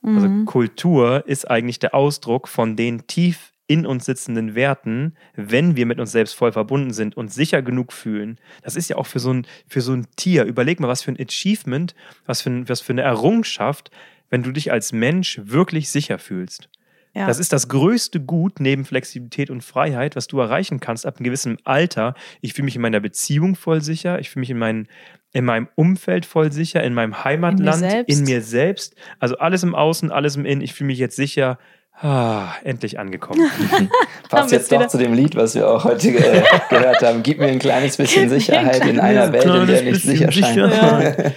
[0.03, 0.41] Also mhm.
[0.41, 5.86] Also Kultur ist eigentlich der Ausdruck von den tief in uns sitzenden Werten, wenn wir
[5.86, 8.39] mit uns selbst voll verbunden sind und sicher genug fühlen.
[8.64, 10.45] Das ist ja auch für so ein, für so ein Tier.
[10.45, 11.93] Überleg mal, was für ein Achievement,
[12.26, 13.91] was für, ein, was für eine Errungenschaft,
[14.30, 16.70] wenn du dich als Mensch wirklich sicher fühlst.
[17.18, 17.26] Ja.
[17.26, 21.24] Das ist das größte Gut neben Flexibilität und Freiheit, was du erreichen kannst ab einem
[21.24, 22.14] gewissen Alter.
[22.42, 24.88] Ich fühle mich in meiner Beziehung voll sicher, ich fühle mich in, mein,
[25.34, 28.96] in meinem Umfeld voll sicher, in meinem Heimatland, in mir, in mir selbst.
[29.18, 30.62] Also alles im Außen, alles im Innen.
[30.62, 31.58] Ich fühle mich jetzt sicher,
[32.00, 33.50] Ah, endlich angekommen.
[34.30, 36.22] Passt jetzt doch zu dem Lied, was wir auch heute ge
[36.70, 37.24] gehört haben.
[37.24, 40.58] Gib mir ein kleines bisschen Sicherheit in einer Welt, in der nicht sicher scheint.
[40.58, 41.32] Ja, ja,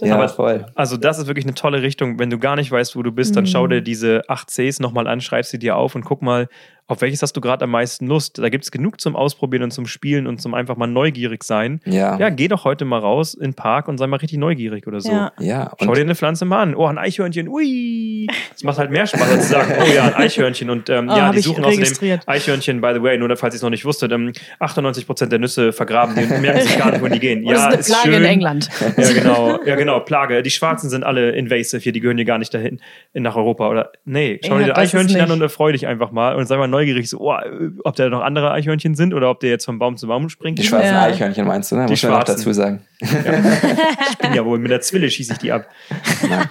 [0.00, 0.66] ja Aber voll.
[0.74, 2.18] Also das ist wirklich eine tolle Richtung.
[2.18, 3.70] Wenn du gar nicht weißt, wo du bist, dann schau mhm.
[3.70, 6.48] dir diese 8 Cs nochmal an, schreib sie dir auf und guck mal,
[6.92, 8.38] auf welches hast du gerade am meisten Lust?
[8.38, 11.80] Da gibt es genug zum Ausprobieren und zum Spielen und zum einfach mal neugierig sein.
[11.86, 12.18] Ja.
[12.18, 15.00] Ja, geh doch heute mal raus in den Park und sei mal richtig neugierig oder
[15.00, 15.10] so.
[15.10, 15.32] Ja.
[15.40, 16.74] ja Schau dir eine Pflanze mal an.
[16.74, 17.48] Oh, ein Eichhörnchen.
[17.48, 18.26] Ui.
[18.52, 20.68] Das macht halt mehr Spaß, als zu sagen, oh ja, ein Eichhörnchen.
[20.68, 23.62] Und ähm, oh, ja, die suchen außerdem Eichhörnchen, by the way, nur falls ihr es
[23.62, 27.14] noch nicht wusstet, ähm, 98% der Nüsse vergraben die und merken sich gar nicht, wohin
[27.14, 27.44] die gehen.
[27.46, 28.24] ja, das ist eine Plage schön.
[28.24, 28.68] in England.
[28.98, 29.64] Ja, genau.
[29.64, 30.00] Ja, genau.
[30.00, 30.42] Plage.
[30.42, 32.80] Die Schwarzen sind alle invasive hier, die gehören hier gar nicht dahin,
[33.14, 33.68] nach Europa.
[33.70, 36.68] Oder nee, schau ja, dir Eichhörnchen an und erfreu dich einfach mal und sei mal
[36.68, 37.36] neugierig neugierig, so, oh,
[37.84, 40.58] ob da noch andere Eichhörnchen sind oder ob der jetzt von Baum zu Baum springt.
[40.58, 41.02] Die schwarzen ja.
[41.02, 41.86] Eichhörnchen meinst du, ne?
[41.86, 42.82] Die Muss man auch dazu sagen.
[43.00, 43.08] Ja.
[44.10, 45.66] ich bin ja wohl, mit der Zwille schieße ich die ab.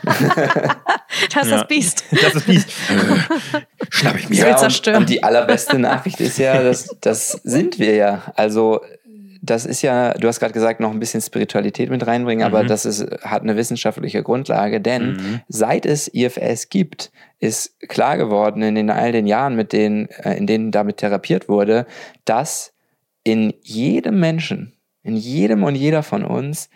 [1.33, 2.03] das ist das Biest.
[2.11, 2.69] Das ist das Biest.
[3.89, 4.35] Schnapp ich mir.
[4.37, 8.23] Ja, und, und die allerbeste Nachricht ist ja, dass das sind wir ja.
[8.35, 8.81] Also
[9.41, 12.53] das ist ja, du hast gerade gesagt, noch ein bisschen Spiritualität mit reinbringen, mhm.
[12.53, 15.41] aber das ist, hat eine wissenschaftliche Grundlage, denn mhm.
[15.47, 20.35] seit es IFS gibt, ist klar geworden in den all den Jahren, mit denen, äh,
[20.35, 21.87] in denen damit therapiert wurde,
[22.23, 22.73] dass
[23.23, 26.69] in jedem Menschen, in jedem und jeder von uns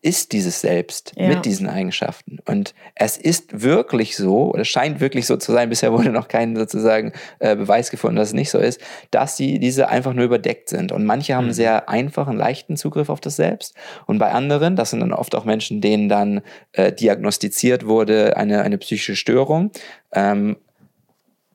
[0.00, 1.28] ist dieses Selbst ja.
[1.28, 2.38] mit diesen Eigenschaften.
[2.46, 6.56] Und es ist wirklich so, oder scheint wirklich so zu sein, bisher wurde noch kein
[6.56, 8.80] sozusagen äh, Beweis gefunden, dass es nicht so ist,
[9.10, 10.92] dass sie diese einfach nur überdeckt sind.
[10.92, 11.52] Und manche haben mhm.
[11.52, 13.74] sehr einfachen, leichten Zugriff auf das Selbst.
[14.06, 16.42] Und bei anderen, das sind dann oft auch Menschen, denen dann
[16.72, 19.72] äh, diagnostiziert wurde, eine, eine psychische Störung,
[20.12, 20.56] ähm,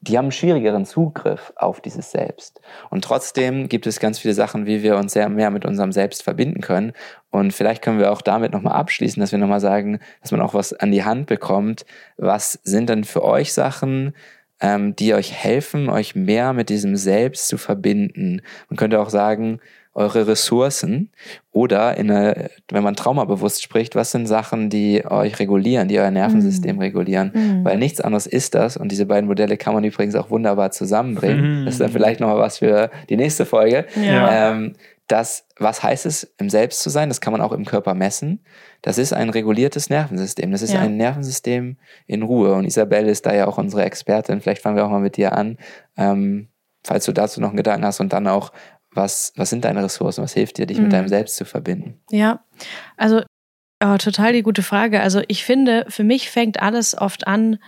[0.07, 2.59] die haben einen schwierigeren Zugriff auf dieses Selbst.
[2.89, 6.23] Und trotzdem gibt es ganz viele Sachen, wie wir uns sehr mehr mit unserem Selbst
[6.23, 6.91] verbinden können.
[7.29, 10.53] Und vielleicht können wir auch damit nochmal abschließen, dass wir nochmal sagen, dass man auch
[10.53, 11.85] was an die Hand bekommt.
[12.17, 14.13] Was sind denn für euch Sachen,
[14.59, 18.41] ähm, die euch helfen, euch mehr mit diesem Selbst zu verbinden?
[18.69, 19.61] Man könnte auch sagen,
[19.93, 21.11] eure Ressourcen
[21.51, 26.09] oder in eine, wenn man traumabewusst spricht, was sind Sachen, die euch regulieren, die euer
[26.09, 26.79] Nervensystem mm.
[26.79, 27.31] regulieren?
[27.33, 27.65] Mm.
[27.65, 31.63] Weil nichts anderes ist das und diese beiden Modelle kann man übrigens auch wunderbar zusammenbringen.
[31.63, 31.65] Mm.
[31.65, 33.85] Das ist dann vielleicht nochmal was für die nächste Folge.
[34.03, 34.51] Ja.
[34.51, 34.73] Ähm,
[35.07, 37.09] das, was heißt es, im Selbst zu sein?
[37.09, 38.43] Das kann man auch im Körper messen.
[38.81, 40.51] Das ist ein reguliertes Nervensystem.
[40.51, 40.79] Das ist ja.
[40.79, 41.77] ein Nervensystem
[42.07, 42.53] in Ruhe.
[42.53, 44.41] Und Isabelle ist da ja auch unsere Expertin.
[44.41, 45.57] Vielleicht fangen wir auch mal mit dir an.
[45.97, 46.47] Ähm,
[46.85, 48.51] falls du dazu noch einen Gedanken hast und dann auch,
[48.95, 50.23] was, was sind deine Ressourcen?
[50.23, 50.83] Was hilft dir, dich mhm.
[50.83, 52.01] mit deinem Selbst zu verbinden?
[52.11, 52.43] Ja,
[52.97, 53.21] also
[53.83, 55.01] oh, total die gute Frage.
[55.01, 57.59] Also ich finde, für mich fängt alles oft an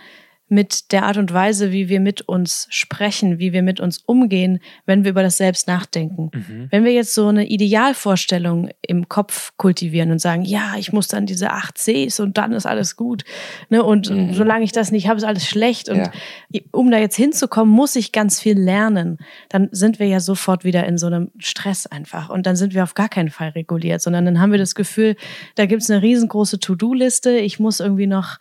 [0.48, 4.60] mit der Art und Weise, wie wir mit uns sprechen, wie wir mit uns umgehen,
[4.84, 6.30] wenn wir über das Selbst nachdenken.
[6.32, 6.68] Mhm.
[6.70, 11.26] Wenn wir jetzt so eine Idealvorstellung im Kopf kultivieren und sagen, ja, ich muss dann
[11.26, 13.24] diese acht Cs und dann ist alles gut.
[13.70, 13.82] Ne?
[13.82, 14.34] Und mhm.
[14.34, 15.88] solange ich das nicht habe, ist alles schlecht.
[15.88, 16.60] Und ja.
[16.70, 19.18] um da jetzt hinzukommen, muss ich ganz viel lernen.
[19.48, 22.30] Dann sind wir ja sofort wieder in so einem Stress einfach.
[22.30, 25.16] Und dann sind wir auf gar keinen Fall reguliert, sondern dann haben wir das Gefühl,
[25.56, 27.36] da gibt es eine riesengroße To-Do-Liste.
[27.38, 28.38] Ich muss irgendwie noch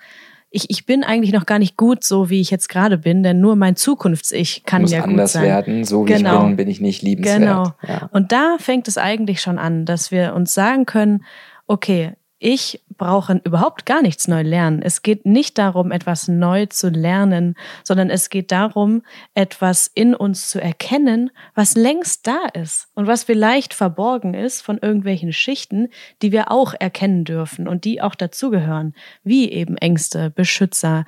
[0.56, 3.42] ich, ich bin eigentlich noch gar nicht gut so, wie ich jetzt gerade bin, denn
[3.42, 5.44] nur mein Zukunfts-Ich kann Muss ja gut anders sein.
[5.44, 6.40] werden, so wie genau.
[6.40, 7.40] ich bin, bin ich nicht liebenswert.
[7.40, 7.74] Genau.
[7.86, 8.10] Ja.
[8.14, 11.26] Und da fängt es eigentlich schon an, dass wir uns sagen können,
[11.68, 14.82] okay, ich brauche überhaupt gar nichts neu lernen.
[14.82, 20.50] Es geht nicht darum, etwas neu zu lernen, sondern es geht darum, etwas in uns
[20.50, 25.90] zu erkennen, was längst da ist und was vielleicht verborgen ist von irgendwelchen Schichten,
[26.22, 31.06] die wir auch erkennen dürfen und die auch dazugehören, wie eben Ängste, Beschützer,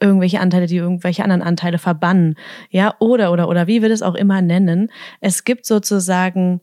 [0.00, 2.36] irgendwelche Anteile, die irgendwelche anderen Anteile verbannen,
[2.70, 4.90] ja, oder, oder, oder wie wir das auch immer nennen.
[5.20, 6.60] Es gibt sozusagen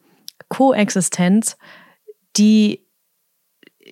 [0.50, 1.58] Koexistenz,
[2.38, 2.85] die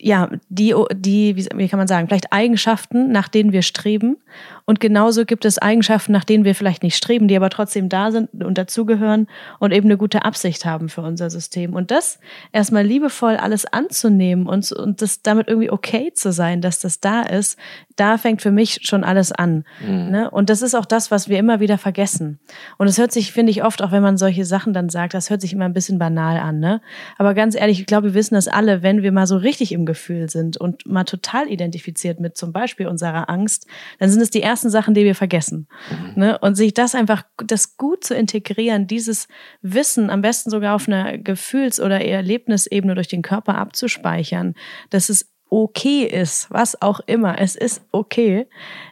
[0.04, 4.18] ja, die, die, wie kann man sagen, vielleicht Eigenschaften, nach denen wir streben.
[4.66, 8.12] Und genauso gibt es Eigenschaften, nach denen wir vielleicht nicht streben, die aber trotzdem da
[8.12, 9.28] sind und dazugehören
[9.60, 11.74] und eben eine gute Absicht haben für unser System.
[11.74, 12.20] Und das
[12.52, 17.24] erstmal liebevoll alles anzunehmen und, und das damit irgendwie okay zu sein, dass das da
[17.24, 17.58] ist,
[17.96, 19.66] da fängt für mich schon alles an.
[19.86, 20.10] Mhm.
[20.10, 20.32] Ne?
[20.32, 22.40] Und das ist auch das, was wir immer wieder vergessen.
[22.78, 25.30] Und es hört sich, finde ich, oft, auch wenn man solche Sachen dann sagt, das
[25.30, 26.60] hört sich immer ein bisschen banal an.
[26.60, 26.82] Ne?
[27.18, 29.86] Aber ganz ehrlich, ich glaube, wir wissen das alle, wenn wir mal so richtig im
[29.86, 33.68] Gefühl sind und mal total identifiziert mit zum Beispiel unserer Angst,
[34.00, 35.68] dann sind es die ersten Sachen, die wir vergessen.
[35.90, 36.14] Mhm.
[36.16, 36.38] Ne?
[36.40, 39.28] Und sich das einfach, das gut zu integrieren, dieses
[39.62, 44.56] Wissen am besten sogar auf einer Gefühls- oder Erlebnisebene durch den Körper abzuspeichern,
[44.90, 48.48] dass es okay ist, was auch immer, es ist okay.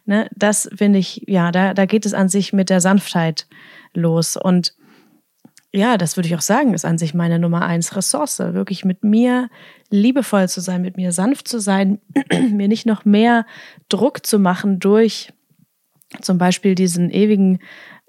[0.06, 0.30] Ne?
[0.36, 3.48] Das finde ich, ja, da, da geht es an sich mit der Sanftheit
[3.94, 4.38] los.
[4.38, 4.76] Und
[5.74, 8.40] ja, das würde ich auch sagen, ist an sich meine Nummer eins Ressource.
[8.40, 9.50] Wirklich mit mir
[9.90, 12.00] liebevoll zu sein, mit mir sanft zu sein,
[12.52, 13.46] mir nicht noch mehr
[13.90, 15.34] Druck zu machen durch
[16.20, 17.60] zum Beispiel diesen ewigen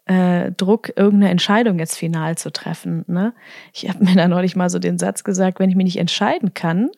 [0.06, 3.04] äh, Druck, irgendeine Entscheidung jetzt final zu treffen.
[3.06, 3.34] Ne?
[3.72, 6.54] Ich habe mir da neulich mal so den Satz gesagt, wenn ich mich nicht entscheiden
[6.54, 6.90] kann,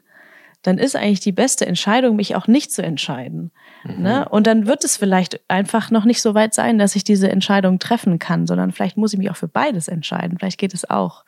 [0.62, 3.50] dann ist eigentlich die beste Entscheidung, mich auch nicht zu entscheiden.
[3.84, 4.02] Mhm.
[4.02, 4.28] Ne?
[4.30, 7.78] Und dann wird es vielleicht einfach noch nicht so weit sein, dass ich diese Entscheidung
[7.78, 10.38] treffen kann, sondern vielleicht muss ich mich auch für beides entscheiden.
[10.38, 11.24] Vielleicht geht es auch.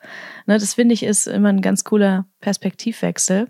[0.47, 0.57] Ne?
[0.57, 3.47] Das finde ich ist immer ein ganz cooler Perspektivwechsel.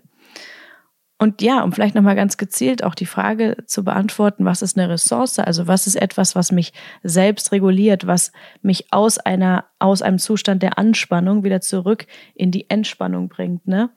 [1.20, 4.88] Und ja, um vielleicht nochmal ganz gezielt auch die Frage zu beantworten, was ist eine
[4.88, 5.40] Ressource?
[5.40, 6.72] Also was ist etwas, was mich
[7.02, 8.30] selbst reguliert, was
[8.62, 13.90] mich aus einer, aus einem Zustand der Anspannung wieder zurück in die Entspannung bringt, ne?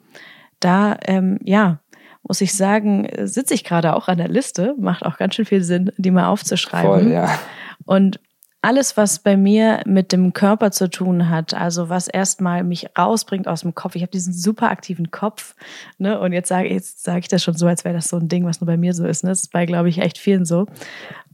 [0.60, 1.80] Da, ähm, ja,
[2.24, 5.64] muss ich sagen, sitze ich gerade auch an der Liste, macht auch ganz schön viel
[5.64, 7.04] Sinn, die mal aufzuschreiben.
[7.04, 7.40] Voll, ja.
[7.86, 8.20] Und
[8.62, 13.48] alles, was bei mir mit dem Körper zu tun hat, also was erstmal mich rausbringt
[13.48, 13.96] aus dem Kopf.
[13.96, 15.56] Ich habe diesen super aktiven Kopf,
[15.98, 16.20] ne?
[16.20, 18.46] Und jetzt sage jetzt sage ich das schon so, als wäre das so ein Ding,
[18.46, 19.24] was nur bei mir so ist.
[19.24, 19.30] Ne?
[19.32, 20.68] Das ist bei, glaube ich, echt vielen so.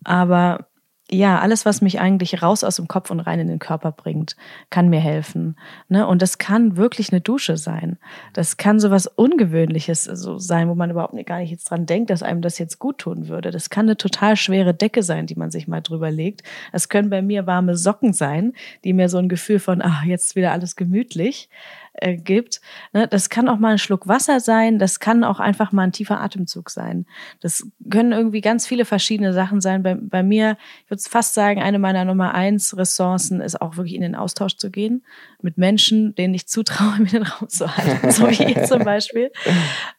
[0.06, 0.68] Aber
[1.10, 4.36] ja, alles, was mich eigentlich raus aus dem Kopf und rein in den Körper bringt,
[4.70, 5.56] kann mir helfen.
[5.88, 6.06] Ne?
[6.06, 7.98] Und das kann wirklich eine Dusche sein.
[8.34, 12.10] Das kann so was Ungewöhnliches so sein, wo man überhaupt gar nicht jetzt dran denkt,
[12.10, 13.52] dass einem das jetzt gut tun würde.
[13.52, 16.44] Das kann eine total schwere Decke sein, die man sich mal drüber legt.
[16.74, 18.52] Das können bei mir warme Socken sein,
[18.84, 21.50] die mir so ein Gefühl von, ach, jetzt wieder alles gemütlich
[21.98, 22.62] äh, gibt.
[22.94, 23.08] Ne?
[23.08, 26.20] Das kann auch mal ein Schluck Wasser sein, das kann auch einfach mal ein tiefer
[26.22, 27.06] Atemzug sein.
[27.42, 29.84] Das können irgendwie ganz viele verschiedene Sachen sein.
[29.84, 33.96] Bei, bei mir, ich würde fast sagen, eine meiner Nummer eins Ressourcen ist auch wirklich
[33.96, 35.04] in den Austausch zu gehen
[35.42, 39.32] mit Menschen, denen ich zutraue, mir den Raum zu halten, so wie ihr zum Beispiel.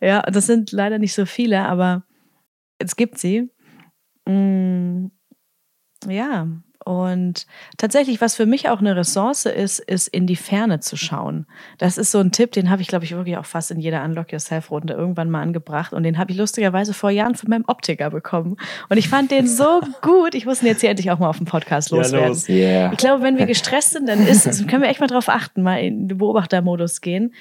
[0.01, 2.05] Ja, das sind leider nicht so viele, aber
[2.79, 3.51] es gibt sie.
[4.27, 5.07] Mm,
[6.07, 6.47] ja,
[6.89, 7.47] und
[7.77, 11.45] tatsächlich, was für mich auch eine Ressource ist, ist in die Ferne zu schauen.
[11.77, 14.03] Das ist so ein Tipp, den habe ich, glaube ich, wirklich auch fast in jeder
[14.03, 15.93] Unlock Yourself-Runde irgendwann mal angebracht.
[15.93, 18.57] Und den habe ich lustigerweise vor Jahren von meinem Optiker bekommen.
[18.89, 20.35] Und ich fand den so gut.
[20.35, 22.21] Ich muss ihn jetzt hier endlich auch mal auf dem Podcast loswerden.
[22.21, 22.49] Ja, los.
[22.49, 22.93] yeah.
[22.93, 25.61] Ich glaube, wenn wir gestresst sind, dann ist, also können wir echt mal drauf achten,
[25.61, 27.35] mal in den Beobachtermodus gehen.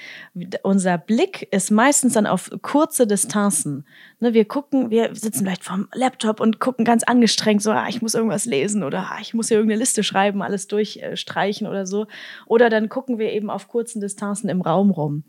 [0.64, 3.86] Unser Blick ist meistens dann auf kurze Distanzen.
[4.20, 8.02] Ne, wir gucken, wir sitzen vielleicht vorm Laptop und gucken ganz angestrengt, so, ah, ich
[8.02, 12.08] muss irgendwas lesen oder ah, ich muss hier irgendeine Liste schreiben, alles durchstreichen oder so.
[12.46, 15.24] Oder dann gucken wir eben auf kurzen Distanzen im Raum rum.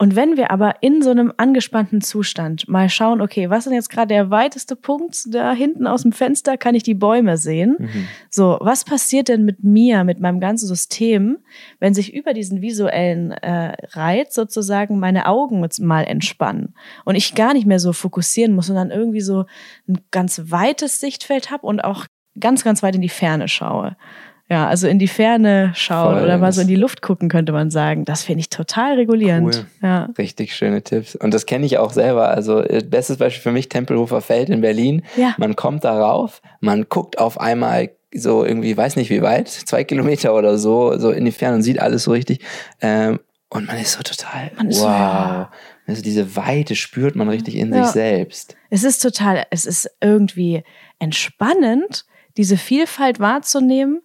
[0.00, 3.74] Und wenn wir aber in so einem angespannten Zustand mal schauen, okay, was ist denn
[3.74, 7.76] jetzt gerade der weiteste Punkt da hinten aus dem Fenster, kann ich die Bäume sehen?
[7.78, 8.08] Mhm.
[8.30, 11.36] So, was passiert denn mit mir, mit meinem ganzen System,
[11.80, 16.72] wenn sich über diesen visuellen äh, Reiz sozusagen meine Augen mal entspannen
[17.04, 19.44] und ich gar nicht mehr so fokussieren muss, sondern irgendwie so
[19.86, 22.06] ein ganz weites Sichtfeld habe und auch
[22.38, 23.96] ganz, ganz weit in die Ferne schaue.
[24.50, 27.52] Ja, also in die Ferne schauen Voll, oder mal so in die Luft gucken, könnte
[27.52, 28.04] man sagen.
[28.04, 29.54] Das finde ich total regulierend.
[29.54, 29.66] Cool.
[29.80, 30.08] Ja.
[30.18, 31.14] Richtig schöne Tipps.
[31.14, 32.30] Und das kenne ich auch selber.
[32.30, 35.02] Also, äh, bestes Beispiel für mich, Tempelhofer Feld in Berlin.
[35.16, 35.34] Ja.
[35.38, 40.34] Man kommt darauf, man guckt auf einmal so irgendwie, weiß nicht wie weit, zwei Kilometer
[40.34, 42.40] oder so, so in die Ferne und sieht alles so richtig.
[42.80, 43.20] Ähm,
[43.50, 44.82] und man ist so total, man wow.
[44.82, 45.50] Ja.
[45.86, 47.84] Also diese Weite spürt man richtig in ja.
[47.84, 48.56] sich selbst.
[48.68, 50.62] Es ist total, es ist irgendwie
[50.98, 52.04] entspannend,
[52.36, 54.00] diese Vielfalt wahrzunehmen,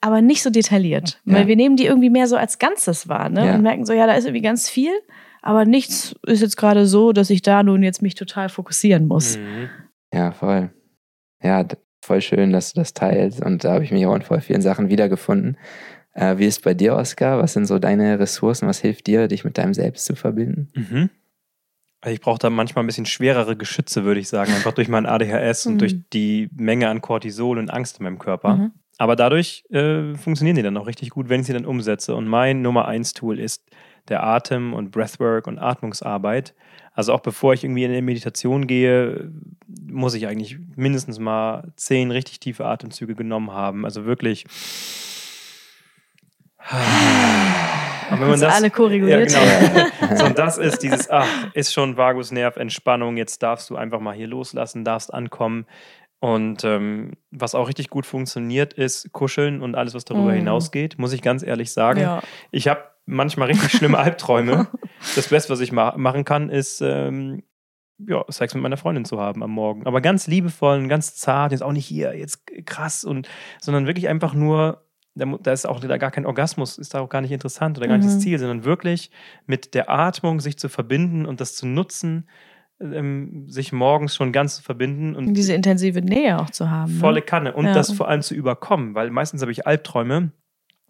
[0.00, 1.20] aber nicht so detailliert.
[1.24, 1.34] Ja.
[1.34, 3.46] Weil wir nehmen die irgendwie mehr so als Ganzes wahr ne?
[3.46, 3.54] Ja.
[3.54, 4.92] und merken so, ja, da ist irgendwie ganz viel,
[5.42, 9.38] aber nichts ist jetzt gerade so, dass ich da nun jetzt mich total fokussieren muss.
[9.38, 9.68] Mhm.
[10.12, 10.70] Ja, voll.
[11.42, 11.64] Ja,
[12.02, 14.62] voll schön, dass du das teilst und da habe ich mich auch in voll vielen
[14.62, 15.56] Sachen wiedergefunden.
[16.12, 17.38] Äh, wie ist es bei dir, Oskar?
[17.38, 18.68] Was sind so deine Ressourcen?
[18.68, 20.68] Was hilft dir, dich mit deinem Selbst zu verbinden?
[20.74, 21.10] Mhm.
[22.00, 25.06] Also ich brauche da manchmal ein bisschen schwerere Geschütze, würde ich sagen, einfach durch mein
[25.06, 26.04] ADHS und durch mhm.
[26.12, 28.56] die Menge an Cortisol und Angst in meinem Körper.
[28.56, 28.72] Mhm.
[28.96, 32.14] Aber dadurch äh, funktionieren die dann auch richtig gut, wenn ich sie dann umsetze.
[32.14, 33.64] Und mein Nummer eins Tool ist
[34.08, 36.54] der Atem und Breathwork und Atmungsarbeit.
[36.92, 39.30] Also auch bevor ich irgendwie in eine Meditation gehe,
[39.66, 43.84] muss ich eigentlich mindestens mal zehn richtig tiefe Atemzüge genommen haben.
[43.84, 44.44] Also wirklich.
[48.10, 49.30] Und wenn man das, alle korrigiert.
[49.32, 50.16] Ja, genau.
[50.16, 54.14] so, und das ist dieses, ach, ist schon Vagusnerv, Entspannung, jetzt darfst du einfach mal
[54.14, 55.66] hier loslassen, darfst ankommen.
[56.20, 60.36] Und ähm, was auch richtig gut funktioniert, ist Kuscheln und alles, was darüber mm.
[60.36, 62.00] hinausgeht, muss ich ganz ehrlich sagen.
[62.00, 62.22] Ja.
[62.50, 64.68] Ich habe manchmal richtig schlimme Albträume.
[65.14, 67.42] Das Beste, was ich ma machen kann, ist ähm,
[68.06, 69.86] ja, Sex mit meiner Freundin zu haben am Morgen.
[69.86, 73.26] Aber ganz liebevoll und ganz zart, jetzt auch nicht hier, jetzt krass, und,
[73.60, 74.84] sondern wirklich einfach nur,
[75.20, 77.86] da, da ist auch da gar kein Orgasmus, ist da auch gar nicht interessant oder
[77.86, 78.20] gar nicht das mhm.
[78.20, 79.10] Ziel, sondern wirklich
[79.46, 82.26] mit der Atmung sich zu verbinden und das zu nutzen
[82.80, 86.94] ähm, sich morgens schon ganz zu verbinden und diese intensive Nähe auch zu haben.
[86.94, 87.00] Ne?
[87.00, 87.74] Volle Kanne und ja.
[87.74, 90.32] das vor allem zu überkommen, weil meistens habe ich Albträume,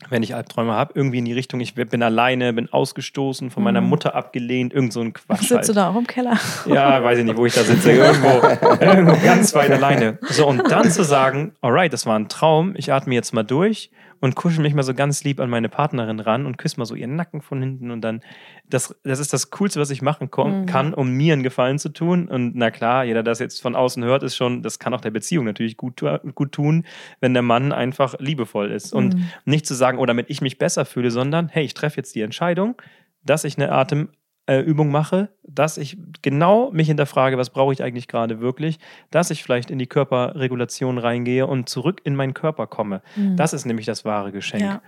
[0.09, 3.81] wenn ich Albträume habe, irgendwie in die Richtung, ich bin alleine, bin ausgestoßen, von meiner
[3.81, 3.89] mhm.
[3.89, 5.40] Mutter abgelehnt, irgend so ein Quatsch.
[5.40, 5.69] Sitzt halt.
[5.69, 6.39] du da auch im Keller?
[6.66, 8.28] Ja, weiß ich nicht, wo ich da sitze, irgendwo,
[8.81, 10.19] irgendwo ganz weit alleine.
[10.23, 13.90] So, und dann zu sagen, alright, das war ein Traum, ich atme jetzt mal durch
[14.21, 16.95] und kuschel mich mal so ganz lieb an meine Partnerin ran und küsse mal so
[16.95, 18.21] ihren Nacken von hinten und dann,
[18.69, 20.67] das, das ist das Coolste, was ich machen mhm.
[20.67, 22.29] kann, um mir einen Gefallen zu tun.
[22.29, 25.01] Und na klar, jeder, der das jetzt von außen hört, ist schon, das kann auch
[25.01, 26.03] der Beziehung natürlich gut,
[26.35, 26.85] gut tun,
[27.21, 28.93] wenn der Mann einfach liebevoll ist.
[28.93, 29.29] Und mhm.
[29.45, 32.21] nicht zu sagen, oh, damit ich mich besser fühle, sondern, hey, ich treffe jetzt die
[32.21, 32.81] Entscheidung,
[33.25, 34.11] dass ich eine Atem,
[34.51, 38.81] äh, Übung mache, dass ich genau mich hinterfrage, was brauche ich eigentlich gerade wirklich,
[39.12, 43.01] dass ich vielleicht in die Körperregulation reingehe und zurück in meinen Körper komme.
[43.14, 43.36] Mhm.
[43.36, 44.64] Das ist nämlich das wahre Geschenk.
[44.64, 44.82] Ja.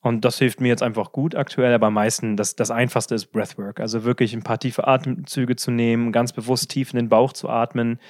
[0.00, 3.26] Und das hilft mir jetzt einfach gut aktuell, aber am meisten das, das Einfachste ist
[3.26, 3.80] Breathwork.
[3.80, 7.50] Also wirklich ein paar tiefe Atemzüge zu nehmen, ganz bewusst tief in den Bauch zu
[7.50, 8.00] atmen.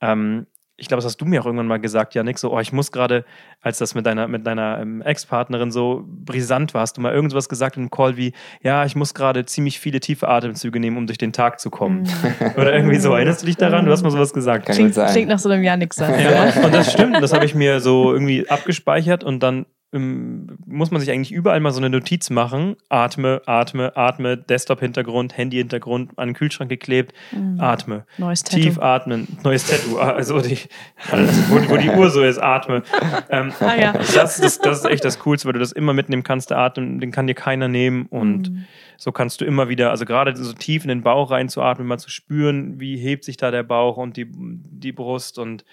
[0.00, 0.46] Ähm,
[0.80, 2.92] ich glaube, das hast du mir auch irgendwann mal gesagt, Janik, so, oh, ich muss
[2.92, 3.24] gerade,
[3.60, 7.48] als das mit deiner, mit deiner ähm, Ex-Partnerin so brisant war, hast du mal irgendwas
[7.48, 8.32] gesagt im Call wie,
[8.62, 12.02] ja, ich muss gerade ziemlich viele tiefe Atemzüge nehmen, um durch den Tag zu kommen.
[12.02, 12.52] Mhm.
[12.56, 13.12] Oder irgendwie so.
[13.12, 13.86] Erinnerst du dich daran?
[13.86, 14.66] Du hast mal sowas gesagt.
[14.66, 16.22] Kann klingt, klingt nach so einem Janik-Satz.
[16.22, 17.16] Ja, und das stimmt.
[17.20, 21.70] Das habe ich mir so irgendwie abgespeichert und dann muss man sich eigentlich überall mal
[21.70, 22.76] so eine Notiz machen.
[22.90, 27.58] Atme, atme, atme, Desktop-Hintergrund, Handy-Hintergrund, an den Kühlschrank geklebt, mhm.
[27.58, 28.04] atme.
[28.18, 28.62] Neues Tattoo.
[28.62, 29.98] Tief atmen, neues Tattoo.
[29.98, 30.58] Ah, also, die,
[31.48, 32.82] wo, wo, die Uhr so ist, atme.
[33.30, 33.92] Ähm, ah, ja.
[33.92, 36.50] das, das, das, ist echt das Coolste, weil du das immer mitnehmen kannst.
[36.50, 38.64] Der Atem, den kann dir keiner nehmen und mhm.
[38.98, 42.10] so kannst du immer wieder, also gerade so tief in den Bauch reinzuatmen, mal zu
[42.10, 45.64] spüren, wie hebt sich da der Bauch und die, die Brust und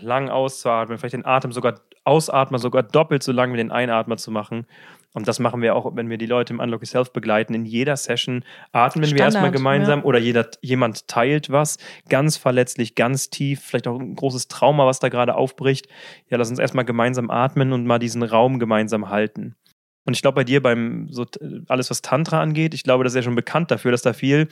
[0.00, 4.30] lang auszuatmen, vielleicht den Atem sogar Ausatmer sogar doppelt so lang wie den Einatmer zu
[4.30, 4.66] machen.
[5.12, 7.54] Und das machen wir auch, wenn wir die Leute im Unlock Yourself begleiten.
[7.54, 10.04] In jeder Session atmen Standard, wir erstmal gemeinsam ja.
[10.04, 11.78] oder jeder, jemand teilt was,
[12.08, 15.88] ganz verletzlich, ganz tief, vielleicht auch ein großes Trauma, was da gerade aufbricht.
[16.28, 19.56] Ja, lass uns erstmal gemeinsam atmen und mal diesen Raum gemeinsam halten.
[20.04, 21.24] Und ich glaube, bei dir beim so
[21.66, 24.48] alles, was Tantra angeht, ich glaube, das ist ja schon bekannt dafür, dass da viel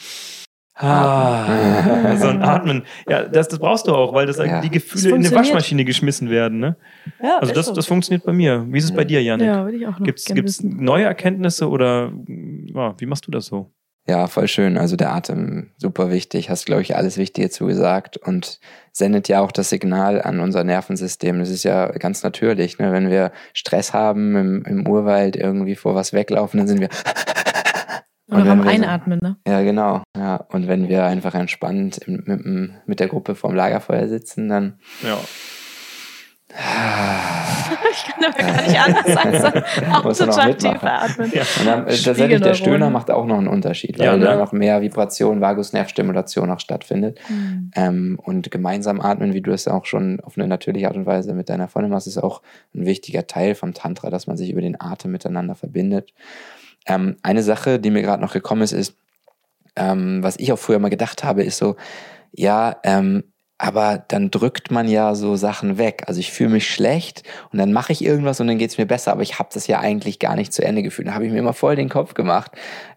[0.76, 2.82] Ah, so ein Atmen.
[3.08, 4.60] Ja, das, das brauchst du auch, weil das ja.
[4.60, 6.58] die Gefühle in eine Waschmaschine geschmissen werden.
[6.58, 6.76] Ne?
[7.22, 8.66] Ja, also das, das funktioniert bei mir.
[8.68, 9.46] Wie ist es bei dir, Janik?
[9.46, 13.46] Ja, würde ich auch noch Gibt's, gibt's neue Erkenntnisse oder ja, wie machst du das
[13.46, 13.70] so?
[14.06, 14.76] Ja, voll schön.
[14.76, 16.50] Also der Atem, super wichtig.
[16.50, 18.60] Hast, glaube ich, alles Wichtige zugesagt und
[18.92, 21.38] sendet ja auch das Signal an unser Nervensystem.
[21.38, 22.78] Das ist ja ganz natürlich.
[22.78, 22.92] Ne?
[22.92, 26.90] Wenn wir Stress haben im, im Urwald irgendwie vor was weglaufen, dann sind wir
[28.28, 29.36] oder beim Einatmen, ne?
[29.46, 30.02] Ja, genau.
[30.16, 30.36] Ja.
[30.48, 34.78] Und wenn wir einfach entspannt mit, mit, mit der Gruppe vorm Lagerfeuer sitzen, dann.
[35.02, 35.18] Ja.
[37.90, 39.44] ich kann aber gar nicht anders
[40.04, 41.32] als total tief atmen.
[41.34, 41.42] Ja.
[41.58, 44.24] Und dann, äh, tatsächlich, der Stöhner macht auch noch einen Unterschied, weil ja, ne?
[44.24, 47.18] da noch mehr Vibration, Vagusnervstimulation auch stattfindet.
[47.28, 47.70] Mhm.
[47.74, 51.34] Ähm, und gemeinsam atmen, wie du es auch schon auf eine natürliche Art und Weise
[51.34, 52.40] mit deiner Freundin machst, ist auch
[52.72, 56.12] ein wichtiger Teil vom Tantra, dass man sich über den Atem miteinander verbindet.
[56.86, 58.96] Ähm, eine Sache, die mir gerade noch gekommen ist, ist,
[59.76, 61.76] ähm, was ich auch früher mal gedacht habe, ist so,
[62.32, 63.24] ja, ähm,
[63.56, 66.04] aber dann drückt man ja so Sachen weg.
[66.06, 68.86] Also ich fühle mich schlecht und dann mache ich irgendwas und dann geht es mir
[68.86, 71.08] besser, aber ich habe das ja eigentlich gar nicht zu Ende gefühlt.
[71.08, 72.52] Da habe ich mir immer voll den Kopf gemacht.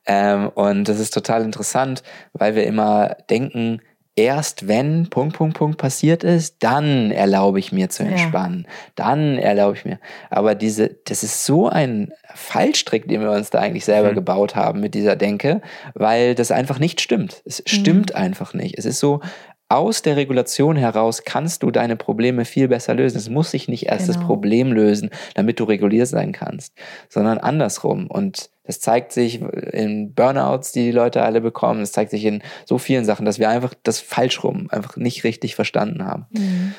[0.05, 2.01] Ähm, und das ist total interessant,
[2.33, 3.81] weil wir immer denken,
[4.17, 8.63] erst wenn Punkt, Punkt, Punkt passiert ist, dann erlaube ich mir zu entspannen.
[8.65, 8.73] Ja.
[8.95, 9.99] Dann erlaube ich mir.
[10.29, 14.15] Aber diese, das ist so ein Fallstrick, den wir uns da eigentlich selber mhm.
[14.15, 15.61] gebaut haben mit dieser Denke,
[15.93, 17.41] weil das einfach nicht stimmt.
[17.45, 17.67] Es mhm.
[17.67, 18.77] stimmt einfach nicht.
[18.77, 19.21] Es ist so,
[19.69, 23.17] aus der Regulation heraus kannst du deine Probleme viel besser lösen.
[23.17, 24.17] Es muss sich nicht erst genau.
[24.17, 26.73] das Problem lösen, damit du reguliert sein kannst,
[27.09, 28.07] sondern andersrum.
[28.07, 31.81] Und das zeigt sich in Burnouts, die die Leute alle bekommen.
[31.81, 35.23] Es zeigt sich in so vielen Sachen, dass wir einfach das falsch rum, einfach nicht
[35.23, 36.27] richtig verstanden haben.
[36.31, 36.75] Mhm.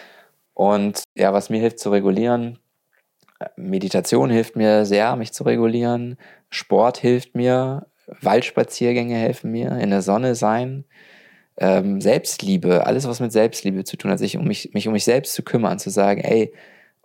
[0.54, 2.58] Und ja, was mir hilft zu regulieren,
[3.56, 6.16] Meditation hilft mir sehr, mich zu regulieren.
[6.50, 7.86] Sport hilft mir.
[8.20, 9.72] Waldspaziergänge helfen mir.
[9.78, 10.84] In der Sonne sein
[11.58, 15.04] ähm, Selbstliebe, alles, was mit Selbstliebe zu tun hat, sich um mich, mich um mich
[15.04, 16.52] selbst zu kümmern, zu sagen, ey,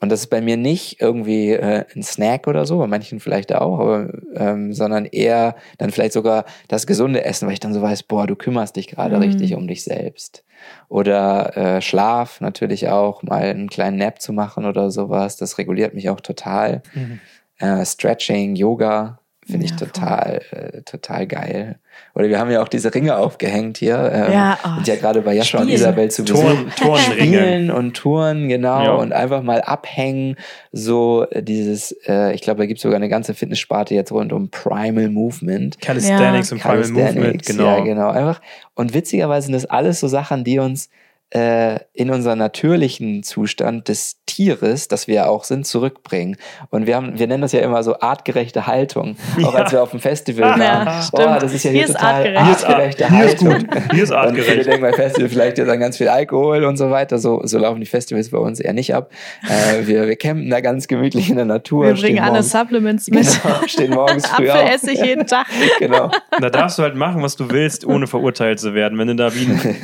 [0.03, 3.55] und das ist bei mir nicht irgendwie äh, ein Snack oder so, bei manchen vielleicht
[3.55, 7.81] auch, aber, ähm, sondern eher dann vielleicht sogar das gesunde Essen, weil ich dann so
[7.81, 9.21] weiß, boah, du kümmerst dich gerade mhm.
[9.21, 10.43] richtig um dich selbst.
[10.89, 15.93] Oder äh, Schlaf natürlich auch, mal einen kleinen Nap zu machen oder sowas, das reguliert
[15.93, 16.84] mich auch total.
[16.93, 17.21] Mhm.
[17.59, 21.80] Äh, Stretching, Yoga, Finde ja, ich total, äh, total geil.
[22.15, 23.98] Oder wir haben ja auch diese Ringe aufgehängt hier.
[24.14, 26.98] Ähm, ja, oh, sind ja gerade bei Jascha und Isabel zu Besuch.
[26.98, 28.84] Spielen und Touren, genau.
[28.84, 28.91] Ja.
[28.94, 30.38] Und einfach mal abhängen.
[30.72, 34.32] So äh, dieses, äh, ich glaube, da gibt es sogar eine ganze Fitnesssparte jetzt rund
[34.32, 35.80] um Primal Movement.
[35.82, 36.56] Calisthenics ja.
[36.56, 37.65] und Primal Movement, genau.
[37.65, 38.10] Ja, genau.
[38.10, 38.41] Einfach.
[38.76, 40.90] Und witzigerweise sind das alles so Sachen, die uns
[41.34, 46.38] äh, in unseren natürlichen Zustand des Tieres, das wir auch sind, zurückbringen.
[46.69, 49.15] Und wir haben, wir nennen das ja immer so artgerechte Haltung.
[49.43, 49.61] Auch ja.
[49.61, 50.61] als wir auf dem Festival waren.
[50.61, 52.65] Ja, oh, das ist ja hier, hier total artgerecht.
[52.65, 53.47] artgerechte hier Haltung.
[53.47, 53.93] Ist gut.
[53.93, 54.47] Hier ist artgerecht.
[54.47, 57.18] Und viele denken bei Festival vielleicht ja dann ganz viel Alkohol und so weiter.
[57.18, 59.11] So, so laufen die Festivals bei uns eher nicht ab.
[59.43, 61.85] Äh, wir, wir campen da ganz gemütlich in der Natur.
[61.85, 63.23] Wir bringen alle Supplements mit.
[63.43, 65.47] Genau, stehen morgens früh Apfel esse ich jeden Tag.
[65.80, 66.11] genau.
[66.39, 68.97] Da darfst du halt machen, was du willst, ohne verurteilt zu werden.
[68.99, 69.76] Wenn du da wie ein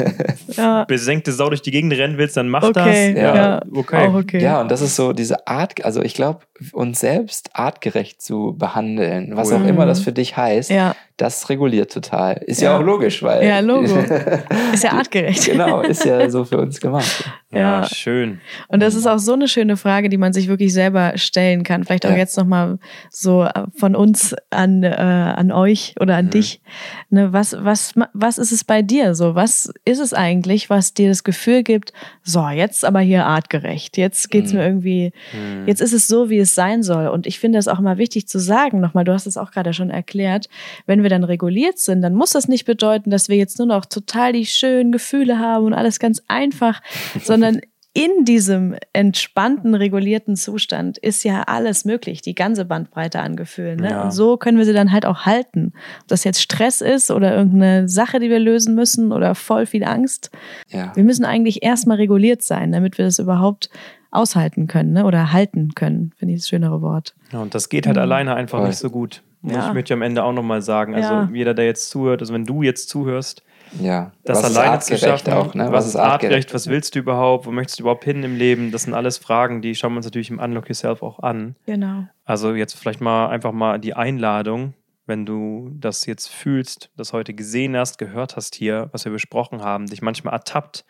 [0.56, 0.86] ja.
[0.86, 3.24] besenkte Sau durch die Gegend rennen willst, dann mach okay, das.
[3.24, 3.62] Ja, ja.
[3.74, 4.10] Okay.
[4.14, 4.44] okay.
[4.44, 6.42] Ja, und das ist so diese Art, also ich glaube,
[6.74, 10.96] uns selbst artgerecht zu behandeln, was auch immer das für dich heißt, ja.
[11.16, 12.44] das reguliert total.
[12.46, 13.46] Ist ja, ja auch logisch, weil.
[13.46, 13.84] Ja, Logo.
[14.74, 15.46] ist ja artgerecht.
[15.46, 17.24] genau, ist ja so für uns gemacht.
[17.52, 18.42] Ja, ja, schön.
[18.68, 21.84] Und das ist auch so eine schöne Frage, die man sich wirklich selber stellen kann.
[21.84, 22.18] Vielleicht auch ja.
[22.18, 22.78] jetzt nochmal
[23.10, 26.30] so äh, von uns an, äh, an euch oder an mhm.
[26.30, 26.62] dich.
[27.10, 29.34] Ne, was, was, was ist es bei dir so?
[29.34, 33.98] Was ist es eigentlich, was dir das Gefühl gibt, so, jetzt aber hier artgerecht.
[33.98, 34.60] Jetzt geht's mhm.
[34.60, 35.68] mir irgendwie, mhm.
[35.68, 37.08] jetzt ist es so, wie es sein soll.
[37.08, 39.74] Und ich finde es auch immer wichtig zu sagen, nochmal, du hast es auch gerade
[39.74, 40.50] schon erklärt,
[40.86, 43.88] wenn wir dann reguliert sind, dann muss das nicht bedeuten, dass wir jetzt nur noch
[43.88, 46.84] total die schönen Gefühle haben und alles ganz einfach,
[47.24, 47.62] sondern sondern
[47.94, 53.80] in diesem entspannten, regulierten Zustand ist ja alles möglich, die ganze Bandbreite an Gefühlen.
[53.80, 53.90] Ne?
[53.90, 54.04] Ja.
[54.04, 55.74] Und so können wir sie dann halt auch halten.
[56.02, 59.84] Ob das jetzt Stress ist oder irgendeine Sache, die wir lösen müssen oder voll viel
[59.84, 60.30] Angst.
[60.70, 60.96] Ja.
[60.96, 63.72] Wir müssen eigentlich erstmal reguliert sein, damit wir das überhaupt
[64.12, 65.06] aushalten können ne?
[65.06, 67.16] oder halten können, finde ich das schönere Wort.
[67.32, 68.04] Ja, und das geht halt mhm.
[68.04, 69.24] alleine einfach nicht so gut.
[69.42, 69.68] Ja.
[69.68, 72.62] Ich möchte am Ende auch nochmal sagen, also jeder, der jetzt zuhört, also wenn du
[72.62, 73.44] jetzt zuhörst,
[73.80, 75.34] ja, das was alleine zu schaffen.
[75.34, 75.66] Auch, ne?
[75.66, 76.54] Was, was ist artgerecht?
[76.54, 77.46] Was willst du überhaupt?
[77.46, 78.72] Wo möchtest du überhaupt hin im Leben?
[78.72, 81.56] Das sind alles Fragen, die schauen wir uns natürlich im Unlock Yourself auch an.
[81.66, 82.06] Genau.
[82.26, 84.74] Also jetzt vielleicht mal einfach mal die Einladung,
[85.06, 89.62] wenn du das jetzt fühlst, das heute gesehen hast, gehört hast hier, was wir besprochen
[89.62, 90.86] haben, dich manchmal ertappt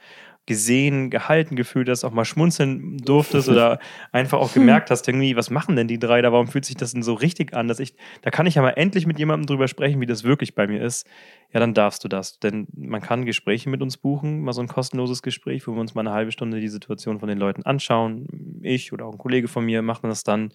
[0.49, 3.77] gesehen, gehalten gefühlt hast, auch mal schmunzeln durftest oder
[4.11, 6.31] einfach auch gemerkt hast, irgendwie, was machen denn die drei da?
[6.31, 7.67] Warum fühlt sich das denn so richtig an?
[7.67, 7.93] Dass ich,
[8.23, 10.81] da kann ich ja mal endlich mit jemandem drüber sprechen, wie das wirklich bei mir
[10.81, 11.07] ist.
[11.53, 12.39] Ja, dann darfst du das.
[12.39, 15.93] Denn man kann Gespräche mit uns buchen, mal so ein kostenloses Gespräch, wo wir uns
[15.93, 18.25] mal eine halbe Stunde die Situation von den Leuten anschauen.
[18.63, 20.51] Ich oder auch ein Kollege von mir machen das dann.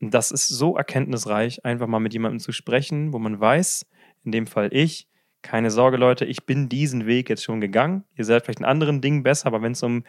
[0.00, 3.84] Und das ist so erkenntnisreich, einfach mal mit jemandem zu sprechen, wo man weiß,
[4.24, 5.08] in dem Fall ich,
[5.44, 8.04] keine Sorge, Leute, ich bin diesen Weg jetzt schon gegangen.
[8.16, 10.02] Ihr seid vielleicht in anderen Dingen besser, aber wenn es um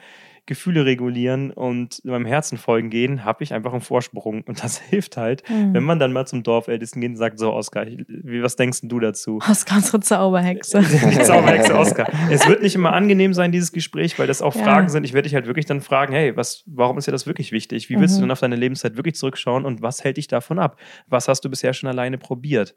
[0.48, 4.44] Gefühle regulieren und meinem Herzen folgen gehen, habe ich einfach einen Vorsprung.
[4.44, 5.74] Und das hilft halt, mhm.
[5.74, 9.40] wenn man dann mal zum Dorfältesten geht und sagt, so Oskar, was denkst du dazu?
[9.50, 10.82] Oskar, unsere Zauberhexe.
[11.24, 12.08] Zauberhexe Oskar.
[12.30, 14.64] Es wird nicht immer angenehm sein, dieses Gespräch, weil das auch ja.
[14.64, 15.04] Fragen sind.
[15.04, 17.90] Ich werde dich halt wirklich dann fragen, hey, was, warum ist dir das wirklich wichtig?
[17.90, 18.20] Wie willst mhm.
[18.20, 20.80] du denn auf deine Lebenszeit wirklich zurückschauen und was hält dich davon ab?
[21.08, 22.76] Was hast du bisher schon alleine probiert?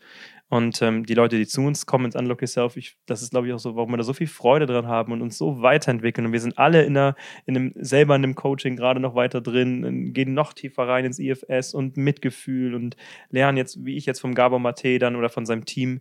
[0.50, 3.46] Und ähm, die Leute, die zu uns kommen ins Unlock Yourself, ich, das ist, glaube
[3.46, 6.26] ich, auch so, warum wir da so viel Freude dran haben und uns so weiterentwickeln.
[6.26, 9.42] Und wir sind alle in, einer, in einem, selber in einem Coaching gerade noch weiter
[9.42, 12.96] drin, gehen noch tiefer rein ins IFS und Mitgefühl und
[13.30, 16.00] lernen jetzt, wie ich jetzt vom Gabor Mate dann oder von seinem Team,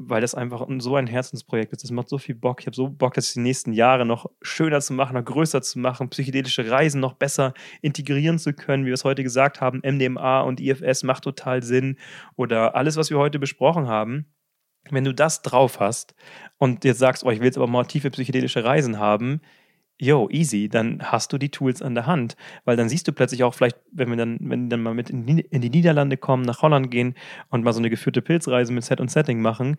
[0.00, 1.82] weil das einfach so ein Herzensprojekt ist.
[1.82, 2.60] Das macht so viel Bock.
[2.60, 5.80] Ich habe so Bock, das die nächsten Jahre noch schöner zu machen, noch größer zu
[5.80, 7.52] machen, psychedelische Reisen noch besser
[7.82, 9.82] integrieren zu können, wie wir es heute gesagt haben.
[9.84, 11.96] MDMA und IFS macht total Sinn.
[12.36, 14.26] Oder alles, was wir heute besprochen haben.
[14.90, 16.14] Wenn du das drauf hast
[16.56, 19.40] und jetzt sagst, oh, ich will jetzt aber mal tiefe psychedelische Reisen haben,
[19.98, 22.36] yo, easy, dann hast du die Tools an der Hand.
[22.64, 25.10] Weil dann siehst du plötzlich auch vielleicht, wenn wir dann, wenn wir dann mal mit
[25.10, 27.14] in die Niederlande kommen, nach Holland gehen
[27.50, 29.76] und mal so eine geführte Pilzreise mit Set und Setting machen,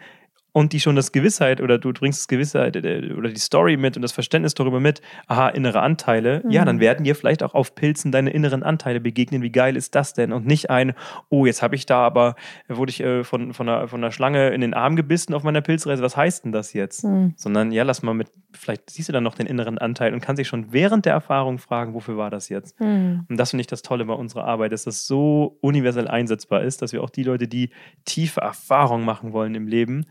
[0.52, 3.96] und die schon das Gewissheit oder du bringst das Gewissheit äh, oder die Story mit
[3.96, 6.52] und das Verständnis darüber mit, aha, innere Anteile, mhm.
[6.52, 9.42] ja, dann werden dir vielleicht auch auf Pilzen deine inneren Anteile begegnen.
[9.42, 10.34] Wie geil ist das denn?
[10.34, 10.94] Und nicht ein,
[11.30, 12.36] oh, jetzt habe ich da aber,
[12.68, 15.62] wurde ich äh, von, von, einer, von einer Schlange in den Arm gebissen auf meiner
[15.62, 17.04] Pilzreise, was heißt denn das jetzt?
[17.04, 17.34] Mhm.
[17.36, 20.40] Sondern ja, lass mal mit, vielleicht siehst du dann noch den inneren Anteil und kannst
[20.40, 22.80] dich schon während der Erfahrung fragen, wofür war das jetzt?
[22.80, 23.26] Mhm.
[23.30, 26.82] Und das finde ich das Tolle bei unserer Arbeit, dass das so universell einsetzbar ist,
[26.82, 27.70] dass wir auch die Leute, die
[28.06, 30.06] tiefe Erfahrungen machen wollen im Leben,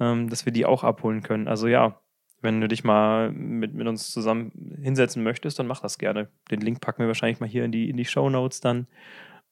[0.00, 1.48] ähm, dass wir die auch abholen können.
[1.48, 2.00] Also ja,
[2.42, 4.52] wenn du dich mal mit, mit uns zusammen
[4.82, 6.28] hinsetzen möchtest, dann mach das gerne.
[6.50, 8.86] Den Link packen wir wahrscheinlich mal hier in die, in die Show Notes dann.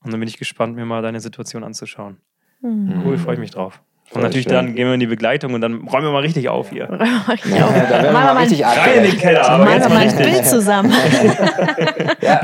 [0.03, 2.19] Und dann bin ich gespannt, mir mal deine Situation anzuschauen.
[2.62, 3.03] Mhm.
[3.05, 3.81] Cool, freue ich mich drauf.
[4.12, 4.55] Und natürlich schön.
[4.55, 6.87] dann gehen wir in die Begleitung und dann räumen wir mal richtig auf hier.
[6.91, 7.75] Räumen wir richtig ja, auf.
[7.75, 9.49] Da werden wir mal richtig rein in den Keller.
[9.49, 10.93] Aber machen wir mal ein Bild zusammen.
[12.21, 12.41] ja,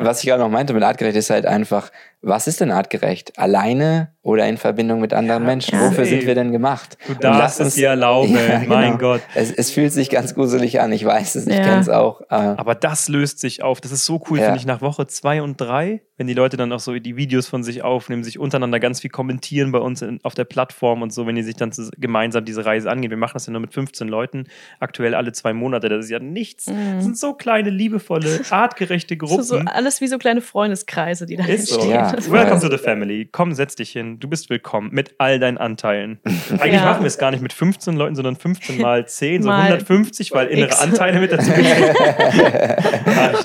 [0.00, 3.38] was ich gerade noch meinte mit artgerecht ist halt einfach, was ist denn artgerecht?
[3.38, 5.80] Alleine oder in Verbindung mit anderen ja, Menschen.
[5.80, 6.98] Wofür sind wir denn gemacht?
[7.06, 8.74] Du darfst es dir erlauben, ja, genau.
[8.74, 9.22] mein Gott.
[9.34, 11.62] Es, es, fühlt sich ganz gruselig an, ich weiß es, ich ja.
[11.62, 12.20] kenne es auch.
[12.22, 12.34] Äh.
[12.34, 13.80] Aber das löst sich auf.
[13.80, 16.72] Das ist so cool, finde ich, nach Woche zwei und drei, wenn die Leute dann
[16.72, 20.18] auch so die Videos von sich aufnehmen, sich untereinander ganz viel kommentieren bei uns in,
[20.24, 23.10] auf der Plattform und so, wenn die sich dann gemeinsam diese Reise angehen.
[23.10, 24.44] Wir machen das ja nur mit 15 Leuten,
[24.80, 25.88] aktuell alle zwei Monate.
[25.88, 26.66] Das ist ja nichts.
[26.66, 26.94] Mhm.
[26.96, 29.42] Das sind so kleine, liebevolle, artgerechte Gruppen.
[29.42, 31.82] So, so alles wie so kleine Freundeskreise, die da ist entstehen.
[31.82, 31.90] So.
[31.90, 32.07] Ja.
[32.30, 33.28] Welcome to the family.
[33.30, 34.18] Komm, setz dich hin.
[34.18, 36.20] Du bist willkommen mit all deinen Anteilen.
[36.50, 36.84] Eigentlich ja.
[36.84, 40.48] machen wir es gar nicht mit 15 Leuten, sondern 15 mal 10, so 150, weil
[40.48, 40.80] innere X.
[40.80, 41.94] Anteile mit dazu gehören.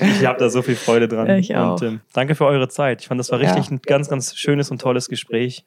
[0.00, 1.28] ich ich habe da so viel Freude dran.
[1.30, 1.80] Ich auch.
[1.80, 3.02] Und, ähm, danke für eure Zeit.
[3.02, 5.64] Ich fand, das war richtig ein ganz, ganz schönes und tolles Gespräch.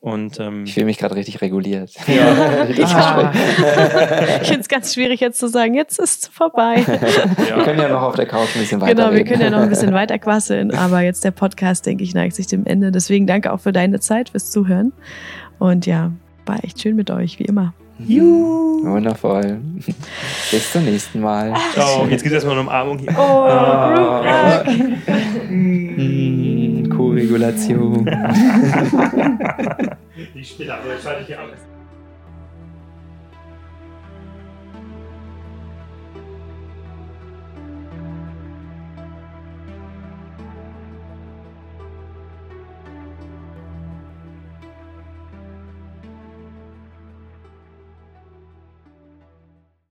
[0.00, 1.92] Und, ähm, ich fühle mich gerade richtig reguliert.
[2.06, 2.32] Ja.
[2.84, 3.32] ah.
[4.40, 6.84] ich finde es ganz schwierig jetzt zu sagen, jetzt ist es vorbei.
[7.50, 7.56] Ja.
[7.56, 9.60] Wir können ja noch auf der Couch ein bisschen weiter Genau, wir können ja noch
[9.60, 12.92] ein bisschen weiter quasseln, aber jetzt der Podcast, denke ich, neigt sich dem Ende.
[12.92, 14.92] Deswegen danke auch für deine Zeit, fürs Zuhören.
[15.58, 16.12] Und ja,
[16.46, 17.74] war echt schön mit euch, wie immer.
[17.98, 18.84] Juhu.
[18.84, 19.60] Wundervoll.
[20.50, 21.54] Bis zum nächsten Mal.
[21.72, 22.06] Ciao.
[22.06, 23.14] Jetzt gibt es erstmal eine Umarmung hier.
[23.16, 24.64] Oh, ah.
[27.10, 28.04] Co-Regulation.
[30.34, 31.48] Die Spinner, aber ich schalte hier ab.